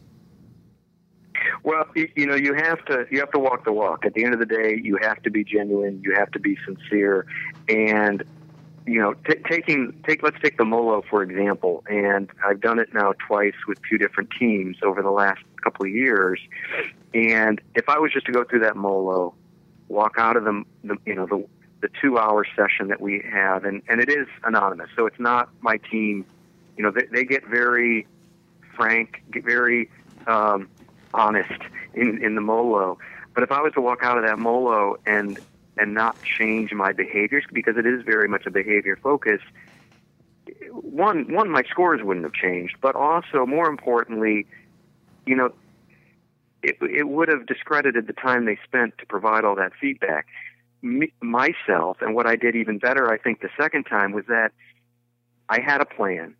Well, 1.64 1.86
you, 1.94 2.08
you 2.16 2.26
know, 2.26 2.34
you 2.34 2.54
have 2.54 2.84
to 2.86 3.06
you 3.10 3.20
have 3.20 3.30
to 3.32 3.38
walk 3.38 3.64
the 3.64 3.72
walk. 3.72 4.04
At 4.04 4.14
the 4.14 4.24
end 4.24 4.34
of 4.34 4.40
the 4.40 4.46
day, 4.46 4.80
you 4.82 4.98
have 5.00 5.22
to 5.22 5.30
be 5.30 5.44
genuine. 5.44 6.00
You 6.04 6.14
have 6.16 6.30
to 6.32 6.40
be 6.40 6.58
sincere, 6.66 7.26
and 7.68 8.24
you 8.86 9.00
know, 9.00 9.14
t- 9.14 9.40
taking 9.48 10.02
take 10.06 10.22
let's 10.22 10.38
take 10.42 10.58
the 10.58 10.64
Molo 10.64 11.02
for 11.08 11.22
example, 11.22 11.84
and 11.88 12.28
I've 12.44 12.60
done 12.60 12.78
it 12.78 12.92
now 12.92 13.12
twice 13.26 13.54
with 13.68 13.78
two 13.88 13.96
different 13.96 14.30
teams 14.38 14.78
over 14.82 15.02
the 15.02 15.10
last 15.10 15.40
couple 15.62 15.86
of 15.86 15.92
years. 15.92 16.40
And 17.14 17.60
if 17.74 17.88
I 17.88 17.98
was 17.98 18.12
just 18.12 18.26
to 18.26 18.32
go 18.32 18.42
through 18.42 18.60
that 18.60 18.76
Molo, 18.76 19.34
walk 19.88 20.14
out 20.18 20.36
of 20.36 20.44
the, 20.44 20.64
the 20.82 20.96
you 21.06 21.14
know 21.14 21.26
the 21.26 21.46
the 21.80 21.90
two 22.00 22.18
hour 22.18 22.44
session 22.56 22.88
that 22.88 23.00
we 23.00 23.24
have, 23.30 23.64
and 23.64 23.82
and 23.88 24.00
it 24.00 24.08
is 24.08 24.26
anonymous, 24.42 24.88
so 24.96 25.06
it's 25.06 25.20
not 25.20 25.48
my 25.60 25.76
team. 25.76 26.24
You 26.76 26.84
know, 26.84 26.90
they, 26.90 27.06
they 27.12 27.24
get 27.24 27.46
very 27.46 28.06
frank, 28.74 29.22
get 29.30 29.44
very 29.44 29.90
um, 30.26 30.68
honest 31.14 31.60
in 31.94 32.22
in 32.22 32.34
the 32.34 32.40
molo. 32.40 32.98
But 33.34 33.44
if 33.44 33.52
I 33.52 33.60
was 33.60 33.72
to 33.74 33.80
walk 33.80 34.00
out 34.02 34.18
of 34.18 34.24
that 34.24 34.38
molo 34.38 34.96
and 35.06 35.38
and 35.78 35.94
not 35.94 36.16
change 36.22 36.72
my 36.72 36.92
behaviors 36.92 37.44
because 37.52 37.76
it 37.76 37.86
is 37.86 38.02
very 38.04 38.28
much 38.28 38.44
a 38.46 38.50
behavior 38.50 38.98
focus, 39.02 39.40
one 40.70 41.32
one 41.32 41.50
my 41.50 41.62
scores 41.70 42.00
wouldn't 42.02 42.24
have 42.24 42.34
changed, 42.34 42.76
but 42.80 42.94
also 42.94 43.46
more 43.46 43.68
importantly, 43.68 44.46
you 45.26 45.36
know, 45.36 45.52
it 46.62 46.76
it 46.80 47.08
would 47.08 47.28
have 47.28 47.46
discredited 47.46 48.06
the 48.06 48.12
time 48.12 48.44
they 48.44 48.58
spent 48.64 48.98
to 48.98 49.06
provide 49.06 49.44
all 49.44 49.56
that 49.56 49.72
feedback. 49.80 50.26
Me, 50.82 51.12
myself 51.20 51.98
and 52.00 52.14
what 52.14 52.26
I 52.26 52.36
did 52.36 52.56
even 52.56 52.78
better, 52.78 53.10
I 53.10 53.16
think, 53.16 53.40
the 53.40 53.50
second 53.58 53.84
time 53.84 54.12
was 54.12 54.24
that 54.26 54.52
I 55.48 55.60
had 55.60 55.80
a 55.80 55.84
plan. 55.84 56.34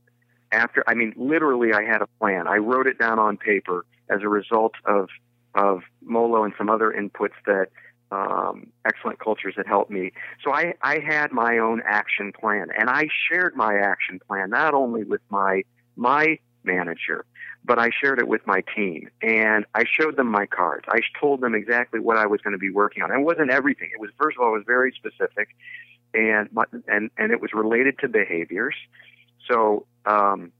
After, 0.51 0.85
I 0.87 0.95
mean, 0.95 1.15
literally, 1.17 1.73
I 1.73 1.83
had 1.83 2.03
a 2.03 2.07
plan. 2.19 2.47
I 2.47 2.57
wrote 2.57 2.87
it 2.87 2.99
down 2.99 3.19
on 3.19 3.39
paper 3.39 3.87
as 4.11 4.21
a 4.23 4.29
result 4.29 4.75
of 4.85 5.09
of 5.55 5.83
Molo 6.01 6.45
and 6.45 6.55
some 6.57 6.71
other 6.71 6.91
inputs 6.91 7.35
that 7.47 7.69
um, 8.11 8.69
excellent 8.87 9.19
cultures 9.19 9.55
had 9.57 9.67
helped 9.67 9.91
me. 9.91 10.13
So 10.45 10.53
I, 10.53 10.75
I 10.83 10.99
had 10.99 11.33
my 11.33 11.59
own 11.59 11.83
action 11.87 12.33
plan, 12.33 12.69
and 12.79 12.91
I 12.91 13.09
shared 13.29 13.57
my 13.57 13.75
action 13.75 14.21
plan 14.27 14.51
not 14.51 14.75
only 14.75 15.05
with 15.05 15.23
my 15.31 15.65
my 15.97 16.39
manager, 16.65 17.25
but 17.65 17.79
I 17.79 17.91
shared 18.03 18.19
it 18.19 18.29
with 18.29 18.47
my 18.47 18.63
team, 18.75 19.09
and 19.23 19.65
I 19.75 19.85
showed 19.85 20.17
them 20.17 20.29
my 20.29 20.47
cards. 20.47 20.85
I 20.89 21.01
told 21.19 21.41
them 21.41 21.55
exactly 21.55 22.01
what 22.01 22.17
I 22.17 22.27
was 22.27 22.41
going 22.41 22.53
to 22.53 22.59
be 22.59 22.71
working 22.71 23.03
on. 23.03 23.11
It 23.11 23.21
wasn't 23.21 23.51
everything. 23.51 23.91
It 23.93 24.01
was 24.01 24.11
first 24.21 24.37
of 24.37 24.43
all, 24.43 24.51
it 24.51 24.59
was 24.59 24.65
very 24.67 24.93
specific, 24.93 25.49
and 26.13 26.49
my, 26.53 26.65
and 26.89 27.11
and 27.17 27.33
it 27.33 27.41
was 27.41 27.53
related 27.55 27.99
to 28.01 28.09
behaviors. 28.09 28.75
So 29.51 29.87
um, 30.05 30.53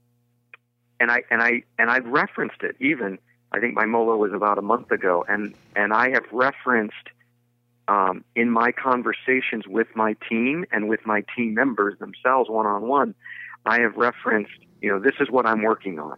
and 0.99 1.11
I 1.11 1.23
and 1.29 1.41
I 1.41 1.63
and 1.77 1.91
I 1.91 1.99
referenced 1.99 2.63
it 2.63 2.75
even 2.79 3.19
I 3.53 3.59
think 3.59 3.75
my 3.75 3.85
Molo 3.85 4.17
was 4.17 4.33
about 4.33 4.57
a 4.57 4.61
month 4.61 4.91
ago, 4.91 5.23
and 5.27 5.53
and 5.75 5.93
I 5.93 6.09
have 6.09 6.23
referenced 6.31 7.09
um, 7.87 8.23
in 8.35 8.49
my 8.49 8.71
conversations 8.71 9.67
with 9.67 9.87
my 9.95 10.15
team 10.29 10.65
and 10.71 10.89
with 10.89 11.05
my 11.05 11.23
team 11.35 11.53
members 11.53 11.97
themselves 11.99 12.49
one 12.49 12.65
on 12.65 12.87
one. 12.87 13.13
I 13.65 13.79
have 13.81 13.95
referenced, 13.95 14.53
you 14.81 14.89
know, 14.89 14.99
this 14.99 15.15
is 15.19 15.29
what 15.29 15.45
I'm 15.45 15.61
working 15.61 15.99
on. 15.99 16.17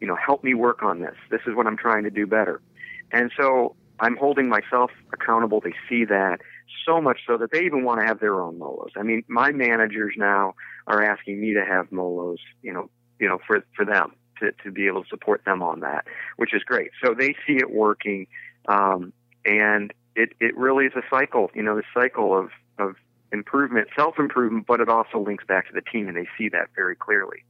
You 0.00 0.06
know, 0.06 0.16
help 0.16 0.44
me 0.44 0.54
work 0.54 0.82
on 0.82 1.00
this. 1.00 1.16
This 1.30 1.40
is 1.46 1.54
what 1.54 1.66
I'm 1.66 1.76
trying 1.76 2.04
to 2.04 2.10
do 2.10 2.26
better. 2.26 2.60
And 3.10 3.32
so 3.36 3.74
I'm 4.00 4.16
holding 4.16 4.48
myself 4.48 4.90
accountable. 5.12 5.60
They 5.60 5.74
see 5.88 6.04
that 6.04 6.40
so 6.86 7.00
much 7.00 7.20
so 7.26 7.36
that 7.38 7.50
they 7.52 7.64
even 7.64 7.84
want 7.84 8.00
to 8.00 8.06
have 8.06 8.20
their 8.20 8.40
own 8.40 8.58
molos. 8.58 8.92
I 8.96 9.02
mean, 9.02 9.24
my 9.28 9.50
managers 9.50 10.14
now 10.16 10.54
are 10.86 11.02
asking 11.02 11.40
me 11.40 11.54
to 11.54 11.64
have 11.64 11.90
molos, 11.90 12.38
you 12.62 12.72
know, 12.72 12.90
you 13.18 13.28
know, 13.28 13.38
for 13.46 13.64
for 13.74 13.84
them 13.84 14.12
to, 14.40 14.52
to 14.64 14.70
be 14.70 14.86
able 14.86 15.02
to 15.02 15.08
support 15.08 15.44
them 15.44 15.62
on 15.62 15.80
that, 15.80 16.06
which 16.36 16.54
is 16.54 16.62
great. 16.62 16.90
So 17.04 17.14
they 17.14 17.34
see 17.46 17.56
it 17.56 17.70
working, 17.70 18.26
um, 18.66 19.12
and 19.44 19.92
it, 20.14 20.30
it 20.40 20.56
really 20.56 20.86
is 20.86 20.92
a 20.96 21.02
cycle, 21.10 21.50
you 21.54 21.62
know, 21.62 21.76
the 21.76 21.84
cycle 21.94 22.36
of, 22.36 22.50
of 22.78 22.96
improvement, 23.32 23.88
self 23.96 24.18
improvement, 24.18 24.66
but 24.66 24.80
it 24.80 24.88
also 24.88 25.18
links 25.18 25.44
back 25.46 25.68
to 25.68 25.72
the 25.72 25.82
team, 25.82 26.08
and 26.08 26.16
they 26.16 26.28
see 26.36 26.48
that 26.48 26.68
very 26.74 26.96
clearly. 26.96 27.44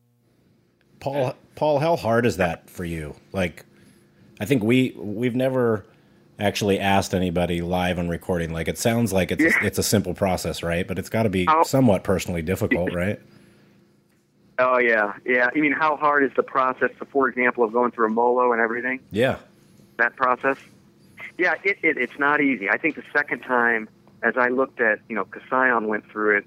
Paul, 1.00 1.34
Paul, 1.54 1.78
how 1.78 1.96
hard 1.96 2.26
is 2.26 2.36
that 2.38 2.68
for 2.68 2.84
you? 2.84 3.14
Like, 3.32 3.64
I 4.40 4.44
think 4.44 4.62
we 4.62 4.94
we've 4.96 5.36
never 5.36 5.86
actually 6.38 6.78
asked 6.78 7.14
anybody 7.14 7.62
live 7.62 7.98
on 7.98 8.08
recording. 8.08 8.52
Like, 8.52 8.68
it 8.68 8.78
sounds 8.78 9.12
like 9.12 9.30
it's 9.30 9.42
yeah. 9.42 9.64
it's 9.64 9.78
a 9.78 9.82
simple 9.82 10.14
process, 10.14 10.62
right? 10.62 10.86
But 10.86 10.98
it's 10.98 11.08
got 11.08 11.24
to 11.24 11.30
be 11.30 11.46
somewhat 11.64 12.04
personally 12.04 12.42
difficult, 12.42 12.92
right? 12.92 13.20
Oh 14.58 14.78
yeah, 14.78 15.12
yeah. 15.24 15.50
You 15.54 15.62
mean 15.62 15.72
how 15.72 15.96
hard 15.96 16.24
is 16.24 16.32
the 16.34 16.42
process, 16.42 16.90
for 17.12 17.28
example, 17.28 17.64
of 17.64 17.72
going 17.72 17.92
through 17.92 18.06
a 18.06 18.10
molo 18.10 18.52
and 18.52 18.60
everything? 18.60 19.00
Yeah, 19.12 19.38
that 19.98 20.16
process. 20.16 20.56
Yeah, 21.36 21.54
it, 21.62 21.78
it 21.82 21.96
it's 21.96 22.18
not 22.18 22.40
easy. 22.40 22.68
I 22.68 22.76
think 22.76 22.96
the 22.96 23.04
second 23.12 23.40
time, 23.40 23.88
as 24.22 24.36
I 24.36 24.48
looked 24.48 24.80
at, 24.80 24.98
you 25.08 25.14
know, 25.14 25.24
Kasayan 25.24 25.86
went 25.86 26.10
through 26.10 26.38
it 26.38 26.46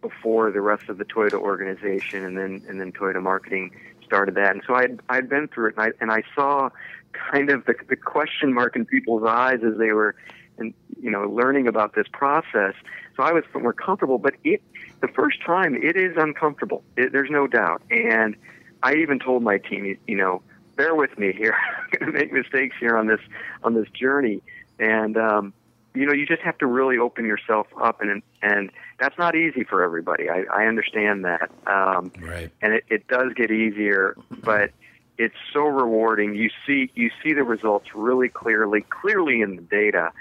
before 0.00 0.50
the 0.52 0.60
rest 0.60 0.88
of 0.88 0.98
the 0.98 1.04
Toyota 1.04 1.34
organization, 1.34 2.24
and 2.24 2.38
then 2.38 2.62
and 2.68 2.80
then 2.80 2.92
Toyota 2.92 3.20
marketing 3.20 3.72
started 4.04 4.36
that, 4.36 4.52
and 4.52 4.62
so 4.64 4.74
I 4.74 4.82
had 4.82 5.00
I'd 5.08 5.28
been 5.28 5.48
through 5.48 5.70
it, 5.70 5.74
and 5.76 5.86
I 5.86 5.92
and 6.00 6.12
I 6.12 6.22
saw 6.36 6.70
kind 7.12 7.50
of 7.50 7.64
the, 7.64 7.74
the 7.88 7.96
question 7.96 8.54
mark 8.54 8.76
in 8.76 8.86
people's 8.86 9.24
eyes 9.24 9.60
as 9.64 9.76
they 9.78 9.92
were, 9.92 10.14
and 10.58 10.74
you 11.00 11.10
know, 11.10 11.28
learning 11.28 11.66
about 11.66 11.94
this 11.94 12.06
process. 12.12 12.74
So 13.16 13.22
I 13.22 13.32
was 13.32 13.44
more 13.54 13.72
comfortable, 13.72 14.18
but 14.18 14.34
it 14.44 14.62
the 15.00 15.08
first 15.08 15.42
time 15.44 15.74
it 15.74 15.96
is 15.96 16.16
uncomfortable. 16.16 16.82
It, 16.96 17.12
there's 17.12 17.30
no 17.30 17.46
doubt, 17.46 17.82
and 17.90 18.36
I 18.82 18.94
even 18.94 19.18
told 19.18 19.42
my 19.42 19.58
team, 19.58 19.98
you 20.06 20.16
know, 20.16 20.42
bear 20.76 20.94
with 20.94 21.18
me 21.18 21.32
here. 21.32 21.54
I'm 21.78 21.98
going 21.98 22.12
to 22.12 22.18
make 22.18 22.32
mistakes 22.32 22.76
here 22.78 22.96
on 22.96 23.06
this 23.06 23.20
on 23.62 23.74
this 23.74 23.88
journey, 23.90 24.42
and 24.78 25.16
um, 25.16 25.52
you 25.94 26.06
know, 26.06 26.12
you 26.12 26.26
just 26.26 26.42
have 26.42 26.56
to 26.58 26.66
really 26.66 26.98
open 26.98 27.26
yourself 27.26 27.66
up, 27.80 28.00
and 28.00 28.22
and 28.42 28.70
that's 28.98 29.18
not 29.18 29.34
easy 29.34 29.64
for 29.64 29.82
everybody. 29.82 30.30
I, 30.30 30.44
I 30.52 30.66
understand 30.66 31.24
that, 31.24 31.50
um, 31.66 32.12
right? 32.20 32.50
And 32.62 32.74
it, 32.74 32.84
it 32.88 33.08
does 33.08 33.32
get 33.34 33.50
easier, 33.50 34.16
but 34.30 34.70
it's 35.18 35.36
so 35.52 35.62
rewarding. 35.62 36.34
You 36.34 36.50
see 36.66 36.90
you 36.94 37.10
see 37.22 37.34
the 37.34 37.44
results 37.44 37.88
really 37.94 38.28
clearly, 38.28 38.82
clearly 38.82 39.42
in 39.42 39.56
the 39.56 39.62
data, 39.62 40.12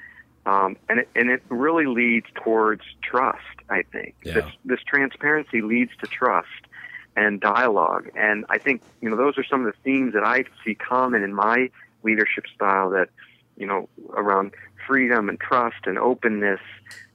um, 0.45 0.77
and 0.89 0.99
it, 0.99 1.09
and 1.15 1.29
it 1.29 1.43
really 1.49 1.85
leads 1.85 2.27
towards 2.35 2.81
trust. 3.01 3.39
I 3.69 3.83
think 3.83 4.15
Yeah. 4.23 4.33
this 4.33 4.45
this 4.65 4.79
transparency 4.85 5.61
leads 5.61 5.91
to 6.01 6.07
trust 6.07 6.47
and 7.15 7.39
dialogue, 7.39 8.09
and 8.15 8.45
I 8.49 8.57
think 8.57 8.81
you 9.01 9.09
know 9.09 9.17
those 9.17 9.37
are 9.37 9.43
some 9.43 9.65
of 9.65 9.71
the 9.73 9.79
themes 9.83 10.13
that 10.13 10.23
I 10.23 10.45
see 10.63 10.75
common 10.75 11.23
in 11.23 11.33
my 11.33 11.69
leadership 12.03 12.45
style 12.53 12.89
that 12.91 13.09
you 13.57 13.65
know 13.67 13.87
around 14.13 14.53
freedom 14.87 15.29
and 15.29 15.39
trust 15.39 15.85
and 15.85 15.97
openness 15.97 16.59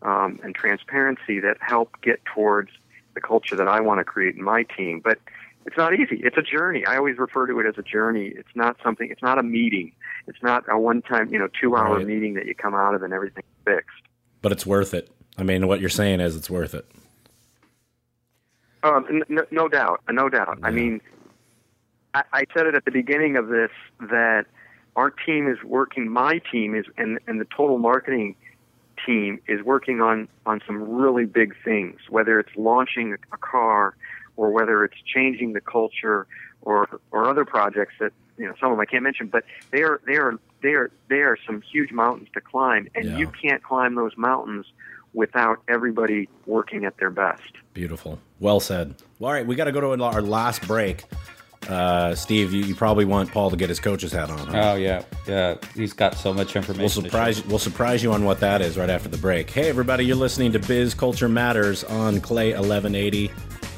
um, 0.03 0.39
and 0.43 0.55
transparency 0.55 1.41
that 1.41 1.57
help 1.61 2.01
get 2.01 2.25
towards 2.25 2.71
the 3.15 3.21
culture 3.21 3.57
that 3.57 3.69
I 3.69 3.81
want 3.81 3.99
to 3.99 4.05
create 4.05 4.37
in 4.37 4.43
my 4.43 4.63
team. 4.63 5.01
But 5.03 5.19
it's 5.67 5.77
not 5.77 5.93
easy. 5.95 6.21
It's 6.23 6.37
a 6.37 6.43
journey. 6.43 6.85
I 6.87 6.97
always 6.97 7.19
refer 7.19 7.47
to 7.49 7.59
it 7.61 7.67
as 7.67 7.75
a 7.77 7.83
journey. 7.83 8.27
It's 8.29 8.49
not 8.55 8.77
something. 8.83 9.11
It's 9.11 9.23
not 9.23 9.39
a 9.39 9.43
meeting. 9.43 9.93
It's 10.27 10.43
not 10.43 10.65
a 10.69 10.79
one-time, 10.79 11.33
you 11.33 11.39
know, 11.39 11.49
two-hour 11.61 11.97
Right. 11.99 12.07
meeting 12.07 12.35
that 12.35 12.47
you 12.47 12.55
come 12.55 12.75
out 12.75 12.95
of 12.95 13.03
and 13.03 13.13
everything's 13.13 13.45
fixed. 13.65 13.91
But 14.43 14.53
it's 14.53 14.65
worth 14.65 14.95
it. 14.95 15.11
I 15.37 15.43
mean, 15.43 15.67
what 15.67 15.81
you're 15.81 15.89
saying 15.89 16.21
is 16.21 16.37
it's 16.37 16.49
worth 16.49 16.75
it. 16.75 16.87
Um, 18.83 19.07
n- 19.11 19.23
n- 19.39 19.47
no 19.51 19.69
doubt, 19.69 20.01
no 20.09 20.29
doubt. 20.29 20.59
I 20.63 20.71
mean, 20.71 21.01
I, 22.15 22.23
I 22.33 22.45
said 22.57 22.67
it 22.67 22.75
at 22.75 22.85
the 22.85 22.91
beginning 22.93 23.37
of 23.37 23.49
this 23.49 23.71
that 24.01 24.47
our 24.95 25.11
team 25.11 25.49
is 25.49 25.59
working. 25.65 26.09
My 26.09 26.41
team 26.53 26.75
is, 26.75 26.85
and 26.97 27.19
and 27.27 27.41
the 27.41 27.45
Toyota 27.47 27.81
marketing 27.81 28.37
team 29.05 29.41
is 29.49 29.63
working 29.65 30.01
on 30.01 30.29
on 30.47 30.61
some 30.67 30.81
really 30.97 31.25
big 31.25 31.55
things. 31.65 31.99
Whether 32.09 32.39
it's 32.39 32.55
launching 32.57 33.15
a 33.33 33.37
car, 33.37 33.97
or 34.37 34.51
whether 34.51 34.85
it's 34.85 34.97
changing 35.05 35.53
the 35.53 35.61
culture, 35.61 36.27
or 36.63 36.89
or 37.11 37.29
other 37.29 37.45
projects 37.45 37.95
that 38.01 38.13
you 38.39 38.47
know 38.47 38.55
some 38.61 38.71
of 38.71 38.77
them 38.77 38.81
I 38.81 38.87
can't 38.87 39.03
mention, 39.03 39.29
but 39.29 39.45
they 39.71 39.83
are 39.83 40.01
they 40.07 40.17
are 40.17 40.39
they 40.63 40.71
are 40.75 40.91
they 41.09 41.21
are 41.21 41.37
some 41.47 41.63
huge 41.63 41.93
mountains 41.93 42.29
to 42.35 42.41
climb, 42.41 42.89
and 42.95 43.05
Yeah. 43.05 43.17
you 43.19 43.29
can't 43.43 43.63
climb 43.63 43.95
those 43.95 44.17
mountains 44.17 44.67
without 45.15 45.63
everybody 45.69 46.29
working 46.45 46.85
at 46.85 46.97
their 46.99 47.11
best. 47.11 47.43
Beautiful. 47.73 48.19
Well 48.41 48.61
said. 48.61 48.97
Well, 49.19 49.29
all 49.29 49.33
right, 49.35 49.47
we 49.47 49.55
got 49.55 49.65
to 49.65 49.73
go 49.73 49.81
to 49.97 50.03
our 50.05 50.21
last 50.21 50.67
break. 50.69 51.05
Uh, 51.69 52.15
Steve, 52.15 52.53
you, 52.53 52.63
you 52.65 52.75
probably 52.77 53.05
want 53.05 53.33
Paul 53.33 53.51
to 53.51 53.57
get 53.57 53.69
his 53.69 53.81
coach's 53.81 54.13
hat 54.13 54.31
on. 54.31 54.39
huh? 54.47 54.73
Oh 54.73 54.75
yeah, 54.77 55.03
yeah. 55.27 55.57
He's 55.75 55.93
got 55.93 56.15
so 56.15 56.33
much 56.33 56.55
information. 56.55 56.81
We'll 56.81 56.89
to 56.91 56.95
surprise 57.11 57.45
we'll 57.47 57.59
surprise 57.59 58.03
you 58.05 58.13
on 58.13 58.25
what 58.25 58.39
that 58.41 58.61
is 58.61 58.77
right 58.79 58.91
after 58.91 59.09
the 59.09 59.17
break. 59.19 59.51
Hey 59.51 59.69
everybody, 59.69 60.05
you're 60.05 60.15
listening 60.17 60.53
to 60.53 60.59
Biz 60.61 60.95
Culture 60.95 61.29
Matters 61.29 61.83
on 61.85 62.21
KLAY 62.21 62.51
1180 62.53 63.31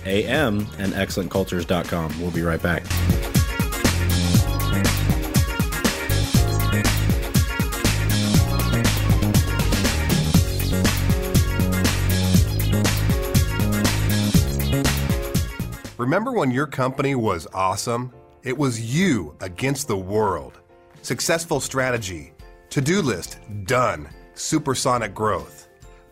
AM 0.08 0.66
and 0.78 0.92
excellentcultures.com. 0.92 2.20
We'll 2.20 2.30
be 2.30 2.42
right 2.42 2.62
back. 2.62 2.84
Remember 15.98 16.32
when 16.32 16.52
your 16.52 16.66
company 16.66 17.16
was 17.16 17.48
awesome? 17.52 18.12
It 18.44 18.56
was 18.56 18.80
you 18.80 19.34
against 19.40 19.88
the 19.88 19.96
world. 19.96 20.60
Successful 21.02 21.60
strategy, 21.60 22.32
to 22.70 22.80
do 22.80 23.02
list, 23.02 23.38
done, 23.64 24.08
supersonic 24.34 25.12
growth. 25.12 25.68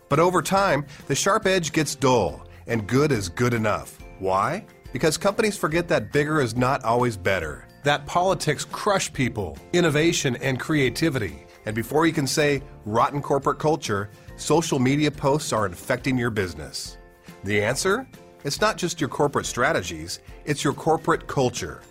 But 0.09 0.19
over 0.19 0.41
time, 0.41 0.85
the 1.07 1.15
sharp 1.15 1.45
edge 1.45 1.71
gets 1.71 1.95
dull, 1.95 2.46
and 2.67 2.87
good 2.87 3.11
is 3.11 3.29
good 3.29 3.53
enough. 3.53 3.97
Why? 4.19 4.65
Because 4.93 5.17
companies 5.17 5.57
forget 5.57 5.87
that 5.87 6.11
bigger 6.11 6.41
is 6.41 6.55
not 6.55 6.83
always 6.83 7.17
better. 7.17 7.67
That 7.83 8.05
politics 8.05 8.65
crush 8.65 9.11
people, 9.11 9.57
innovation, 9.73 10.35
and 10.37 10.59
creativity. 10.59 11.45
And 11.65 11.75
before 11.75 12.05
you 12.05 12.13
can 12.13 12.27
say 12.27 12.61
rotten 12.85 13.21
corporate 13.21 13.59
culture, 13.59 14.09
social 14.35 14.79
media 14.79 15.11
posts 15.11 15.51
are 15.53 15.65
infecting 15.65 16.17
your 16.17 16.29
business. 16.29 16.97
The 17.43 17.61
answer? 17.61 18.07
It's 18.43 18.61
not 18.61 18.77
just 18.77 19.01
your 19.01 19.09
corporate 19.09 19.45
strategies, 19.45 20.19
it's 20.45 20.63
your 20.63 20.73
corporate 20.73 21.27
culture. 21.27 21.81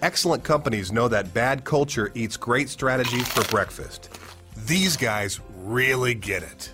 Excellent 0.00 0.44
companies 0.44 0.92
know 0.92 1.08
that 1.08 1.34
bad 1.34 1.64
culture 1.64 2.12
eats 2.14 2.36
great 2.36 2.68
strategies 2.68 3.26
for 3.28 3.42
breakfast. 3.50 4.18
These 4.66 4.96
guys 4.96 5.40
really 5.56 6.14
get 6.14 6.42
it. 6.42 6.70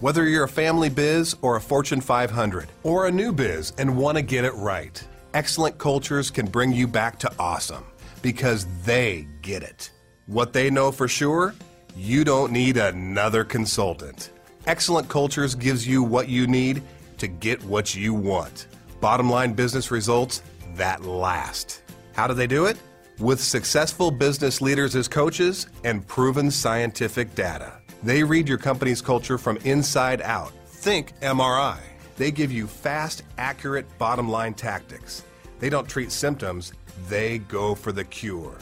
Whether 0.00 0.28
you're 0.28 0.44
a 0.44 0.48
family 0.48 0.90
biz 0.90 1.34
or 1.40 1.56
a 1.56 1.60
Fortune 1.60 2.02
500 2.02 2.68
or 2.82 3.06
a 3.06 3.10
new 3.10 3.32
biz 3.32 3.72
and 3.78 3.96
want 3.96 4.18
to 4.18 4.22
get 4.22 4.44
it 4.44 4.52
right, 4.52 5.02
excellent 5.32 5.78
cultures 5.78 6.30
can 6.30 6.44
bring 6.44 6.70
you 6.70 6.86
back 6.86 7.18
to 7.20 7.32
awesome 7.38 7.82
because 8.20 8.66
they 8.84 9.26
get 9.40 9.62
it. 9.62 9.90
What 10.26 10.52
they 10.52 10.68
know 10.68 10.92
for 10.92 11.08
sure, 11.08 11.54
you 11.96 12.24
don't 12.24 12.52
need 12.52 12.76
another 12.76 13.42
consultant. 13.42 14.32
Excellent 14.66 15.08
Cultures 15.08 15.54
gives 15.54 15.86
you 15.86 16.02
what 16.02 16.28
you 16.28 16.46
need 16.46 16.82
to 17.16 17.26
get 17.26 17.64
what 17.64 17.94
you 17.94 18.12
want. 18.12 18.66
Bottom 19.00 19.30
line 19.30 19.54
business 19.54 19.90
results 19.90 20.42
that 20.74 21.06
last. 21.06 21.80
How 22.12 22.26
do 22.26 22.34
they 22.34 22.46
do 22.46 22.66
it? 22.66 22.76
With 23.18 23.40
successful 23.40 24.10
business 24.10 24.60
leaders 24.60 24.94
as 24.94 25.08
coaches 25.08 25.68
and 25.84 26.06
proven 26.06 26.50
scientific 26.50 27.34
data. 27.34 27.75
They 28.02 28.22
read 28.22 28.48
your 28.48 28.58
company's 28.58 29.00
culture 29.00 29.38
from 29.38 29.56
inside 29.58 30.20
out. 30.22 30.52
Think 30.66 31.18
MRI. 31.20 31.78
They 32.16 32.30
give 32.30 32.52
you 32.52 32.66
fast, 32.66 33.22
accurate 33.38 33.86
bottom 33.98 34.28
line 34.28 34.54
tactics. 34.54 35.22
They 35.58 35.70
don't 35.70 35.88
treat 35.88 36.12
symptoms, 36.12 36.72
they 37.08 37.38
go 37.38 37.74
for 37.74 37.92
the 37.92 38.04
cure. 38.04 38.56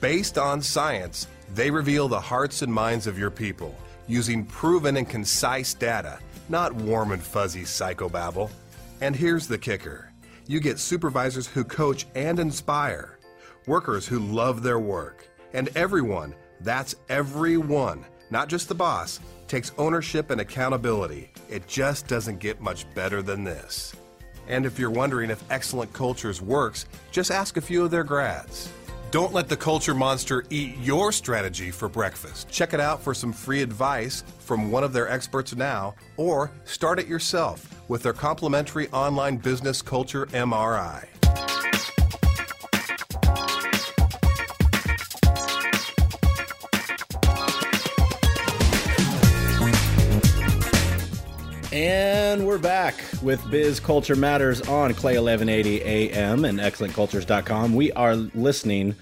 Based 0.00 0.38
on 0.38 0.62
science, 0.62 1.26
they 1.54 1.70
reveal 1.70 2.08
the 2.08 2.20
hearts 2.20 2.62
and 2.62 2.72
minds 2.72 3.06
of 3.06 3.18
your 3.18 3.30
people 3.30 3.74
using 4.08 4.44
proven 4.44 4.96
and 4.96 5.08
concise 5.08 5.74
data, 5.74 6.18
not 6.48 6.74
warm 6.74 7.12
and 7.12 7.22
fuzzy 7.22 7.62
psychobabble. 7.62 8.50
And 9.00 9.14
here's 9.14 9.46
the 9.46 9.58
kicker 9.58 10.12
you 10.48 10.60
get 10.60 10.78
supervisors 10.78 11.48
who 11.48 11.64
coach 11.64 12.06
and 12.14 12.38
inspire, 12.38 13.18
workers 13.66 14.06
who 14.06 14.20
love 14.20 14.62
their 14.62 14.78
work, 14.78 15.28
and 15.52 15.68
everyone 15.76 16.34
that's 16.60 16.94
everyone, 17.08 18.04
not 18.30 18.48
just 18.48 18.68
the 18.68 18.74
boss 18.74 19.20
takes 19.48 19.72
ownership 19.78 20.30
and 20.30 20.40
accountability. 20.40 21.30
It 21.48 21.66
just 21.66 22.06
doesn't 22.06 22.40
get 22.40 22.60
much 22.60 22.92
better 22.94 23.22
than 23.22 23.44
this. 23.44 23.94
And 24.48 24.64
if 24.64 24.78
you're 24.78 24.90
wondering 24.90 25.30
if 25.30 25.42
Excellent 25.50 25.92
Cultures 25.92 26.40
works, 26.40 26.86
just 27.10 27.30
ask 27.30 27.56
a 27.56 27.60
few 27.60 27.84
of 27.84 27.90
their 27.90 28.04
grads. 28.04 28.70
Don't 29.10 29.32
let 29.32 29.48
the 29.48 29.56
culture 29.56 29.94
monster 29.94 30.44
eat 30.50 30.76
your 30.78 31.12
strategy 31.12 31.70
for 31.70 31.88
breakfast. 31.88 32.50
Check 32.50 32.74
it 32.74 32.80
out 32.80 33.00
for 33.00 33.14
some 33.14 33.32
free 33.32 33.62
advice 33.62 34.24
from 34.40 34.70
one 34.70 34.84
of 34.84 34.92
their 34.92 35.08
experts 35.08 35.54
now, 35.54 35.94
or 36.16 36.50
start 36.64 36.98
it 36.98 37.06
yourself 37.06 37.72
with 37.88 38.02
their 38.02 38.12
complimentary 38.12 38.88
online 38.88 39.36
business 39.36 39.80
culture 39.80 40.26
MRI. 40.26 41.06
And 51.76 52.46
we're 52.46 52.56
back 52.56 52.94
with 53.22 53.50
Biz 53.50 53.80
Culture 53.80 54.16
Matters 54.16 54.62
on 54.62 54.94
KLAY 54.94 55.18
1180 55.18 55.82
AM 55.82 56.46
and 56.46 56.58
excellentcultures.com. 56.58 57.74
We 57.74 57.92
are 57.92 58.16
listening 58.16 58.94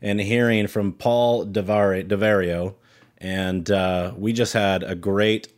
and 0.00 0.18
hearing 0.18 0.66
from 0.66 0.94
Paul 0.94 1.44
Devari- 1.44 2.08
Devario, 2.08 2.76
and 3.18 3.70
uh, 3.70 4.14
we 4.16 4.32
just 4.32 4.54
had 4.54 4.82
a 4.82 4.94
great 4.94 5.48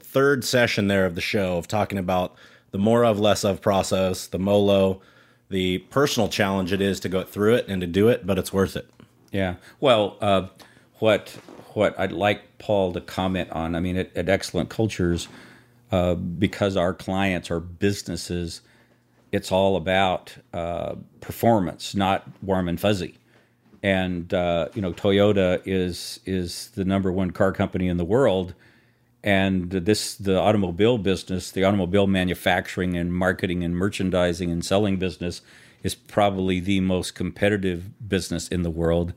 third 0.00 0.44
session 0.44 0.88
there 0.88 1.06
of 1.06 1.14
the 1.14 1.22
show 1.22 1.56
of 1.56 1.66
talking 1.66 1.96
about 1.96 2.34
the 2.70 2.76
more 2.76 3.02
of, 3.02 3.18
less 3.18 3.42
of 3.42 3.62
process, 3.62 4.26
the 4.26 4.38
MOLO, 4.38 5.00
the 5.48 5.78
personal 5.78 6.28
challenge 6.28 6.70
it 6.70 6.82
is 6.82 7.00
to 7.00 7.08
go 7.08 7.22
through 7.22 7.54
it 7.54 7.64
and 7.66 7.80
to 7.80 7.86
do 7.86 8.08
it, 8.08 8.26
but 8.26 8.38
it's 8.38 8.52
worth 8.52 8.76
it. 8.76 8.90
Yeah. 9.32 9.54
Well, 9.80 10.18
uh, 10.20 10.48
what 10.98 11.38
what 11.72 11.98
I'd 11.98 12.12
like 12.12 12.58
Paul 12.58 12.92
to 12.92 13.00
comment 13.00 13.48
on. 13.52 13.74
I 13.74 13.80
mean, 13.80 13.96
at, 13.96 14.14
at 14.14 14.28
Excellent 14.28 14.68
Cultures, 14.68 15.26
uh, 15.92 16.14
because 16.14 16.76
our 16.76 16.94
clients 16.94 17.50
are 17.50 17.60
businesses, 17.60 18.60
it's 19.32 19.52
all 19.52 19.76
about 19.76 20.36
uh, 20.52 20.94
performance, 21.20 21.94
not 21.94 22.26
warm 22.42 22.68
and 22.68 22.80
fuzzy. 22.80 23.18
And 23.82 24.32
uh, 24.34 24.68
you 24.74 24.82
know, 24.82 24.92
Toyota 24.92 25.62
is 25.64 26.20
is 26.26 26.70
the 26.74 26.84
number 26.84 27.10
one 27.10 27.30
car 27.30 27.52
company 27.52 27.88
in 27.88 27.96
the 27.96 28.04
world, 28.04 28.54
and 29.24 29.70
this 29.70 30.14
the 30.16 30.38
automobile 30.38 30.98
business, 30.98 31.50
the 31.50 31.64
automobile 31.64 32.06
manufacturing 32.06 32.96
and 32.96 33.14
marketing 33.14 33.64
and 33.64 33.74
merchandising 33.74 34.50
and 34.50 34.64
selling 34.64 34.98
business 34.98 35.40
is 35.82 35.94
probably 35.94 36.60
the 36.60 36.80
most 36.80 37.14
competitive 37.14 38.06
business 38.06 38.48
in 38.48 38.62
the 38.62 38.70
world 38.70 39.14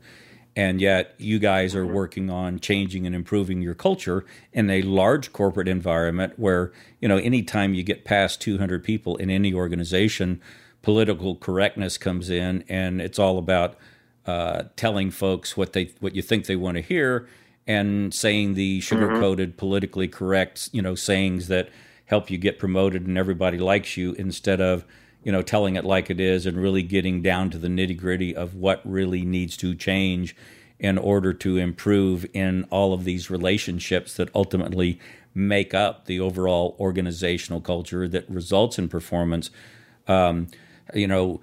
and 0.56 0.80
yet 0.80 1.14
you 1.18 1.38
guys 1.38 1.74
are 1.74 1.86
working 1.86 2.30
on 2.30 2.58
changing 2.60 3.06
and 3.06 3.14
improving 3.14 3.60
your 3.60 3.74
culture 3.74 4.24
in 4.52 4.70
a 4.70 4.82
large 4.82 5.32
corporate 5.32 5.68
environment 5.68 6.32
where 6.36 6.72
you 7.00 7.08
know 7.08 7.16
anytime 7.18 7.74
you 7.74 7.82
get 7.82 8.04
past 8.04 8.40
200 8.40 8.82
people 8.82 9.16
in 9.16 9.30
any 9.30 9.52
organization 9.52 10.40
political 10.82 11.36
correctness 11.36 11.98
comes 11.98 12.30
in 12.30 12.64
and 12.68 13.00
it's 13.00 13.18
all 13.18 13.38
about 13.38 13.76
uh, 14.26 14.64
telling 14.76 15.10
folks 15.10 15.56
what 15.56 15.72
they 15.72 15.90
what 16.00 16.14
you 16.14 16.22
think 16.22 16.46
they 16.46 16.56
want 16.56 16.76
to 16.76 16.82
hear 16.82 17.28
and 17.66 18.12
saying 18.12 18.54
the 18.54 18.80
sugar 18.80 19.08
coated 19.20 19.50
mm-hmm. 19.50 19.58
politically 19.58 20.08
correct 20.08 20.68
you 20.72 20.82
know 20.82 20.94
sayings 20.94 21.48
that 21.48 21.68
help 22.06 22.30
you 22.30 22.38
get 22.38 22.58
promoted 22.58 23.06
and 23.06 23.18
everybody 23.18 23.58
likes 23.58 23.96
you 23.96 24.12
instead 24.12 24.60
of 24.60 24.84
you 25.24 25.32
know, 25.32 25.42
telling 25.42 25.74
it 25.74 25.84
like 25.84 26.10
it 26.10 26.20
is 26.20 26.46
and 26.46 26.60
really 26.60 26.82
getting 26.82 27.22
down 27.22 27.50
to 27.50 27.58
the 27.58 27.68
nitty 27.68 27.96
gritty 27.96 28.36
of 28.36 28.54
what 28.54 28.80
really 28.84 29.24
needs 29.24 29.56
to 29.56 29.74
change 29.74 30.36
in 30.78 30.98
order 30.98 31.32
to 31.32 31.56
improve 31.56 32.26
in 32.34 32.64
all 32.64 32.92
of 32.92 33.04
these 33.04 33.30
relationships 33.30 34.14
that 34.16 34.28
ultimately 34.34 35.00
make 35.34 35.74
up 35.74 36.04
the 36.04 36.20
overall 36.20 36.76
organizational 36.78 37.60
culture 37.60 38.06
that 38.06 38.28
results 38.28 38.78
in 38.78 38.88
performance. 38.88 39.50
Um, 40.06 40.48
you 40.92 41.08
know, 41.08 41.40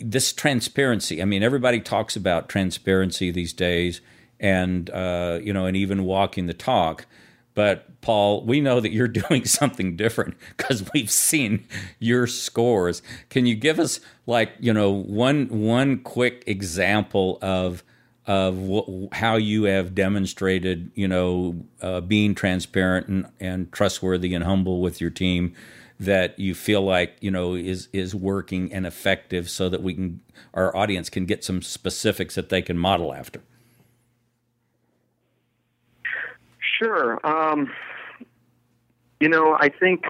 this 0.00 0.32
transparency. 0.32 1.20
I 1.20 1.26
mean, 1.26 1.42
everybody 1.42 1.80
talks 1.80 2.16
about 2.16 2.48
transparency 2.48 3.30
these 3.30 3.52
days, 3.52 4.00
and 4.40 4.88
uh, 4.90 5.38
you 5.42 5.52
know, 5.52 5.66
and 5.66 5.76
even 5.76 6.04
walking 6.04 6.46
the 6.46 6.54
talk. 6.54 7.06
But 7.58 8.00
Paul, 8.02 8.44
we 8.44 8.60
know 8.60 8.78
that 8.78 8.92
you're 8.92 9.08
doing 9.28 9.44
something 9.44 9.96
different 9.96 10.36
because 10.56 10.88
we've 10.94 11.10
seen 11.10 11.66
your 11.98 12.28
scores. 12.28 13.02
Can 13.30 13.46
you 13.46 13.56
give 13.56 13.80
us 13.80 13.98
like 14.28 14.52
you 14.60 14.72
know 14.72 14.92
one 14.92 15.48
one 15.48 15.98
quick 15.98 16.44
example 16.46 17.36
of 17.42 17.82
of 18.28 18.56
wh- 18.70 19.12
how 19.12 19.34
you 19.34 19.64
have 19.64 19.92
demonstrated 19.92 20.92
you 20.94 21.08
know 21.08 21.56
uh, 21.82 22.00
being 22.00 22.32
transparent 22.32 23.08
and, 23.08 23.26
and 23.40 23.72
trustworthy 23.72 24.34
and 24.34 24.44
humble 24.44 24.80
with 24.80 25.00
your 25.00 25.10
team 25.10 25.52
that 25.98 26.38
you 26.38 26.54
feel 26.54 26.82
like 26.82 27.16
you 27.20 27.32
know 27.32 27.56
is 27.56 27.88
is 27.92 28.14
working 28.14 28.72
and 28.72 28.86
effective 28.86 29.50
so 29.50 29.68
that 29.68 29.82
we 29.82 29.94
can 29.94 30.20
our 30.54 30.76
audience 30.76 31.10
can 31.10 31.26
get 31.26 31.42
some 31.42 31.60
specifics 31.60 32.36
that 32.36 32.50
they 32.50 32.62
can 32.62 32.78
model 32.78 33.12
after 33.12 33.42
Sure. 36.78 37.18
Um, 37.26 37.70
you 39.20 39.28
know, 39.28 39.56
I 39.58 39.68
think 39.68 40.04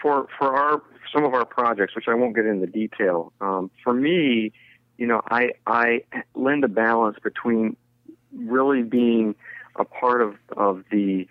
for 0.00 0.26
for 0.38 0.56
our 0.56 0.82
some 1.12 1.24
of 1.24 1.34
our 1.34 1.44
projects, 1.44 1.94
which 1.94 2.06
I 2.08 2.14
won't 2.14 2.34
get 2.34 2.46
into 2.46 2.66
detail, 2.66 3.32
um, 3.40 3.70
for 3.82 3.92
me, 3.92 4.52
you 4.96 5.06
know, 5.06 5.20
I 5.30 5.50
I 5.66 6.02
lend 6.34 6.64
a 6.64 6.68
balance 6.68 7.18
between 7.22 7.76
really 8.34 8.82
being 8.82 9.34
a 9.76 9.84
part 9.84 10.22
of 10.22 10.36
of 10.56 10.84
the 10.90 11.28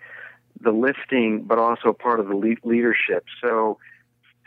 the 0.60 0.70
lifting, 0.72 1.42
but 1.42 1.58
also 1.58 1.92
part 1.92 2.20
of 2.20 2.28
the 2.28 2.34
le- 2.34 2.56
leadership. 2.68 3.24
So 3.40 3.78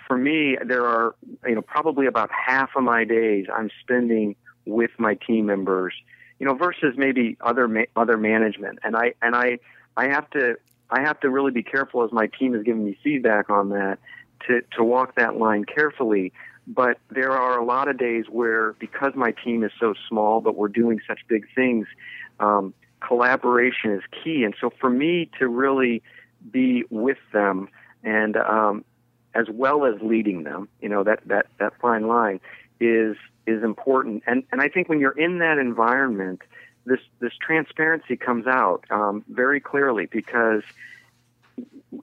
for 0.08 0.18
me, 0.18 0.58
there 0.66 0.86
are 0.86 1.16
you 1.46 1.56
know 1.56 1.62
probably 1.62 2.06
about 2.06 2.30
half 2.32 2.70
of 2.76 2.84
my 2.84 3.04
days 3.04 3.48
I'm 3.54 3.70
spending 3.82 4.36
with 4.66 4.92
my 4.98 5.16
team 5.16 5.48
members 5.48 5.94
you 6.42 6.48
know, 6.48 6.56
versus 6.56 6.96
maybe 6.98 7.38
other 7.40 7.68
ma- 7.68 7.84
other 7.96 8.18
management. 8.18 8.80
And 8.84 8.98
I 8.98 9.14
and 9.22 9.36
I 9.36 9.60
I 9.96 10.08
have 10.08 10.28
to 10.32 10.58
I 10.90 11.02
have 11.02 11.20
to 11.20 11.30
really 11.30 11.52
be 11.52 11.62
careful 11.62 12.04
as 12.04 12.12
my 12.12 12.26
team 12.26 12.56
is 12.56 12.64
giving 12.64 12.84
me 12.84 12.98
feedback 13.04 13.52
on 13.52 13.70
that 13.70 14.00
to 14.48 14.62
to 14.76 14.84
walk 14.84 15.14
that 15.18 15.38
line 15.38 15.66
carefully. 15.66 16.34
But 16.66 16.98
there 17.12 17.32
are 17.32 17.60
a 17.60 17.64
lot 17.64 17.90
of 17.90 18.00
days 18.00 18.26
where 18.28 18.74
because 18.74 19.14
my 19.16 19.34
team 19.44 19.64
is 19.64 19.72
so 19.80 19.94
small, 20.10 20.42
but 20.42 20.56
we're 20.56 20.68
doing 20.68 21.00
such 21.08 21.20
big 21.28 21.46
things, 21.54 21.86
um, 22.40 22.74
collaboration 23.02 23.92
is 23.92 24.02
key. 24.24 24.44
And 24.44 24.56
so 24.60 24.72
for 24.82 24.90
me 24.90 25.30
to 25.38 25.48
really 25.48 26.02
be 26.50 26.86
with 26.90 27.20
them 27.34 27.70
and 28.04 28.36
um, 28.36 28.84
as 29.36 29.46
well 29.48 29.86
as 29.86 29.94
leading 30.02 30.42
them, 30.42 30.70
you 30.82 30.90
know 30.90 31.04
that 31.04 31.20
that 31.28 31.46
that 31.60 31.74
fine 31.80 32.08
line 32.08 32.40
is 32.80 33.16
is 33.48 33.64
important. 33.64 34.24
And 34.28 34.44
and 34.52 34.62
I 34.62 34.70
think 34.70 34.90
when 34.90 35.00
you're 35.00 35.18
in 35.18 35.40
that 35.40 35.58
environment, 35.58 36.42
this 36.86 37.00
this 37.20 37.34
transparency 37.42 38.18
comes 38.18 38.48
out 38.48 38.86
um, 38.90 39.24
very 39.30 39.60
clearly 39.60 40.06
because 40.06 40.64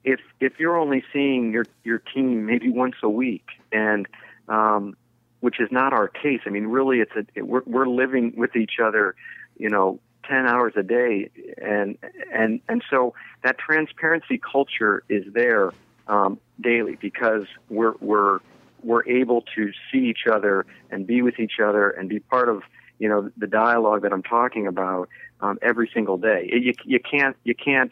if 0.03 0.19
if 0.39 0.59
you're 0.59 0.77
only 0.77 1.03
seeing 1.11 1.51
your 1.51 1.65
your 1.83 1.99
team 1.99 2.45
maybe 2.45 2.69
once 2.69 2.95
a 3.03 3.09
week 3.09 3.47
and 3.71 4.07
um, 4.47 4.95
which 5.39 5.59
is 5.59 5.69
not 5.71 5.93
our 5.93 6.07
case. 6.07 6.41
I 6.45 6.49
mean, 6.49 6.67
really, 6.67 6.99
it's 6.99 7.15
a 7.15 7.25
it, 7.35 7.47
we're 7.47 7.63
we're 7.65 7.87
living 7.87 8.33
with 8.35 8.55
each 8.55 8.79
other, 8.83 9.15
you 9.57 9.69
know, 9.69 9.99
ten 10.27 10.45
hours 10.45 10.73
a 10.75 10.83
day, 10.83 11.29
and 11.61 11.97
and 12.33 12.61
and 12.67 12.83
so 12.89 13.13
that 13.43 13.57
transparency 13.57 14.39
culture 14.39 15.03
is 15.09 15.25
there 15.33 15.71
um, 16.07 16.39
daily 16.59 16.97
because 16.99 17.45
we're 17.69 17.93
we're 17.99 18.39
we're 18.83 19.05
able 19.05 19.43
to 19.55 19.71
see 19.91 19.99
each 19.99 20.25
other 20.31 20.65
and 20.89 21.05
be 21.05 21.21
with 21.21 21.39
each 21.39 21.59
other 21.63 21.89
and 21.89 22.09
be 22.09 22.19
part 22.19 22.49
of 22.49 22.61
you 22.99 23.07
know 23.07 23.31
the 23.37 23.47
dialogue 23.47 24.01
that 24.03 24.13
I'm 24.13 24.23
talking 24.23 24.67
about 24.67 25.09
um, 25.41 25.57
every 25.61 25.89
single 25.93 26.17
day. 26.17 26.49
You 26.51 26.73
you 26.85 26.99
can't 26.99 27.35
you 27.43 27.55
can't 27.55 27.91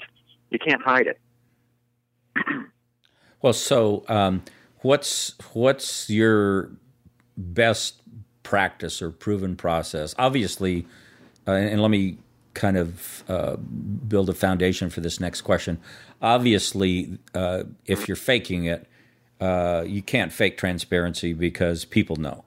you 0.50 0.60
can't 0.60 0.82
hide 0.82 1.08
it. 1.08 1.20
well, 3.42 3.54
so 3.54 4.04
um, 4.08 4.44
what's 4.82 5.34
what's 5.54 6.10
your 6.10 6.72
best 7.38 8.02
practice 8.44 9.02
or 9.02 9.12
proven 9.12 9.56
process? 9.56 10.14
Obviously, 10.18 10.86
uh, 11.48 11.52
and 11.52 11.82
let 11.82 11.92
me 11.92 12.18
kind 12.54 12.78
of 12.78 13.24
uh, 13.30 13.56
build 13.56 14.30
a 14.30 14.34
foundation 14.34 14.90
for 14.90 15.02
this 15.02 15.20
next 15.20 15.42
question. 15.42 15.80
Obviously, 16.22 17.18
uh, 17.36 17.64
if 17.86 18.08
you're 18.08 18.18
faking 18.18 18.66
it, 18.66 18.88
uh, 19.40 19.84
you 19.86 20.02
can't 20.02 20.34
fake 20.34 20.58
transparency 20.58 21.34
because 21.34 21.86
people 21.86 22.16
know. 22.16 22.44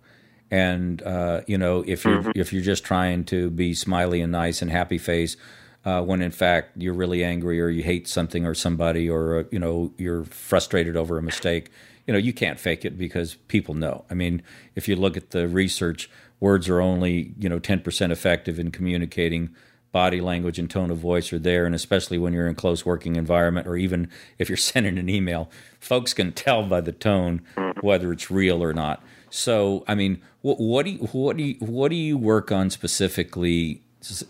And 0.50 1.02
uh, 1.02 1.42
you 1.46 1.56
know, 1.56 1.84
if 1.86 2.04
you're 2.04 2.22
mm-hmm. 2.22 2.32
if 2.34 2.52
you're 2.52 2.62
just 2.62 2.84
trying 2.84 3.24
to 3.26 3.50
be 3.50 3.72
smiley 3.72 4.20
and 4.20 4.32
nice 4.32 4.62
and 4.62 4.70
happy 4.70 4.98
face, 4.98 5.36
uh, 5.84 6.02
when 6.02 6.20
in 6.22 6.32
fact 6.32 6.72
you're 6.76 6.94
really 6.94 7.22
angry 7.22 7.60
or 7.60 7.68
you 7.68 7.84
hate 7.84 8.08
something 8.08 8.44
or 8.44 8.54
somebody 8.54 9.08
or 9.08 9.40
uh, 9.40 9.44
you 9.52 9.58
know 9.58 9.92
you're 9.96 10.24
frustrated 10.24 10.96
over 10.96 11.18
a 11.18 11.22
mistake, 11.22 11.70
you 12.06 12.12
know 12.12 12.18
you 12.18 12.32
can't 12.32 12.58
fake 12.58 12.84
it 12.84 12.98
because 12.98 13.34
people 13.46 13.74
know. 13.74 14.04
I 14.10 14.14
mean, 14.14 14.42
if 14.74 14.88
you 14.88 14.96
look 14.96 15.16
at 15.16 15.30
the 15.30 15.46
research, 15.46 16.10
words 16.40 16.68
are 16.68 16.80
only 16.80 17.32
you 17.38 17.48
know 17.48 17.60
10% 17.60 18.10
effective 18.10 18.58
in 18.58 18.72
communicating 18.72 19.54
body 19.92 20.20
language 20.20 20.58
and 20.58 20.70
tone 20.70 20.90
of 20.90 20.98
voice 20.98 21.32
are 21.32 21.38
there, 21.38 21.66
and 21.66 21.74
especially 21.74 22.18
when 22.18 22.32
you're 22.32 22.46
in 22.46 22.54
close 22.54 22.86
working 22.86 23.16
environment, 23.16 23.66
or 23.66 23.76
even 23.76 24.08
if 24.38 24.48
you're 24.48 24.56
sending 24.56 24.98
an 24.98 25.08
email, 25.08 25.50
folks 25.78 26.14
can 26.14 26.32
tell 26.32 26.64
by 26.64 26.80
the 26.80 26.92
tone 26.92 27.42
whether 27.80 28.12
it's 28.12 28.30
real 28.30 28.62
or 28.62 28.72
not. 28.72 29.02
So, 29.30 29.84
I 29.86 29.94
mean, 29.94 30.20
what, 30.42 30.58
what 30.60 30.84
do 30.84 30.92
you 30.92 30.98
what 31.12 31.36
do 31.36 31.44
you 31.44 31.54
what 31.60 31.88
do 31.88 31.96
you 31.96 32.18
work 32.18 32.50
on 32.50 32.70
specifically 32.70 33.82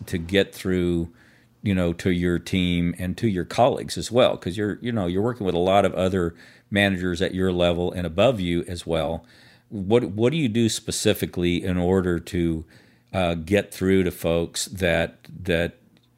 to 0.07 0.19
get 0.19 0.55
through? 0.55 1.13
you 1.63 1.75
know 1.75 1.93
to 1.93 2.11
your 2.11 2.39
team 2.39 2.95
and 2.99 3.17
to 3.19 3.29
your 3.29 3.45
colleagues 3.45 3.99
as 3.99 4.11
well 4.11 4.33
because 4.33 4.57
you're 4.57 4.79
you 4.81 4.93
know 4.93 5.07
you're 5.07 5.23
working 5.23 5.45
with 5.45 5.55
a 5.55 5.59
lot 5.59 5.85
of 5.85 5.93
other 5.95 6.35
managers 6.71 7.21
at 7.21 7.35
your 7.35 7.53
level 7.53 7.93
and 7.93 8.07
above 8.07 8.41
you 8.41 8.65
as 8.67 8.87
well 8.87 9.25
what 9.69 10.05
what 10.05 10.31
do 10.31 10.37
you 10.37 10.49
do 10.49 10.69
specifically 10.69 11.63
in 11.63 11.77
order 11.77 12.19
to 12.19 12.65
uh, 13.13 13.35
get 13.35 13.73
through 13.73 14.05
to 14.05 14.11
folks 14.11 14.67
that 14.67 15.19
that 15.43 15.77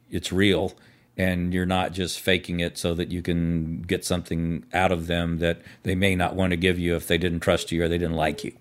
it's 0.09 0.31
real 0.31 0.73
and 1.17 1.53
you're 1.53 1.65
not 1.65 1.93
just 1.93 2.19
faking 2.19 2.59
it 2.59 2.77
so 2.77 2.93
that 2.93 3.11
you 3.11 3.21
can 3.21 3.81
get 3.81 4.03
something 4.03 4.65
out 4.73 4.91
of 4.91 5.07
them 5.07 5.37
that 5.39 5.61
they 5.83 5.95
may 5.95 6.15
not 6.15 6.35
want 6.35 6.51
to 6.51 6.57
give 6.57 6.79
you 6.79 6.95
if 6.95 7.07
they 7.07 7.17
didn't 7.17 7.39
trust 7.39 7.71
you 7.71 7.83
or 7.83 7.87
they 7.87 7.97
didn't 7.97 8.15
like 8.15 8.43
you. 8.43 8.51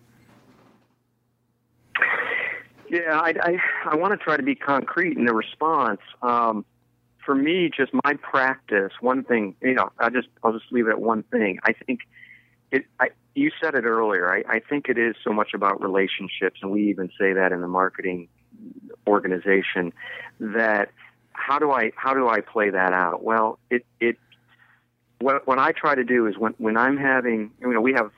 Yeah, 2.91 3.19
I, 3.19 3.33
I, 3.41 3.59
I 3.93 3.97
want 3.97 4.13
to 4.13 4.23
try 4.23 4.37
to 4.37 4.43
be 4.43 4.55
concrete 4.55 5.17
in 5.17 5.25
the 5.25 5.33
response. 5.33 6.01
Um, 6.21 6.67
for 7.25 7.35
me, 7.35 7.71
just 7.75 7.93
my 8.05 8.15
practice, 8.21 8.93
one 9.01 9.25
thing, 9.25 9.55
you 9.63 9.73
know, 9.73 9.91
I 9.99 10.11
just 10.11 10.29
I'll 10.45 10.53
just 10.53 10.71
leave 10.71 10.89
it 10.89 10.91
at 10.91 11.01
one 11.01 11.23
thing. 11.23 11.59
I 11.65 11.73
think 11.73 12.01
it. 12.73 12.85
I, 12.99 13.09
you 13.35 13.51
said 13.63 13.75
it 13.75 13.85
earlier. 13.85 14.31
I, 14.31 14.57
I 14.57 14.61
think 14.61 14.89
it 14.89 14.99
is 14.99 15.15
so 15.23 15.33
much 15.33 15.55
about 15.55 15.81
relationships, 15.83 16.61
and 16.63 16.71
we 16.71 16.91
even 16.91 17.09
say 17.19 17.33
that 17.35 17.53
in 17.53 17.61
the 17.61 17.69
marketing 17.69 18.29
organization 19.07 19.93
that 20.41 20.91
how 21.33 21.59
do 21.59 21.71
I 21.71 21.93
how 21.97 22.15
do 22.15 22.29
I 22.29 22.41
play 22.41 22.71
that 22.71 22.93
out? 22.93 23.23
Well, 23.23 23.59
it 23.71 23.87
it 24.01 24.17
what 25.21 25.47
what 25.47 25.59
I 25.59 25.73
try 25.73 25.95
to 25.95 26.05
do 26.05 26.27
is 26.27 26.37
when 26.37 26.55
when 26.59 26.77
I'm 26.77 26.97
having 26.97 27.53
you 27.61 27.73
know 27.73 27.81
we 27.81 27.93
have 27.95 28.11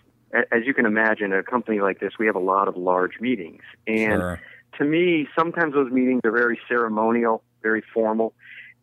as 0.50 0.64
you 0.64 0.74
can 0.74 0.86
imagine 0.86 1.32
a 1.32 1.42
company 1.42 1.80
like 1.80 2.00
this 2.00 2.12
we 2.18 2.26
have 2.26 2.34
a 2.34 2.40
lot 2.40 2.66
of 2.66 2.76
large 2.76 3.20
meetings 3.20 3.62
and 3.86 4.20
Sure. 4.20 4.40
to 4.78 4.84
me 4.84 5.28
sometimes 5.38 5.74
those 5.74 5.92
meetings 5.92 6.22
are 6.24 6.32
very 6.32 6.58
ceremonial, 6.68 7.44
very 7.62 7.82
formal, 7.92 8.32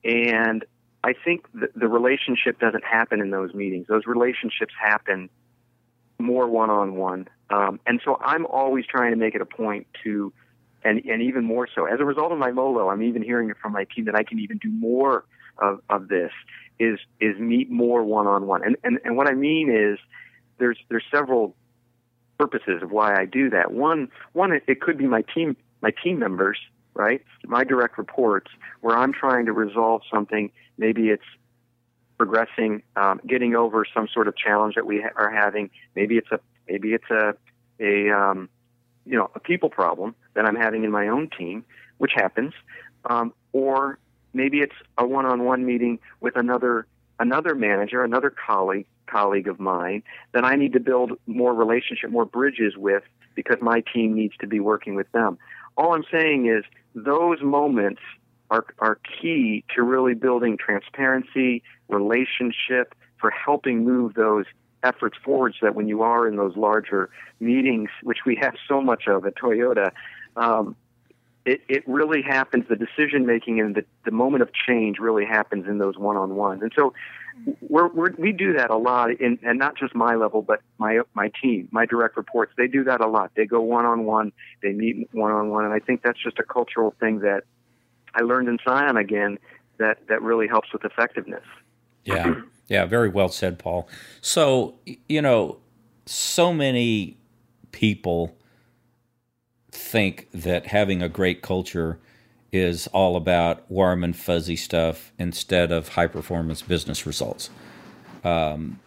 and 0.04 0.64
I 1.04 1.14
think 1.14 1.52
the, 1.54 1.70
the 1.76 1.88
relationship 1.88 2.60
doesn't 2.60 2.84
happen 2.84 3.22
in 3.22 3.32
those 3.32 3.54
meetings. 3.54 3.88
Those 3.88 4.06
relationships 4.06 4.74
happen 4.80 5.30
more 6.22 6.48
one 6.48 6.70
on 6.70 6.96
one. 6.96 7.28
And 7.50 8.02
so 8.06 8.18
I'm 8.22 8.46
always 8.46 8.86
trying 8.86 9.12
to 9.12 9.18
make 9.18 9.36
it 9.36 9.42
a 9.42 9.46
point 9.46 9.88
to, 10.04 10.32
and, 10.84 11.04
and 11.06 11.22
even 11.22 11.44
more 11.44 11.68
so, 11.74 11.86
as 11.86 12.00
a 12.00 12.06
result 12.06 12.32
of 12.32 12.38
my 12.38 12.52
Molo, 12.52 12.90
I'm 12.90 13.04
even 13.04 13.22
hearing 13.22 13.50
it 13.50 13.58
from 13.62 13.74
my 13.74 13.86
team 13.96 14.06
that 14.06 14.16
I 14.16 14.24
can 14.24 14.40
even 14.40 14.58
do 14.58 14.70
more 14.70 15.26
of, 15.58 15.82
of 15.90 16.08
this 16.08 16.32
is, 16.80 16.98
is 17.20 17.38
meet 17.38 17.70
more 17.70 18.04
one 18.04 18.26
on 18.26 18.48
one. 18.48 18.64
And, 18.64 18.78
and, 18.84 19.00
and 19.04 19.16
what 19.18 19.28
I 19.28 19.34
mean 19.34 19.70
is 19.70 20.00
there's, 20.58 20.80
there's 20.90 21.04
several 21.14 21.56
purposes 22.40 22.82
of 22.82 22.92
why 22.92 23.20
I 23.20 23.26
do 23.26 23.50
that. 23.52 23.74
One, 23.74 24.10
one, 24.34 24.54
it, 24.54 24.64
it 24.68 24.82
could 24.82 24.98
be 24.98 25.06
my 25.06 25.22
team, 25.22 25.56
my 25.82 25.92
team 26.04 26.18
members, 26.18 26.58
right? 26.96 27.22
My 27.46 27.64
direct 27.64 27.98
reports 27.98 28.50
where 28.80 28.98
I'm 28.98 29.14
trying 29.14 29.46
to 29.46 29.54
resolve 29.54 30.02
something. 30.12 30.52
Maybe 30.78 31.10
it's 31.10 31.22
progressing, 32.22 32.84
um, 32.96 33.20
getting 33.26 33.56
over 33.56 33.84
some 33.96 34.08
sort 34.14 34.28
of 34.28 34.38
challenge 34.38 34.76
that 34.76 34.86
we 34.86 35.02
ha- 35.02 35.10
are 35.16 35.32
having. 35.32 35.72
Maybe 35.96 36.18
it's 36.18 36.32
a 36.32 36.40
maybe 36.70 36.94
it's 36.94 37.10
a 37.10 37.34
a 37.80 38.12
um, 38.12 38.48
you 39.08 39.18
know 39.18 39.32
a 39.34 39.40
people 39.40 39.72
problem 39.72 40.14
that 40.36 40.46
I'm 40.46 40.56
having 40.56 40.84
in 40.84 40.92
my 40.92 41.08
own 41.08 41.32
team, 41.36 41.66
which 41.98 42.12
happens, 42.14 42.54
um, 43.10 43.34
or 43.54 43.98
maybe 44.36 44.60
it's 44.60 44.76
a 45.00 45.08
one-on-one 45.08 45.66
meeting 45.66 45.98
with 46.20 46.36
another 46.36 46.86
another 47.20 47.56
manager, 47.56 48.04
another 48.04 48.30
colleague 48.30 48.86
colleague 49.08 49.48
of 49.48 49.60
mine 49.60 50.04
that 50.34 50.46
I 50.46 50.56
need 50.56 50.74
to 50.74 50.80
build 50.80 51.14
more 51.26 51.56
relationship, 51.56 52.12
more 52.12 52.26
bridges 52.26 52.78
with 52.78 53.02
because 53.34 53.58
my 53.62 53.82
team 53.92 54.14
needs 54.14 54.36
to 54.42 54.48
be 54.48 54.60
working 54.60 54.94
with 54.94 55.12
them. 55.12 55.40
All 55.76 55.96
I'm 55.96 56.06
saying 56.12 56.46
is 56.46 56.66
those 56.94 57.42
moments 57.42 58.02
are, 58.52 58.66
are 58.80 59.00
key 59.20 59.64
to 59.74 59.82
really 59.82 60.14
building 60.14 60.58
transparency, 60.58 61.64
relationship, 61.88 62.94
for 63.20 63.32
helping 63.32 63.86
move 63.86 64.14
those 64.14 64.46
efforts 64.84 65.18
forward 65.24 65.56
so 65.60 65.66
that 65.66 65.76
when 65.76 65.88
you 65.88 66.02
are 66.02 66.28
in 66.28 66.36
those 66.36 66.56
larger 66.58 67.10
meetings, 67.40 67.90
which 68.04 68.20
we 68.26 68.36
have 68.36 68.56
so 68.68 68.82
much 68.82 69.08
of 69.08 69.26
at 69.26 69.36
Toyota, 69.36 69.92
um, 70.36 70.76
it, 71.46 71.62
it 71.70 71.88
really 71.88 72.22
happens, 72.22 72.66
the 72.68 72.76
decision 72.76 73.26
making 73.26 73.60
and 73.60 73.76
the, 73.76 73.86
the 74.06 74.12
moment 74.12 74.44
of 74.44 74.50
change 74.54 75.00
really 75.00 75.26
happens 75.26 75.66
in 75.68 75.78
those 75.78 75.98
one 75.98 76.18
on 76.18 76.36
ones. 76.36 76.62
And 76.62 76.72
so 76.76 76.94
we're, 77.62 77.88
we're, 77.88 78.12
we 78.18 78.32
do 78.32 78.54
that 78.54 78.70
a 78.70 78.78
lot, 78.78 79.12
in, 79.12 79.40
and 79.44 79.58
not 79.58 79.78
just 79.78 79.96
my 79.96 80.16
level, 80.16 80.42
but 80.42 80.62
my, 80.78 81.00
my 81.14 81.32
team, 81.42 81.70
my 81.72 81.86
direct 81.86 82.18
reports. 82.18 82.52
They 82.58 82.68
do 82.68 82.84
that 82.84 83.02
a 83.02 83.08
lot. 83.08 83.32
They 83.36 83.46
go 83.46 83.62
one 83.62 83.86
on 83.86 84.04
one, 84.04 84.34
they 84.62 84.74
meet 84.74 85.10
one 85.14 85.32
on 85.32 85.50
one, 85.50 85.64
and 85.64 85.74
I 85.74 85.80
think 85.80 86.04
that's 86.04 86.22
just 86.22 86.38
a 86.38 86.44
cultural 86.44 86.94
thing 87.00 87.20
that 87.20 87.44
I 88.16 88.22
learned 88.22 88.48
in 88.48 88.58
Scion 88.66 88.98
again 88.98 89.38
that, 89.78 90.08
that 90.08 90.22
really 90.22 90.48
helps 90.48 90.72
with 90.74 90.84
effectiveness. 90.86 91.44
Yeah, 92.04 92.42
yeah, 92.68 92.86
very 92.86 93.10
well 93.10 93.30
said, 93.30 93.60
Paul. 93.60 93.88
So, 94.22 94.76
you 95.08 95.22
know, 95.22 95.58
so 96.06 96.54
many 96.54 97.18
people 97.72 98.36
think 99.72 100.28
that 100.34 100.68
having 100.68 101.02
a 101.02 101.10
great 101.10 101.42
culture 101.42 102.00
is 102.52 102.88
all 102.88 103.16
about 103.16 103.70
warm 103.70 104.04
and 104.04 104.16
fuzzy 104.16 104.56
stuff 104.56 105.14
instead 105.18 105.72
of 105.72 105.90
high 105.90 106.08
performance 106.08 106.62
business 106.62 107.06
results. 107.06 107.50
Um, 108.24 108.80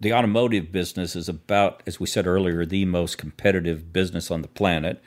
the 0.00 0.12
automotive 0.12 0.70
business 0.72 1.16
is 1.16 1.28
about, 1.28 1.82
as 1.86 1.98
we 1.98 2.06
said 2.06 2.26
earlier, 2.26 2.64
the 2.64 2.84
most 2.84 3.18
competitive 3.18 3.92
business 3.92 4.30
on 4.30 4.42
the 4.42 4.48
planet. 4.48 5.02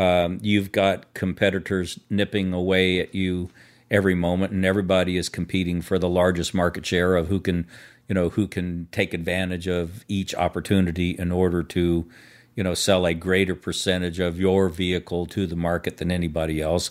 Um, 0.00 0.38
you've 0.40 0.72
got 0.72 1.12
competitors 1.12 2.00
nipping 2.08 2.54
away 2.54 3.00
at 3.00 3.14
you 3.14 3.50
every 3.90 4.14
moment, 4.14 4.52
and 4.52 4.64
everybody 4.64 5.18
is 5.18 5.28
competing 5.28 5.82
for 5.82 5.98
the 5.98 6.08
largest 6.08 6.54
market 6.54 6.86
share 6.86 7.16
of 7.16 7.28
who 7.28 7.38
can, 7.38 7.66
you 8.08 8.14
know, 8.14 8.30
who 8.30 8.48
can 8.48 8.88
take 8.92 9.12
advantage 9.12 9.68
of 9.68 10.06
each 10.08 10.34
opportunity 10.34 11.10
in 11.10 11.30
order 11.30 11.62
to, 11.62 12.08
you 12.56 12.64
know, 12.64 12.72
sell 12.72 13.04
a 13.04 13.12
greater 13.12 13.54
percentage 13.54 14.18
of 14.20 14.40
your 14.40 14.70
vehicle 14.70 15.26
to 15.26 15.46
the 15.46 15.56
market 15.56 15.98
than 15.98 16.10
anybody 16.10 16.62
else. 16.62 16.90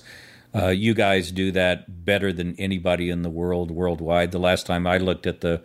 Uh, 0.54 0.68
you 0.68 0.94
guys 0.94 1.32
do 1.32 1.52
that 1.52 2.06
better 2.06 2.32
than 2.32 2.56
anybody 2.60 3.10
in 3.10 3.24
the 3.24 3.30
world 3.30 3.72
worldwide. 3.72 4.32
The 4.32 4.40
last 4.40 4.68
time 4.68 4.86
I 4.86 5.00
looked 5.00 5.26
at 5.26 5.42
the, 5.42 5.64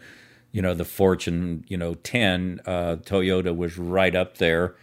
you 0.51 0.63
know, 0.63 0.73
the 0.73 0.85
Fortune, 0.87 1.65
you 1.69 1.77
know, 1.77 1.93
ten, 1.93 2.61
uh, 2.65 2.97
Toyota 3.05 3.55
was 3.55 3.77
right 3.77 4.17
up 4.17 4.39
there. 4.39 4.77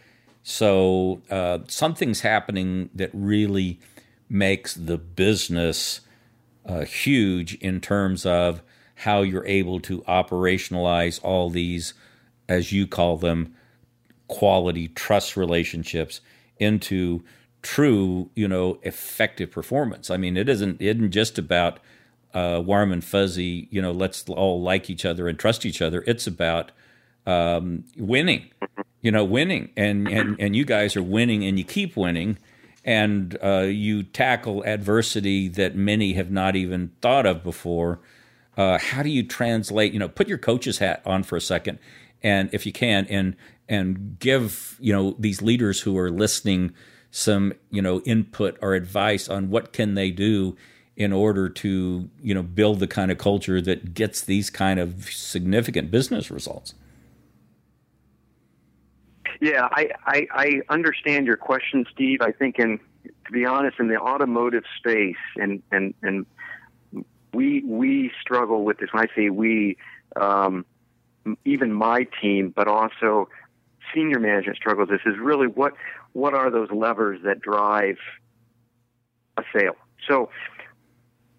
So 0.44 1.22
uh, 1.30 1.60
something's 1.68 2.22
happening 2.22 2.90
that 2.96 3.12
really 3.14 3.80
makes 4.30 4.74
the 4.74 4.98
business 4.98 6.02
uh, 6.66 6.82
huge 6.82 7.56
in 7.56 7.82
terms 7.82 8.26
of 8.26 8.62
how 8.96 9.22
you're 9.22 9.46
able 9.46 9.80
to 9.82 10.02
operationalize 10.02 11.20
all 11.24 11.50
these, 11.50 11.94
as 12.48 12.72
you 12.72 12.88
call 12.88 13.18
them, 13.18 13.56
quality 14.28 14.88
trust 14.88 15.36
relationships 15.36 16.22
into 16.60 17.24
true, 17.62 18.30
you 18.36 18.48
know, 18.48 18.80
effective 18.84 19.52
performance. 19.52 20.10
I 20.10 20.18
mean, 20.18 20.38
it 20.38 20.48
isn't 20.48 20.82
it 20.82 20.98
isn't 20.98 21.12
just 21.12 21.38
about 21.38 21.80
uh, 22.34 22.62
warm 22.64 22.92
and 22.92 23.04
fuzzy. 23.04 23.68
You 23.72 23.82
know, 23.82 23.92
let's 23.92 24.28
all 24.30 24.62
like 24.62 24.90
each 24.90 25.06
other 25.06 25.28
and 25.28 25.38
trust 25.38 25.66
each 25.66 25.82
other. 25.82 26.04
It's 26.08 26.28
about 26.28 26.72
um, 27.26 27.84
winning. 27.98 28.50
You 29.02 29.12
know, 29.12 29.24
winning, 29.24 29.70
and 29.76 30.08
and 30.08 30.40
and 30.40 30.56
you 30.56 30.66
guys 30.66 30.96
are 30.96 31.04
winning, 31.04 31.44
and 31.44 31.58
you 31.58 31.66
keep 31.66 31.98
winning, 31.98 32.38
and 32.86 33.38
uh, 33.44 33.62
you 33.62 34.04
tackle 34.04 34.64
adversity 34.64 35.48
that 35.50 35.76
many 35.76 36.14
have 36.14 36.32
not 36.32 36.56
even 36.56 36.92
thought 37.02 37.26
of 37.26 37.44
before. 37.44 38.00
Uh, 38.58 38.78
how 38.78 39.02
do 39.02 39.10
you 39.10 39.24
translate? 39.24 39.94
You 39.94 40.00
know, 40.00 40.10
put 40.10 40.28
your 40.28 40.38
coach's 40.38 40.78
hat 40.78 41.02
on 41.06 41.24
for 41.24 41.36
a 41.36 41.42
second, 41.42 41.80
and 42.22 42.50
if 42.54 42.66
you 42.66 42.72
can, 42.72 43.08
and 43.08 43.36
and 43.68 44.20
give 44.20 44.78
you 44.80 44.94
know 44.94 45.16
these 45.18 45.42
leaders 45.42 45.82
who 45.82 45.98
are 45.98 46.12
listening 46.12 46.74
some 47.10 47.54
you 47.70 47.82
know 47.82 48.02
input 48.02 48.58
or 48.62 48.74
advice 48.74 49.30
on 49.30 49.50
what 49.50 49.74
can 49.74 49.96
they 49.96 50.12
do 50.12 50.56
in 50.96 51.14
order 51.14 51.50
to 51.50 52.10
you 52.22 52.34
know 52.34 52.44
build 52.44 52.80
the 52.80 52.88
kind 52.88 53.12
of 53.12 53.18
culture 53.18 53.62
that 53.62 53.94
gets 53.94 54.22
these 54.22 54.50
kind 54.50 54.80
of 54.80 55.06
significant 55.06 55.90
business 55.90 56.30
results. 56.30 56.74
Yeah, 59.42 59.68
I, 59.72 59.90
I, 60.06 60.28
I 60.32 60.62
understand 60.70 61.26
your 61.26 61.36
question, 61.36 61.86
Steve. 61.92 62.20
I 62.22 62.32
think, 62.32 62.60
in 62.60 62.80
to 63.26 63.32
be 63.32 63.44
honest, 63.44 63.80
in 63.80 63.88
the 63.88 63.98
automotive 63.98 64.64
space, 64.78 65.16
and 65.36 65.64
and 65.72 65.96
and 66.04 66.28
we 67.34 67.64
we 67.64 68.12
struggle 68.22 68.64
with 68.64 68.78
this. 68.78 68.90
When 68.94 69.04
I 69.04 69.16
say 69.16 69.30
we, 69.30 69.78
um, 70.16 70.64
even 71.44 71.74
my 71.74 72.06
team, 72.22 72.54
but 72.56 72.68
also 72.68 73.30
senior 73.94 74.20
management 74.20 74.58
struggles. 74.58 74.90
This 74.90 75.02
is 75.08 75.18
really 75.20 75.48
what 75.48 75.74
what 76.14 76.36
are 76.36 76.52
those 76.52 76.70
levers 76.72 77.22
that 77.24 77.42
drive 77.42 77.98
a 79.38 79.44
sale? 79.58 79.76
So 80.08 80.30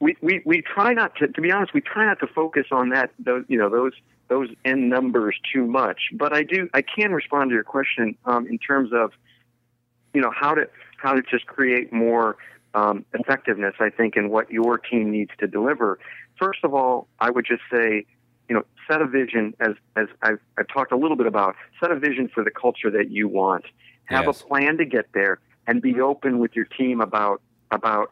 we, 0.03 0.16
we, 0.20 0.42
we 0.44 0.62
try 0.62 0.92
not 0.92 1.14
to, 1.18 1.28
to 1.28 1.40
be 1.40 1.53
honest, 1.53 1.72
we 1.72 1.80
try 1.80 2.05
not 2.05 2.18
to 2.18 2.26
focus 2.26 2.66
on 2.72 2.88
that, 2.88 3.12
those, 3.20 3.44
you 3.46 3.57
know, 3.57 3.70
those, 3.70 3.92
those 4.26 4.48
end 4.64 4.90
numbers 4.90 5.36
too 5.55 5.64
much. 5.64 6.09
But 6.12 6.32
I 6.32 6.42
do, 6.42 6.68
I 6.74 6.82
can 6.82 7.12
respond 7.12 7.50
to 7.50 7.55
your 7.55 7.62
question 7.62 8.16
um, 8.24 8.48
in 8.48 8.59
terms 8.59 8.90
of, 8.92 9.12
you 10.12 10.20
know, 10.20 10.32
how 10.34 10.55
to, 10.55 10.68
how 10.98 11.12
to 11.12 11.22
just 11.22 11.46
create 11.46 11.92
more 11.92 12.36
um, 12.74 13.05
effectiveness, 13.14 13.74
I 13.78 13.90
think, 13.90 14.16
in 14.16 14.28
what 14.28 14.50
your 14.50 14.76
team 14.76 15.12
needs 15.12 15.30
to 15.38 15.46
deliver. 15.46 16.00
First 16.36 16.64
of 16.64 16.74
all, 16.74 17.07
I 17.20 17.30
would 17.30 17.46
just 17.46 17.62
say, 17.72 18.05
you 18.48 18.57
know, 18.57 18.64
set 18.90 19.00
a 19.00 19.07
vision 19.07 19.55
as, 19.61 19.74
as 19.94 20.09
I've, 20.20 20.40
I've 20.59 20.66
talked 20.66 20.90
a 20.90 20.96
little 20.96 21.16
bit 21.16 21.28
about, 21.28 21.55
set 21.80 21.92
a 21.92 21.96
vision 21.96 22.28
for 22.28 22.42
the 22.42 22.50
culture 22.50 22.90
that 22.90 23.12
you 23.12 23.28
want. 23.28 23.66
Have 24.07 24.26
Yes. 24.26 24.40
a 24.40 24.46
plan 24.46 24.78
to 24.78 24.84
get 24.84 25.07
there 25.14 25.38
and 25.68 25.80
be 25.80 26.00
open 26.00 26.40
with 26.40 26.57
your 26.57 26.64
team 26.64 27.00
about, 27.00 27.40
about 27.70 28.11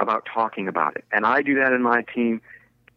about 0.00 0.26
talking 0.32 0.68
about 0.68 0.96
it. 0.96 1.04
And 1.12 1.26
I 1.26 1.42
do 1.42 1.54
that 1.56 1.72
in 1.72 1.82
my 1.82 2.02
team. 2.14 2.40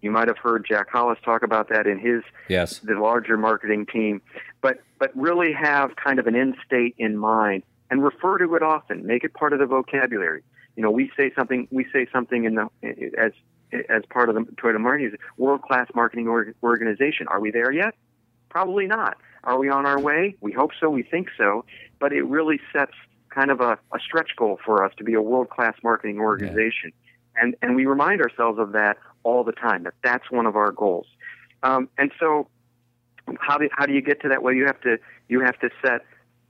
You 0.02 0.12
might 0.12 0.28
have 0.28 0.38
heard 0.38 0.66
Jack 0.68 0.89
Hollis 0.89 1.20
talk 1.24 1.43
about 1.43 1.70
that 1.70 1.86
in 1.88 1.99
his 1.99 2.24
Yes. 2.47 2.80
the 2.80 2.95
larger 2.95 3.38
marketing 3.38 3.86
team. 3.86 4.22
But 4.62 4.82
but 4.99 5.12
really 5.16 5.52
have 5.54 5.95
kind 5.95 6.20
of 6.20 6.28
an 6.28 6.36
end 6.36 6.56
state 6.66 6.95
in 6.97 7.18
mind 7.18 7.64
and 7.89 8.04
refer 8.04 8.38
to 8.39 8.56
it 8.56 8.62
often. 8.64 9.06
Make 9.06 9.24
it 9.24 9.34
part 9.34 9.54
of 9.54 9.60
the 9.60 9.66
vocabulary. 9.66 10.43
You 10.76 10.84
know, 10.84 10.91
we 10.91 11.12
say 11.18 11.32
something 11.36 11.68
we 11.72 11.86
say 11.91 12.08
something 12.12 12.45
in 12.45 12.56
the 12.56 12.68
as 13.18 13.32
as 13.89 14.04
part 14.10 14.30
of 14.30 14.36
the 14.36 14.41
Toyota 14.54 14.80
marketing 14.80 15.16
world 15.38 15.62
class 15.62 15.88
marketing 15.95 16.28
org- 16.28 16.56
organization. 16.64 17.28
Are 17.28 17.39
we 17.39 17.52
there 17.52 17.72
yet? 17.72 17.95
Probably 18.49 18.86
not. 18.88 19.18
Are 19.43 19.58
we 19.58 19.70
on 19.70 19.86
our 19.86 19.99
way? 19.99 20.36
We 20.41 20.52
hope 20.52 20.72
so. 20.80 20.89
We 20.89 21.04
think 21.04 21.30
so. 21.38 21.66
But 21.99 22.12
it 22.14 22.24
really 22.24 22.60
sets 22.74 22.93
kind 23.32 23.49
of 23.49 23.61
a, 23.61 23.79
a 23.93 23.99
stretch 23.99 24.32
goal 24.36 24.59
for 24.63 24.84
us 24.86 24.93
to 24.97 25.03
be 25.03 25.13
a 25.13 25.21
world 25.21 25.49
class 25.49 25.75
marketing 25.84 26.19
organization. 26.19 26.91
Yeah. 26.93 27.43
And, 27.43 27.55
and 27.61 27.75
we 27.75 27.86
remind 27.86 28.21
ourselves 28.21 28.59
of 28.59 28.73
that 28.73 28.97
all 29.23 29.43
the 29.43 29.53
time, 29.53 29.84
that 29.84 29.93
that's 30.03 30.29
one 30.29 30.45
of 30.45 30.55
our 30.55 30.71
goals. 30.71 31.07
Um, 31.63 31.89
and 31.97 32.11
so 32.19 32.47
how 33.39 33.57
do, 33.57 33.69
how 33.71 33.86
do 33.86 33.93
you 33.93 34.01
get 34.01 34.21
to 34.21 34.29
that? 34.29 34.43
Well, 34.43 34.53
you 34.53 34.65
have 34.65 34.82
to, 34.82 34.97
you 35.29 35.41
have 35.41 35.57
to 35.59 35.69
set, 35.84 36.01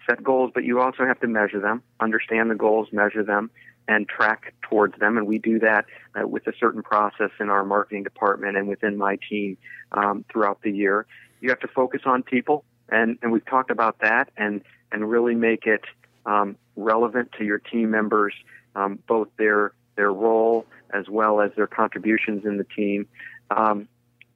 set 0.10 0.24
goals, 0.24 0.52
but 0.54 0.64
you 0.64 0.80
also 0.80 1.06
have 1.06 1.20
to 1.20 1.28
measure 1.28 1.60
them, 1.60 1.84
understand 2.00 2.50
the 2.50 2.56
goals, 2.56 2.88
measure 2.92 3.24
them, 3.24 3.52
and 3.88 4.08
track 4.08 4.54
towards 4.62 4.98
them. 5.00 5.18
And 5.18 5.28
we 5.28 5.38
do 5.38 5.60
that 5.60 5.86
uh, 6.16 6.28
with 6.28 6.48
a 6.48 6.54
certain 6.60 6.82
process 6.82 7.32
in 7.40 7.50
our 7.50 7.64
marketing 7.64 8.04
department 8.04 8.58
and 8.58 8.68
within 8.68 8.98
my 8.98 9.18
team 9.30 9.58
um, 9.92 10.26
throughout 10.32 10.62
the 10.64 10.72
year. 10.72 11.06
You 11.42 11.50
have 11.50 11.60
to 11.60 11.68
focus 11.68 12.02
on 12.06 12.24
people, 12.24 12.64
and, 12.90 13.18
and 13.22 13.32
we've 13.32 13.46
talked 13.46 13.70
about 13.70 14.00
that, 14.00 14.30
and, 14.38 14.62
and 14.92 15.10
really 15.10 15.36
make 15.36 15.66
it 15.66 15.82
um, 16.26 16.56
relevant 16.76 17.32
to 17.38 17.44
your 17.44 17.60
team 17.60 17.92
members, 17.92 18.34
um, 18.76 19.00
both 19.08 19.28
their 19.38 19.74
their 19.96 20.12
role 20.12 20.66
as 20.94 21.10
well 21.10 21.42
as 21.42 21.52
their 21.56 21.68
contributions 21.68 22.46
in 22.46 22.58
the 22.58 22.64
team. 22.64 23.08
Um, 23.50 23.88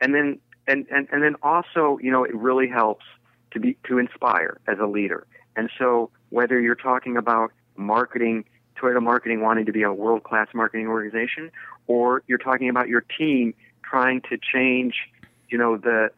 and 0.02 0.14
then 0.14 0.40
and, 0.68 0.86
and 0.92 1.08
and 1.12 1.24
then 1.24 1.36
also, 1.44 2.00
you 2.02 2.12
know, 2.12 2.24
it 2.24 2.36
really 2.36 2.68
helps 2.68 3.06
to 3.52 3.60
be 3.60 3.78
to 3.88 3.98
inspire 3.98 4.60
as 4.68 4.78
a 4.80 4.88
leader. 4.88 5.26
And 5.56 5.70
so 5.78 6.10
whether 6.30 6.60
you're 6.60 6.76
talking 6.76 7.18
about 7.18 7.52
marketing, 7.78 8.46
Toyota 8.78 9.02
marketing 9.02 9.42
wanting 9.42 9.66
to 9.66 9.72
be 9.72 9.84
a 9.84 9.94
world 9.94 10.24
class 10.24 10.48
marketing 10.54 10.88
organization, 10.88 11.52
or 11.88 12.24
you're 12.28 12.38
talking 12.38 12.70
about 12.70 12.90
your 12.90 13.02
team 13.02 13.54
trying 13.84 14.22
to 14.30 14.38
change, 14.38 14.96
you 15.50 15.58
know, 15.58 15.78
the 15.78 16.10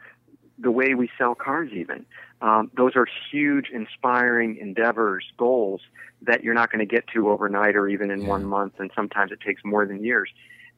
the 0.58 0.72
way 0.72 0.96
we 0.96 1.10
sell 1.18 1.36
cars 1.36 1.70
even. 1.74 2.06
Um, 2.42 2.72
those 2.76 2.96
are 2.96 3.08
huge, 3.32 3.70
inspiring 3.70 4.58
endeavors, 4.58 5.26
goals 5.38 5.82
that 6.22 6.44
you're 6.44 6.54
not 6.54 6.72
going 6.72 6.80
to 6.80 6.86
get 6.86 7.08
to 7.14 7.30
overnight 7.30 7.76
or 7.76 7.88
even 7.88 8.12
in 8.12 8.22
yeah. 8.22 8.28
one 8.28 8.46
month, 8.46 8.74
and 8.80 8.92
sometimes 8.96 9.32
it 9.32 9.40
takes 9.42 9.64
more 9.64 9.86
than 9.86 10.04
years. 10.04 10.30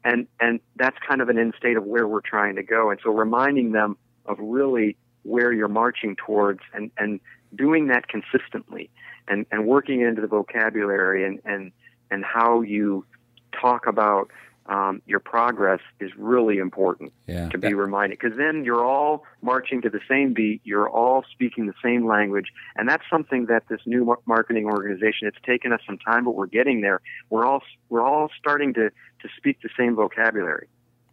And 0.03 0.27
and 0.39 0.59
that's 0.77 0.97
kind 1.07 1.21
of 1.21 1.29
an 1.29 1.37
end 1.37 1.53
state 1.57 1.75
of 1.75 1.83
where 1.83 2.07
we're 2.07 2.21
trying 2.21 2.55
to 2.55 2.63
go. 2.63 2.89
And 2.89 2.99
so 3.03 3.11
reminding 3.11 3.73
them 3.73 3.97
of 4.25 4.37
really 4.39 4.95
where 5.23 5.51
you're 5.51 5.67
marching 5.67 6.15
towards, 6.15 6.61
and 6.73 6.91
and 6.97 7.19
doing 7.53 7.87
that 7.87 8.07
consistently, 8.07 8.89
and 9.27 9.45
and 9.51 9.65
working 9.65 10.01
into 10.01 10.21
the 10.21 10.27
vocabulary 10.27 11.25
and 11.25 11.41
and 11.43 11.71
and 12.11 12.23
how 12.23 12.61
you 12.61 13.05
talk 13.51 13.87
about 13.87 14.31
um, 14.69 15.01
your 15.07 15.19
progress 15.19 15.79
is 15.99 16.11
really 16.15 16.59
important 16.59 17.11
yeah. 17.27 17.49
to 17.49 17.57
be 17.57 17.73
reminded 17.73 18.19
because 18.19 18.37
then 18.37 18.63
you're 18.63 18.85
all 18.85 19.25
marching 19.41 19.81
to 19.81 19.89
the 19.89 19.99
same 20.07 20.33
beat, 20.33 20.61
you're 20.63 20.87
all 20.87 21.25
speaking 21.31 21.65
the 21.65 21.73
same 21.83 22.07
language, 22.07 22.45
and 22.75 22.87
that's 22.87 23.03
something 23.09 23.47
that 23.47 23.63
this 23.67 23.81
new 23.87 24.15
marketing 24.27 24.65
organization. 24.65 25.27
It's 25.27 25.37
taken 25.43 25.73
us 25.73 25.81
some 25.87 25.97
time, 25.97 26.25
but 26.25 26.35
we're 26.35 26.45
getting 26.45 26.81
there. 26.81 27.01
We're 27.31 27.45
all 27.45 27.63
we're 27.89 28.05
all 28.05 28.29
starting 28.39 28.73
to 28.75 28.89
to 28.89 29.29
speak 29.37 29.59
the 29.61 29.69
same 29.75 29.95
vocabulary. 29.95 30.67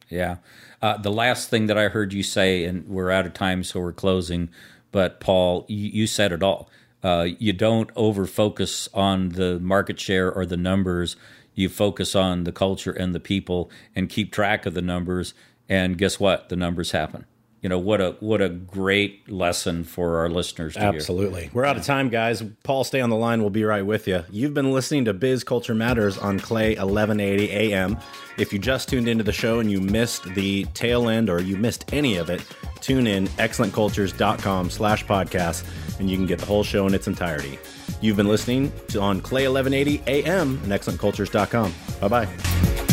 Yeah. 0.08 0.36
Uh, 0.82 0.98
the 0.98 1.10
last 1.10 1.48
thing 1.48 1.66
that 1.66 1.78
I 1.78 1.88
heard 1.88 2.12
you 2.12 2.22
say, 2.22 2.64
and 2.64 2.86
we're 2.86 3.10
out 3.10 3.26
of 3.26 3.32
time, 3.32 3.64
so 3.64 3.80
we're 3.80 3.92
closing. 3.92 4.50
But 4.92 5.18
Paul, 5.18 5.64
you, 5.66 5.88
you 5.88 6.06
said 6.06 6.30
it 6.30 6.42
all. 6.42 6.68
Uh, 7.02 7.28
you 7.38 7.52
don't 7.52 7.90
over 7.96 8.26
focus 8.26 8.88
on 8.92 9.30
the 9.30 9.58
market 9.60 9.98
share 9.98 10.30
or 10.32 10.44
the 10.44 10.56
numbers 10.56 11.16
you 11.56 11.68
focus 11.68 12.14
on 12.14 12.44
the 12.44 12.52
culture 12.52 12.92
and 12.92 13.14
the 13.14 13.20
people 13.20 13.70
and 13.96 14.08
keep 14.08 14.30
track 14.30 14.64
of 14.66 14.74
the 14.74 14.82
numbers 14.82 15.34
and 15.68 15.98
guess 15.98 16.20
what? 16.20 16.48
The 16.48 16.56
numbers 16.56 16.92
happen. 16.92 17.24
You 17.62 17.70
know 17.70 17.78
what 17.80 18.00
a 18.00 18.12
what 18.20 18.40
a 18.40 18.48
great 18.48 19.28
lesson 19.28 19.82
for 19.82 20.18
our 20.18 20.28
listeners 20.28 20.74
to 20.74 20.80
absolutely. 20.80 21.44
Hear. 21.44 21.50
we're 21.52 21.64
out 21.64 21.76
of 21.76 21.84
time 21.84 22.10
guys. 22.10 22.40
Paul 22.62 22.84
stay 22.84 23.00
on 23.00 23.10
the 23.10 23.16
line. 23.16 23.40
We'll 23.40 23.50
be 23.50 23.64
right 23.64 23.84
with 23.84 24.06
you 24.06 24.24
you've 24.30 24.54
been 24.54 24.70
listening 24.70 25.06
to 25.06 25.12
biz 25.12 25.42
culture 25.42 25.74
matters 25.74 26.16
on 26.18 26.38
KLAY 26.38 26.76
1180 26.76 27.72
am 27.72 27.98
if 28.38 28.52
you 28.52 28.58
just 28.58 28.88
tuned 28.88 29.08
into 29.08 29.24
the 29.24 29.32
show 29.32 29.58
and 29.58 29.68
you 29.70 29.80
missed 29.80 30.22
the 30.34 30.64
tail 30.74 31.08
end 31.08 31.28
or 31.28 31.40
you 31.40 31.56
missed 31.56 31.92
any 31.92 32.16
of 32.16 32.30
it 32.30 32.44
tune 32.80 33.06
in 33.06 33.26
excellentcultures.com 33.28 34.70
slash 34.70 35.04
podcast 35.06 35.64
and 35.98 36.08
you 36.08 36.16
can 36.16 36.26
get 36.26 36.38
the 36.38 36.46
whole 36.46 36.62
show 36.62 36.86
in 36.86 36.94
its 36.94 37.08
entirety 37.08 37.58
You've 38.00 38.16
been 38.16 38.28
listening 38.28 38.72
to 38.88 39.00
on 39.00 39.20
KLAY 39.20 39.48
1180 39.48 40.02
AM 40.06 40.60
and 40.62 40.72
ExcellentCultures.com. 40.72 41.74
Bye 42.00 42.08
bye. 42.08 42.85